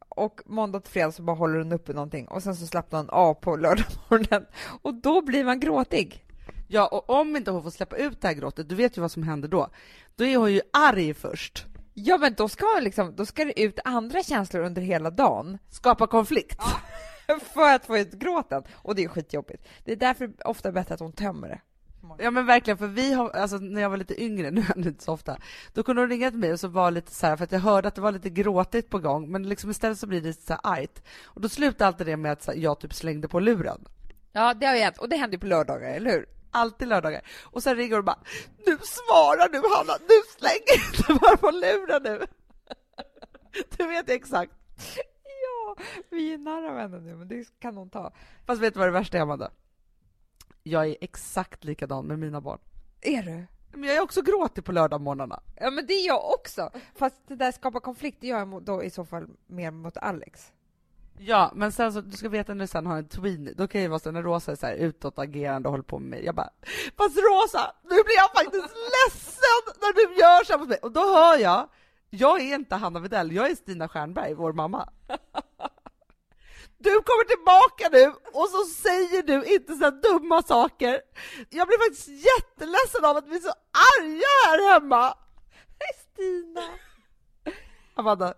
Och 0.08 0.40
måndag 0.46 0.80
till 0.80 0.92
fredag 0.92 1.12
så 1.12 1.22
bara 1.22 1.36
håller 1.36 1.58
hon 1.58 1.72
uppe 1.72 1.92
någonting 1.92 2.28
och 2.28 2.42
sen 2.42 2.56
så 2.56 2.66
slappnar 2.66 2.98
hon 2.98 3.10
av 3.10 3.34
på 3.34 3.56
lördagmorgonen 3.56 4.46
och 4.82 4.94
då 4.94 5.22
blir 5.22 5.44
man 5.44 5.60
gråtig. 5.60 6.23
Ja, 6.68 6.86
och 6.86 7.10
om 7.10 7.36
inte 7.36 7.50
hon 7.50 7.62
får 7.62 7.70
släppa 7.70 7.96
ut 7.96 8.20
det 8.20 8.28
här 8.28 8.34
gråtet, 8.34 8.68
du 8.68 8.74
vet 8.74 8.96
ju 8.96 9.00
vad 9.00 9.10
som 9.10 9.22
händer 9.22 9.48
då. 9.48 9.68
Då 10.16 10.24
är 10.24 10.36
hon 10.36 10.52
ju 10.52 10.60
arg 10.72 11.14
först. 11.14 11.66
Ja 11.94 12.18
men 12.18 12.34
då 12.34 12.48
ska, 12.48 12.66
liksom, 12.80 13.16
då 13.16 13.26
ska 13.26 13.44
det 13.44 13.60
ut 13.60 13.78
andra 13.84 14.22
känslor 14.22 14.62
under 14.62 14.82
hela 14.82 15.10
dagen. 15.10 15.58
Skapa 15.70 16.06
konflikt. 16.06 16.62
för 17.54 17.74
att 17.74 17.86
få 17.86 17.98
ut 17.98 18.12
gråten. 18.12 18.62
Och 18.74 18.94
det 18.94 19.04
är 19.04 19.08
skitjobbigt. 19.08 19.68
Det 19.84 19.92
är 19.92 19.96
därför 19.96 20.32
ofta 20.44 20.72
bättre 20.72 20.94
att 20.94 21.00
hon 21.00 21.12
tömmer 21.12 21.48
det. 21.48 21.60
Ja 22.18 22.30
men 22.30 22.46
verkligen, 22.46 22.78
för 22.78 22.86
vi 22.86 23.12
har, 23.12 23.30
alltså 23.30 23.56
när 23.56 23.82
jag 23.82 23.90
var 23.90 23.96
lite 23.96 24.22
yngre, 24.22 24.50
nu 24.50 24.60
är 24.60 24.82
det 24.82 24.88
inte 24.88 25.04
så 25.04 25.12
ofta, 25.12 25.36
då 25.72 25.82
kunde 25.82 26.02
hon 26.02 26.08
ringa 26.08 26.30
till 26.30 26.40
mig 26.40 26.52
och 26.52 26.60
så 26.60 26.68
var 26.68 26.90
lite 26.90 27.14
så 27.14 27.26
här, 27.26 27.36
för 27.36 27.44
att 27.44 27.52
jag 27.52 27.60
hörde 27.60 27.88
att 27.88 27.94
det 27.94 28.00
var 28.00 28.12
lite 28.12 28.30
gråtigt 28.30 28.90
på 28.90 28.98
gång, 28.98 29.30
men 29.30 29.48
liksom 29.48 29.70
istället 29.70 29.98
så 29.98 30.06
blir 30.06 30.20
det 30.20 30.32
så 30.32 30.52
här 30.52 30.60
argt. 30.62 31.02
Och 31.24 31.40
då 31.40 31.48
slutade 31.48 31.86
alltid 31.86 32.06
det 32.06 32.16
med 32.16 32.32
att 32.32 32.46
här, 32.46 32.54
jag 32.54 32.80
typ 32.80 32.94
slängde 32.94 33.28
på 33.28 33.40
luren. 33.40 33.84
Ja, 34.32 34.54
det 34.54 34.66
har 34.66 34.76
hänt. 34.76 34.98
Och 34.98 35.08
det 35.08 35.16
händer 35.16 35.36
ju 35.36 35.40
på 35.40 35.46
lördagar, 35.46 35.90
eller 35.90 36.10
hur? 36.10 36.26
Alltid 36.54 36.88
lördagar. 36.88 37.22
Och 37.44 37.62
sen 37.62 37.76
ringer 37.76 37.96
hon 37.96 38.04
bara, 38.04 38.18
nu 38.66 38.78
svarar 38.82 39.48
du 39.48 39.58
Hanna, 39.58 39.98
nu 40.08 40.14
släng 40.38 40.64
inte 40.76 41.14
bara 41.14 41.36
på 41.36 41.50
luren 41.50 42.02
nu. 42.02 42.26
Du 43.76 43.86
vet 43.86 44.10
exakt. 44.10 44.52
Ja, 45.24 45.76
vi 46.10 46.34
är 46.34 46.38
nära 46.38 46.74
vänner 46.74 46.98
nu, 47.00 47.16
men 47.16 47.28
det 47.28 47.58
kan 47.58 47.76
hon 47.76 47.90
ta. 47.90 48.12
Fast 48.46 48.62
vet 48.62 48.74
du 48.74 48.78
vad 48.78 48.88
det 48.88 48.92
värsta 48.92 49.18
är, 49.18 49.22
Amanda? 49.22 49.50
Jag 50.62 50.86
är 50.86 50.96
exakt 51.00 51.64
likadan 51.64 52.06
med 52.06 52.18
mina 52.18 52.40
barn. 52.40 52.58
Är 53.00 53.22
du? 53.22 53.46
Men 53.78 53.88
jag 53.88 53.96
är 53.96 54.02
också 54.02 54.22
gråtig 54.22 54.64
på 54.64 54.72
lördagmorgnarna. 54.72 55.42
Ja, 55.56 55.70
men 55.70 55.86
det 55.86 55.92
är 55.94 56.06
jag 56.06 56.30
också. 56.34 56.70
Fast 56.94 57.16
det 57.28 57.36
där 57.36 57.52
skapar 57.52 57.80
konflikt, 57.80 58.18
det 58.20 58.26
gör 58.26 58.38
jag 58.38 58.62
då 58.62 58.82
i 58.82 58.90
så 58.90 59.04
fall 59.04 59.26
mer 59.46 59.70
mot 59.70 59.96
Alex. 59.96 60.52
Ja, 61.18 61.52
men 61.54 61.72
sen 61.72 61.92
så, 61.92 62.00
du 62.00 62.16
ska 62.16 62.28
veta 62.28 62.54
när 62.54 62.64
du 62.64 62.66
sen 62.66 62.86
har 62.86 62.96
en 62.96 63.08
tween, 63.08 63.54
då 63.56 63.68
kan 63.68 63.80
det 63.80 63.88
vara 63.88 63.98
så 63.98 64.10
när 64.10 64.22
Rosa 64.22 64.52
är 64.52 64.56
så 64.56 64.66
här 64.66 64.74
utåtagerande 64.74 65.68
och 65.68 65.72
håller 65.72 65.84
på 65.84 65.98
med 65.98 66.10
mig, 66.10 66.24
jag 66.24 66.34
bara 66.34 66.50
Fast 66.96 67.16
Rosa, 67.16 67.74
nu 67.82 67.88
blir 67.88 68.16
jag 68.16 68.30
faktiskt 68.32 68.74
ledsen 68.94 69.74
när 69.80 69.92
du 69.94 70.20
gör 70.20 70.44
så 70.44 70.58
mot 70.58 70.68
mig! 70.68 70.78
Och 70.82 70.92
då 70.92 71.00
hör 71.00 71.38
jag, 71.38 71.68
jag 72.10 72.40
är 72.40 72.54
inte 72.54 72.74
Hanna 72.74 73.00
Widell, 73.00 73.32
jag 73.32 73.50
är 73.50 73.54
Stina 73.54 73.88
Stjernberg, 73.88 74.34
vår 74.34 74.52
mamma. 74.52 74.88
Du 76.78 76.90
kommer 76.90 77.24
tillbaka 77.24 77.88
nu 77.92 78.06
och 78.32 78.48
så 78.48 78.64
säger 78.64 79.22
du 79.22 79.54
inte 79.54 79.74
så 79.74 79.84
här 79.84 80.02
dumma 80.02 80.42
saker. 80.42 81.00
Jag 81.50 81.68
blir 81.68 81.78
faktiskt 81.78 82.08
jätteledsen 82.08 83.04
av 83.04 83.16
att 83.16 83.28
vi 83.28 83.36
är 83.36 83.40
så 83.40 83.52
arga 83.98 84.26
här 84.46 84.72
hemma. 84.72 85.14
Stina! 86.12 86.60
Amanda, 87.94 88.34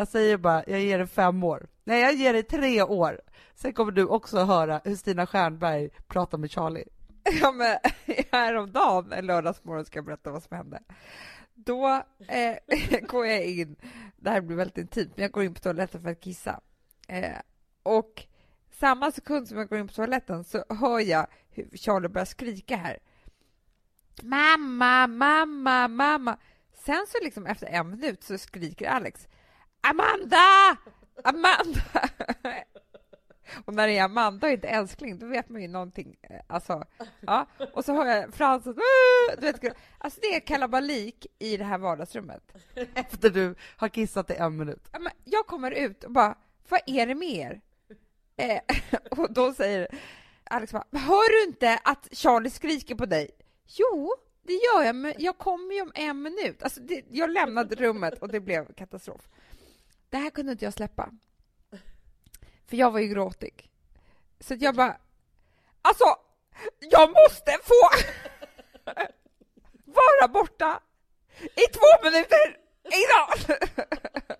jag 0.00 0.08
säger 0.08 0.36
bara, 0.36 0.64
jag 0.66 0.80
ger 0.80 0.98
dig 0.98 1.06
fem 1.06 1.44
år. 1.44 1.66
Nej, 1.84 2.00
jag 2.00 2.14
ger 2.14 2.32
dig 2.32 2.42
tre 2.42 2.82
år. 2.82 3.20
Sen 3.54 3.72
kommer 3.72 3.92
du 3.92 4.06
också 4.06 4.44
höra 4.44 4.80
hur 4.84 4.96
Stina 4.96 5.26
Stjernberg 5.26 5.90
pratar 6.08 6.38
med 6.38 6.50
Charlie. 6.50 6.84
Ja, 7.40 7.52
men 7.52 7.78
häromdagen, 8.32 9.12
en 9.12 9.26
lördagsmorgon, 9.26 9.84
ska 9.84 9.98
jag 9.98 10.04
berätta 10.04 10.30
vad 10.30 10.42
som 10.42 10.56
hände. 10.56 10.82
Då 11.54 12.02
eh, 12.28 12.56
går 13.08 13.26
jag 13.26 13.44
in, 13.44 13.76
det 14.16 14.30
här 14.30 14.40
blir 14.40 14.56
väldigt 14.56 14.78
intimt, 14.78 15.12
men 15.16 15.22
jag 15.22 15.32
går 15.32 15.44
in 15.44 15.54
på 15.54 15.60
toaletten 15.60 16.02
för 16.02 16.10
att 16.10 16.20
kissa. 16.20 16.60
Eh, 17.08 17.38
och 17.82 18.26
samma 18.70 19.12
sekund 19.12 19.48
som 19.48 19.58
jag 19.58 19.68
går 19.68 19.78
in 19.78 19.88
på 19.88 19.94
toaletten 19.94 20.44
så 20.44 20.64
hör 20.68 21.00
jag 21.00 21.26
hur 21.50 21.76
Charlie 21.76 22.08
börjar 22.08 22.24
skrika 22.24 22.76
här. 22.76 22.98
Mamma, 24.22 25.06
mamma, 25.06 25.88
mamma. 25.88 26.38
Sen 26.72 27.06
så 27.08 27.24
liksom 27.24 27.46
efter 27.46 27.66
en 27.66 27.90
minut 27.90 28.24
så 28.24 28.38
skriker 28.38 28.88
Alex 28.88 29.28
Amanda! 29.80 30.76
Amanda! 31.24 31.80
Och 33.64 33.74
när 33.74 33.86
det 33.86 33.98
är 33.98 34.04
Amanda 34.04 34.46
och 34.46 34.52
inte 34.52 34.68
älskling, 34.68 35.18
då 35.18 35.26
vet 35.26 35.48
man 35.48 35.62
ju 35.62 35.68
någonting. 35.68 36.16
eh, 36.22 36.40
Alltså, 36.46 36.84
ja. 37.20 37.46
Och 37.72 37.84
så 37.84 37.92
hör 37.94 38.06
jag 38.06 38.34
Fransen, 38.34 38.74
du 39.38 39.46
vet, 39.46 39.76
alltså 39.98 40.20
det 40.20 40.34
är 40.36 40.40
kalabalik 40.40 41.26
i 41.38 41.56
det 41.56 41.64
här 41.64 41.78
vardagsrummet. 41.78 42.42
Efter 42.94 43.30
du 43.30 43.54
har 43.76 43.88
kissat 43.88 44.30
i 44.30 44.34
en 44.34 44.56
minut. 44.56 44.88
Ja, 44.92 44.98
men 44.98 45.12
Jag 45.24 45.46
kommer 45.46 45.70
ut 45.70 46.04
och 46.04 46.12
bara, 46.12 46.38
vad 46.68 46.80
är 46.86 47.06
det 47.06 47.14
med 47.14 47.28
er? 47.36 47.60
Eh, 48.36 48.60
och 49.18 49.32
då 49.32 49.52
säger 49.54 49.88
Alex 50.44 50.72
bara, 50.72 50.84
hör 50.92 51.32
du 51.44 51.50
inte 51.50 51.80
att 51.84 52.08
Charlie 52.12 52.50
skriker 52.50 52.94
på 52.94 53.06
dig? 53.06 53.30
Jo, 53.66 54.14
det 54.42 54.52
gör 54.52 54.82
jag, 54.82 54.96
men 54.96 55.14
jag 55.18 55.38
kommer 55.38 55.74
ju 55.74 55.82
om 55.82 55.92
en 55.94 56.22
minut. 56.22 56.62
Alltså, 56.62 56.80
det, 56.80 57.04
jag 57.10 57.30
lämnade 57.30 57.74
rummet 57.74 58.18
och 58.18 58.28
det 58.28 58.40
blev 58.40 58.72
katastrof. 58.72 59.28
Det 60.10 60.16
här 60.16 60.30
kunde 60.30 60.52
inte 60.52 60.64
jag 60.64 60.74
släppa. 60.74 61.10
För 62.66 62.76
jag 62.76 62.90
var 62.90 63.00
ju 63.00 63.08
gråtig. 63.08 63.70
Så 64.40 64.54
att 64.54 64.62
jag 64.62 64.74
bara, 64.74 64.96
alltså, 65.82 66.04
jag 66.78 67.10
måste 67.10 67.58
få 67.62 67.90
vara 69.84 70.28
borta 70.28 70.80
i 71.40 71.72
två 71.72 72.04
minuter 72.04 72.58
innan! 72.84 73.58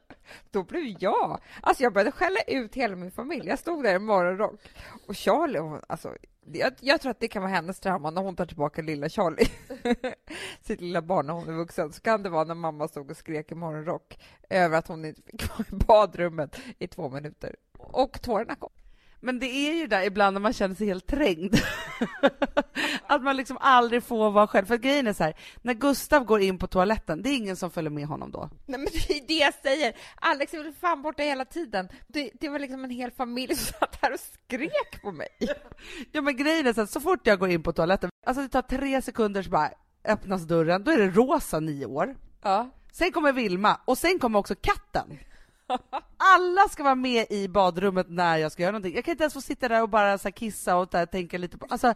Då 0.51 0.63
blev 0.63 0.97
jag... 1.01 1.41
Alltså 1.63 1.83
jag 1.83 1.93
började 1.93 2.13
skälla 2.13 2.41
ut 2.47 2.75
hela 2.75 2.97
min 2.97 3.11
familj. 3.11 3.49
Jag 3.49 3.59
stod 3.59 3.85
där 3.85 3.95
i 3.95 3.99
morgonrock. 3.99 4.61
Och 5.07 5.17
Charlie, 5.17 5.59
hon, 5.59 5.83
alltså, 5.89 6.17
jag, 6.59 6.73
jag 6.81 7.01
tror 7.01 7.11
att 7.11 7.21
det 7.21 7.29
kan 7.29 7.43
vara 7.43 7.53
hennes 7.53 7.81
trauma 7.81 8.11
när 8.11 8.23
hon 8.23 8.37
tar 8.37 8.47
tillbaka 8.47 8.83
lilla 8.83 9.09
Charlie. 9.09 9.51
Sitt 10.61 10.81
lilla 10.81 11.03
barn 11.03 11.27
när 11.27 11.35
hon 11.35 11.49
är 11.49 11.53
vuxen. 11.53 11.93
Så 11.93 12.01
kan 12.01 12.23
det 12.23 12.29
vara 12.29 12.45
när 12.45 12.55
mamma 12.55 12.89
stod 12.89 13.11
och 13.11 13.17
skrek 13.17 13.53
i 13.53 13.55
morgonrock 13.55 14.19
över 14.51 14.79
att 14.79 14.89
hon 14.89 15.05
inte 15.05 15.23
fick 15.23 15.49
vara 15.49 15.65
i 15.69 15.85
badrummet 15.87 16.61
i 16.79 16.87
två 16.87 17.09
minuter. 17.09 17.57
Och 17.79 18.23
tårarna 18.23 18.55
kom. 18.55 18.71
Men 19.21 19.39
det 19.39 19.47
är 19.47 19.75
ju 19.75 19.87
där 19.87 20.03
ibland 20.03 20.35
när 20.35 20.41
man 20.41 20.53
känner 20.53 20.75
sig 20.75 20.87
helt 20.87 21.07
trängd. 21.07 21.57
att 23.07 23.23
man 23.23 23.37
liksom 23.37 23.59
aldrig 23.61 24.03
får 24.03 24.31
vara 24.31 24.47
själv. 24.47 24.67
För 24.67 24.77
grejen 24.77 25.07
är 25.07 25.13
så 25.13 25.25
här, 25.25 25.35
när 25.63 25.75
Gustav 25.75 26.25
går 26.25 26.41
in 26.41 26.59
på 26.59 26.67
toaletten, 26.67 27.23
det 27.23 27.31
är 27.31 27.37
ingen 27.37 27.57
som 27.57 27.71
följer 27.71 27.91
med 27.91 28.07
honom 28.07 28.31
då. 28.31 28.51
Nej, 28.67 28.81
men 28.81 28.89
det 28.93 29.15
är 29.19 29.27
det 29.29 29.35
jag 29.35 29.55
säger. 29.55 29.97
Alex 30.17 30.55
är 30.55 30.63
väl 30.63 30.73
fan 30.73 31.03
borta 31.03 31.23
hela 31.23 31.45
tiden. 31.45 31.89
Det, 32.07 32.31
det 32.41 32.49
var 32.49 32.59
liksom 32.59 32.85
en 32.85 32.91
hel 32.91 33.11
familj 33.11 33.57
som 33.57 33.75
satt 33.81 33.99
här 34.03 34.13
och 34.13 34.21
skrek 34.21 35.03
på 35.03 35.13
mig. 35.13 35.29
Ja 36.13 36.23
men 36.23 36.37
grejen 36.37 36.67
är 36.67 36.73
så 36.73 36.81
att 36.81 36.91
så 36.91 37.01
fort 37.01 37.27
jag 37.27 37.39
går 37.39 37.49
in 37.51 37.63
på 37.63 37.73
toaletten, 37.73 38.11
alltså 38.27 38.43
det 38.43 38.49
tar 38.49 38.63
tre 38.63 39.03
sekunder 39.03 39.43
så 39.43 39.51
bara 39.51 39.71
öppnas 40.05 40.43
dörren, 40.43 40.85
då 40.85 40.91
är 40.91 40.99
det 40.99 41.11
Rosa 41.11 41.61
nio 41.61 41.87
år. 41.87 42.17
Ja. 42.43 42.71
Sen 42.93 43.13
kommer 43.13 43.33
Vilma 43.33 43.81
och 43.85 43.99
sen 43.99 44.19
kommer 44.19 44.39
också 44.39 44.55
katten. 44.55 45.19
Alla 46.17 46.69
ska 46.69 46.83
vara 46.83 46.95
med 46.95 47.27
i 47.31 47.49
badrummet 47.49 48.07
när 48.11 48.37
jag 48.37 48.53
ska 48.53 48.63
göra 48.63 48.73
någonting. 48.73 48.95
Jag 48.95 49.05
kan 49.05 49.13
inte 49.13 49.25
ens 49.25 49.35
få 49.35 49.41
sitta 49.41 49.69
där 49.69 49.83
och 49.83 49.89
bara 49.89 50.19
så 50.19 50.29
här, 50.29 50.33
kissa 50.33 50.77
och 50.77 50.89
där, 50.89 51.07
tänka 51.07 51.39
lite 51.39 51.59
på... 51.59 51.67
Alltså, 51.71 51.95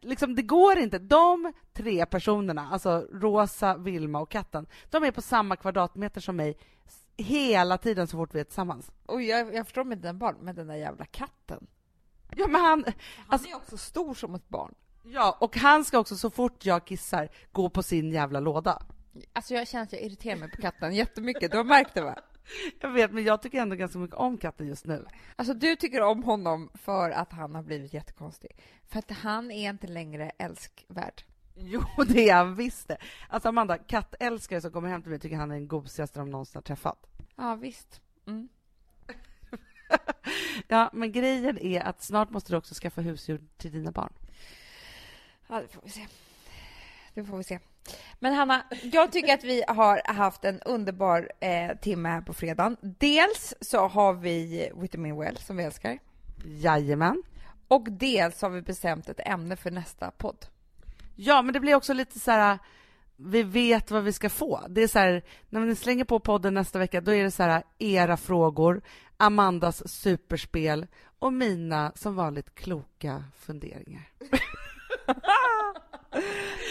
liksom, 0.00 0.34
det 0.34 0.42
går 0.42 0.78
inte. 0.78 0.98
De 0.98 1.52
tre 1.72 2.06
personerna, 2.06 2.68
alltså 2.72 3.06
Rosa, 3.12 3.76
Vilma 3.76 4.20
och 4.20 4.30
katten, 4.30 4.66
de 4.90 5.04
är 5.04 5.10
på 5.10 5.22
samma 5.22 5.56
kvadratmeter 5.56 6.20
som 6.20 6.36
mig 6.36 6.58
hela 7.16 7.78
tiden 7.78 8.06
så 8.06 8.16
fort 8.16 8.34
vi 8.34 8.40
är 8.40 8.44
tillsammans. 8.44 8.90
Och 9.06 9.22
jag, 9.22 9.54
jag 9.54 9.66
förstår 9.66 9.84
med 9.84 9.98
den 9.98 10.18
barn, 10.18 10.36
med 10.40 10.54
den 10.54 10.66
där 10.66 10.74
jävla 10.74 11.04
katten. 11.04 11.66
Ja, 12.36 12.46
men 12.46 12.60
han... 12.60 12.84
Han 12.84 12.94
Alltså, 13.28 13.48
är 13.48 13.54
också 13.56 13.76
stor 13.76 14.14
som 14.14 14.34
ett 14.34 14.48
barn. 14.48 14.74
ja, 15.04 15.36
och 15.40 15.56
han 15.56 15.84
ska 15.84 15.98
också 15.98 16.16
så 16.16 16.30
fort 16.30 16.66
jag 16.66 16.84
kissar 16.86 17.28
gå 17.52 17.68
på 17.70 17.82
sin 17.82 18.12
jävla 18.12 18.40
låda. 18.40 18.82
Alltså 19.32 19.54
jag 19.54 19.68
känner 19.68 19.84
att 19.84 19.92
jag 19.92 20.02
irriterar 20.02 20.36
mig 20.36 20.50
på 20.50 20.62
katten 20.62 20.94
jättemycket. 20.94 21.50
Du 21.50 21.56
har 21.56 21.64
märkt 21.64 21.94
det 21.94 22.02
va? 22.02 22.14
Jag 22.80 22.90
vet, 22.90 23.12
men 23.12 23.24
jag 23.24 23.42
tycker 23.42 23.58
ändå 23.58 23.76
ganska 23.76 23.98
mycket 23.98 24.16
om 24.16 24.38
katten 24.38 24.66
just 24.66 24.86
nu. 24.86 25.06
Alltså 25.36 25.54
du 25.54 25.76
tycker 25.76 26.02
om 26.02 26.22
honom 26.22 26.70
för 26.74 27.10
att 27.10 27.32
han 27.32 27.54
har 27.54 27.62
blivit 27.62 27.94
jättekonstig. 27.94 28.56
För 28.86 28.98
att 28.98 29.10
han 29.10 29.50
är 29.50 29.70
inte 29.70 29.86
längre 29.86 30.30
älskvärd. 30.38 31.22
Jo, 31.54 31.82
det 32.08 32.28
är 32.28 32.34
han 32.34 32.54
visst 32.54 32.88
det. 32.88 32.96
Alltså 33.28 33.48
Amanda, 33.48 33.78
kattälskare 33.78 34.60
som 34.60 34.70
kommer 34.70 34.88
hem 34.88 35.02
till 35.02 35.10
mig 35.10 35.20
tycker 35.20 35.36
han 35.36 35.50
är 35.50 35.54
den 35.54 35.68
gosigaste 35.68 36.18
de 36.18 36.30
någonsin 36.30 36.56
har 36.56 36.62
träffat. 36.62 37.06
Ja, 37.36 37.54
visst. 37.54 38.00
Mm. 38.26 38.48
Ja, 40.68 40.90
men 40.92 41.12
grejen 41.12 41.58
är 41.58 41.80
att 41.80 42.02
snart 42.02 42.30
måste 42.30 42.52
du 42.52 42.56
också 42.56 42.74
skaffa 42.74 43.00
husdjur 43.00 43.40
till 43.56 43.72
dina 43.72 43.90
barn. 43.90 44.12
Ja, 45.48 45.60
det 45.60 45.68
får 45.68 45.82
vi 45.84 45.90
se. 45.90 46.06
Det 47.14 47.24
får 47.24 47.36
vi 47.36 47.44
se. 47.44 47.58
Men 48.18 48.34
Hanna, 48.34 48.62
jag 48.82 49.12
tycker 49.12 49.34
att 49.34 49.44
vi 49.44 49.64
har 49.68 50.12
haft 50.12 50.44
en 50.44 50.60
underbar 50.60 51.32
eh, 51.40 51.76
timme 51.76 52.08
här 52.08 52.20
på 52.20 52.34
fredagen. 52.34 52.76
Dels 52.80 53.54
så 53.60 53.88
har 53.88 54.14
vi 54.14 54.70
Vitamin 54.76 55.16
Well 55.16 55.36
som 55.36 55.56
vi 55.56 55.64
älskar. 55.64 55.98
Jajamän. 56.44 57.22
Och 57.68 57.86
dels 57.90 58.42
har 58.42 58.50
vi 58.50 58.62
bestämt 58.62 59.08
ett 59.08 59.28
ämne 59.28 59.56
för 59.56 59.70
nästa 59.70 60.10
podd. 60.10 60.46
Ja, 61.16 61.42
men 61.42 61.52
det 61.52 61.60
blir 61.60 61.74
också 61.74 61.92
lite 61.92 62.20
så 62.20 62.30
här, 62.30 62.58
vi 63.16 63.42
vet 63.42 63.90
vad 63.90 64.04
vi 64.04 64.12
ska 64.12 64.30
få. 64.30 64.60
Det 64.68 64.82
är 64.82 64.88
så 64.88 64.98
här, 64.98 65.22
när 65.48 65.60
ni 65.60 65.74
slänger 65.74 66.04
på 66.04 66.20
podden 66.20 66.54
nästa 66.54 66.78
vecka, 66.78 67.00
då 67.00 67.14
är 67.14 67.24
det 67.24 67.30
så 67.30 67.42
här, 67.42 67.62
era 67.78 68.16
frågor, 68.16 68.82
Amandas 69.16 69.88
superspel 69.88 70.86
och 71.18 71.32
mina 71.32 71.92
som 71.94 72.16
vanligt 72.16 72.54
kloka 72.54 73.24
funderingar. 73.38 74.02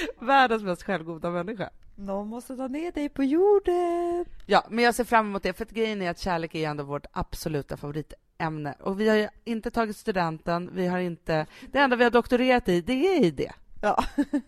Världens 0.20 0.64
mest 0.64 0.84
självgoda 0.84 1.30
människa. 1.30 1.70
Någon 1.96 2.28
måste 2.28 2.56
ta 2.56 2.68
ner 2.68 2.92
dig 2.92 3.10
på 3.10 3.24
jorden. 3.24 4.26
Ja, 4.46 4.66
men 4.70 4.86
jag 4.86 4.96
ser 4.96 5.04
fram 5.04 5.28
emot 5.28 5.44
det, 5.44 5.54
för 5.54 5.66
att 5.66 5.72
grejen 5.72 6.02
är 6.02 6.10
att 6.10 6.20
kärlek 6.20 6.56
är 6.56 6.70
ändå 6.70 6.84
vårt 6.84 7.06
absoluta 7.12 7.78
favoritämne. 7.78 8.76
Och 8.80 9.00
vi 9.00 9.10
har 9.10 9.16
ju 9.16 9.28
inte 9.44 9.72
tagit 9.72 9.98
studenten, 9.98 10.70
vi 10.74 10.88
har 10.88 11.00
inte... 11.00 11.46
Det 11.72 11.80
enda 11.80 11.96
vi 11.96 12.04
har 12.04 12.12
doktorerat 12.12 12.70
i, 12.70 12.82
det 12.82 13.08
är 13.08 13.24
i 13.24 13.32
det. 13.32 13.52
Ja, 13.82 14.04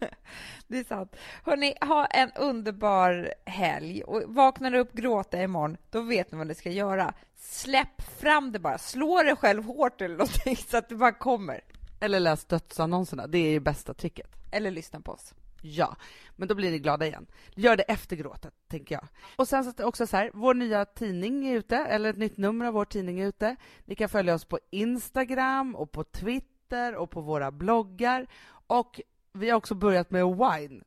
det 0.68 0.80
är 0.80 0.84
sant. 0.84 1.16
Hörni, 1.44 1.76
ha 1.82 2.06
en 2.06 2.32
underbar 2.32 3.34
helg. 3.46 4.04
Och 4.04 4.22
vaknar 4.28 4.72
du 4.72 4.80
upp 4.80 4.94
gråta 4.94 5.42
imorgon, 5.42 5.78
då 5.90 6.02
vet 6.02 6.32
ni 6.32 6.38
vad 6.38 6.48
ni 6.48 6.56
ska 6.56 6.70
göra. 6.70 7.14
Släpp 7.38 8.02
fram 8.20 8.52
det 8.52 8.60
bara. 8.60 8.78
Slå 8.78 9.24
dig 9.24 9.36
själv 9.36 9.64
hårt 9.64 10.02
eller 10.02 10.16
någonting 10.16 10.56
så 10.56 10.78
att 10.78 10.90
det 10.90 10.96
bara 10.96 11.12
kommer. 11.12 11.62
Eller 12.00 12.20
läs 12.20 12.46
dödsannonserna, 12.46 13.28
det 13.28 13.38
är 13.38 13.52
ju 13.52 13.60
bästa 13.60 13.94
tricket. 13.94 14.28
Eller 14.52 14.72
lyssna 14.72 15.00
på 15.02 15.12
oss. 15.12 15.34
Ja, 15.68 15.96
men 16.36 16.48
då 16.48 16.56
blir 16.56 16.72
ni 16.72 16.80
glada 16.80 17.06
igen. 17.06 17.28
Gör 17.56 17.78
det 17.78 17.84
efter 17.84 18.16
gråtet, 18.16 18.54
tänker 18.68 18.96
jag. 18.96 19.08
Och 19.36 19.48
sen 19.48 19.64
så 19.64 19.84
också 19.86 20.08
så 20.08 20.18
här, 20.18 20.32
vår 20.34 20.54
nya 20.54 20.86
tidning 20.86 21.48
är 21.48 21.56
ute, 21.56 21.76
eller 21.78 22.10
ett 22.10 22.18
nytt 22.18 22.38
nummer 22.38 22.66
av 22.66 22.74
vår 22.74 22.86
tidning 22.86 23.20
är 23.20 23.28
ute. 23.28 23.56
Ni 23.86 23.96
kan 23.96 24.10
följa 24.10 24.34
oss 24.34 24.46
på 24.46 24.60
Instagram 24.70 25.76
och 25.76 25.92
på 25.92 26.04
Twitter 26.04 26.96
och 26.96 27.10
på 27.10 27.22
våra 27.22 27.52
bloggar. 27.52 28.28
Och 28.68 29.02
vi 29.34 29.50
har 29.50 29.58
också 29.58 29.76
börjat 29.76 30.12
med 30.12 30.26
wine. 30.26 30.84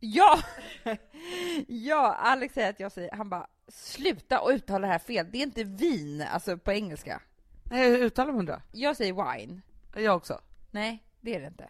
Ja! 0.00 0.38
ja, 1.66 2.14
Alex 2.14 2.54
säger 2.54 2.70
att 2.70 2.80
jag 2.80 2.92
säger, 2.92 3.12
han 3.12 3.28
bara, 3.28 3.46
sluta 3.68 4.40
och 4.40 4.50
uttala 4.50 4.86
det 4.86 4.92
här 4.92 4.98
fel. 4.98 5.26
Det 5.32 5.38
är 5.38 5.42
inte 5.42 5.64
vin, 5.64 6.24
alltså 6.32 6.58
på 6.58 6.72
engelska. 6.72 7.22
Nej, 7.64 7.90
hur 7.90 7.98
uttalar 7.98 8.32
man 8.32 8.46
det? 8.46 8.62
Jag 8.72 8.96
säger 8.96 9.34
wine. 9.34 9.60
Jag 9.94 10.16
också. 10.16 10.40
Nej, 10.70 11.04
det 11.20 11.34
är 11.36 11.40
det 11.40 11.46
inte. 11.46 11.68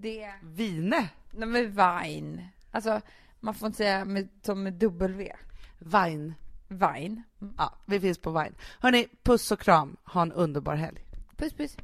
Det. 0.00 0.32
Vine? 0.42 1.08
Nej, 1.30 1.48
men 1.48 1.70
vine. 1.70 2.48
Alltså, 2.70 3.00
man 3.40 3.54
får 3.54 3.66
inte 3.66 3.76
säga 3.76 4.04
med, 4.04 4.28
som 4.42 4.62
med 4.62 4.72
W. 4.72 5.32
Vine. 5.78 6.34
Vine. 6.68 7.22
Ja, 7.56 7.74
vi 7.84 8.00
finns 8.00 8.18
på 8.18 8.30
Vine. 8.30 8.54
Hörni, 8.80 9.08
puss 9.22 9.50
och 9.50 9.60
kram. 9.60 9.96
Ha 10.04 10.22
en 10.22 10.32
underbar 10.32 10.74
helg. 10.74 11.04
Puss 11.36 11.52
puss. 11.52 11.76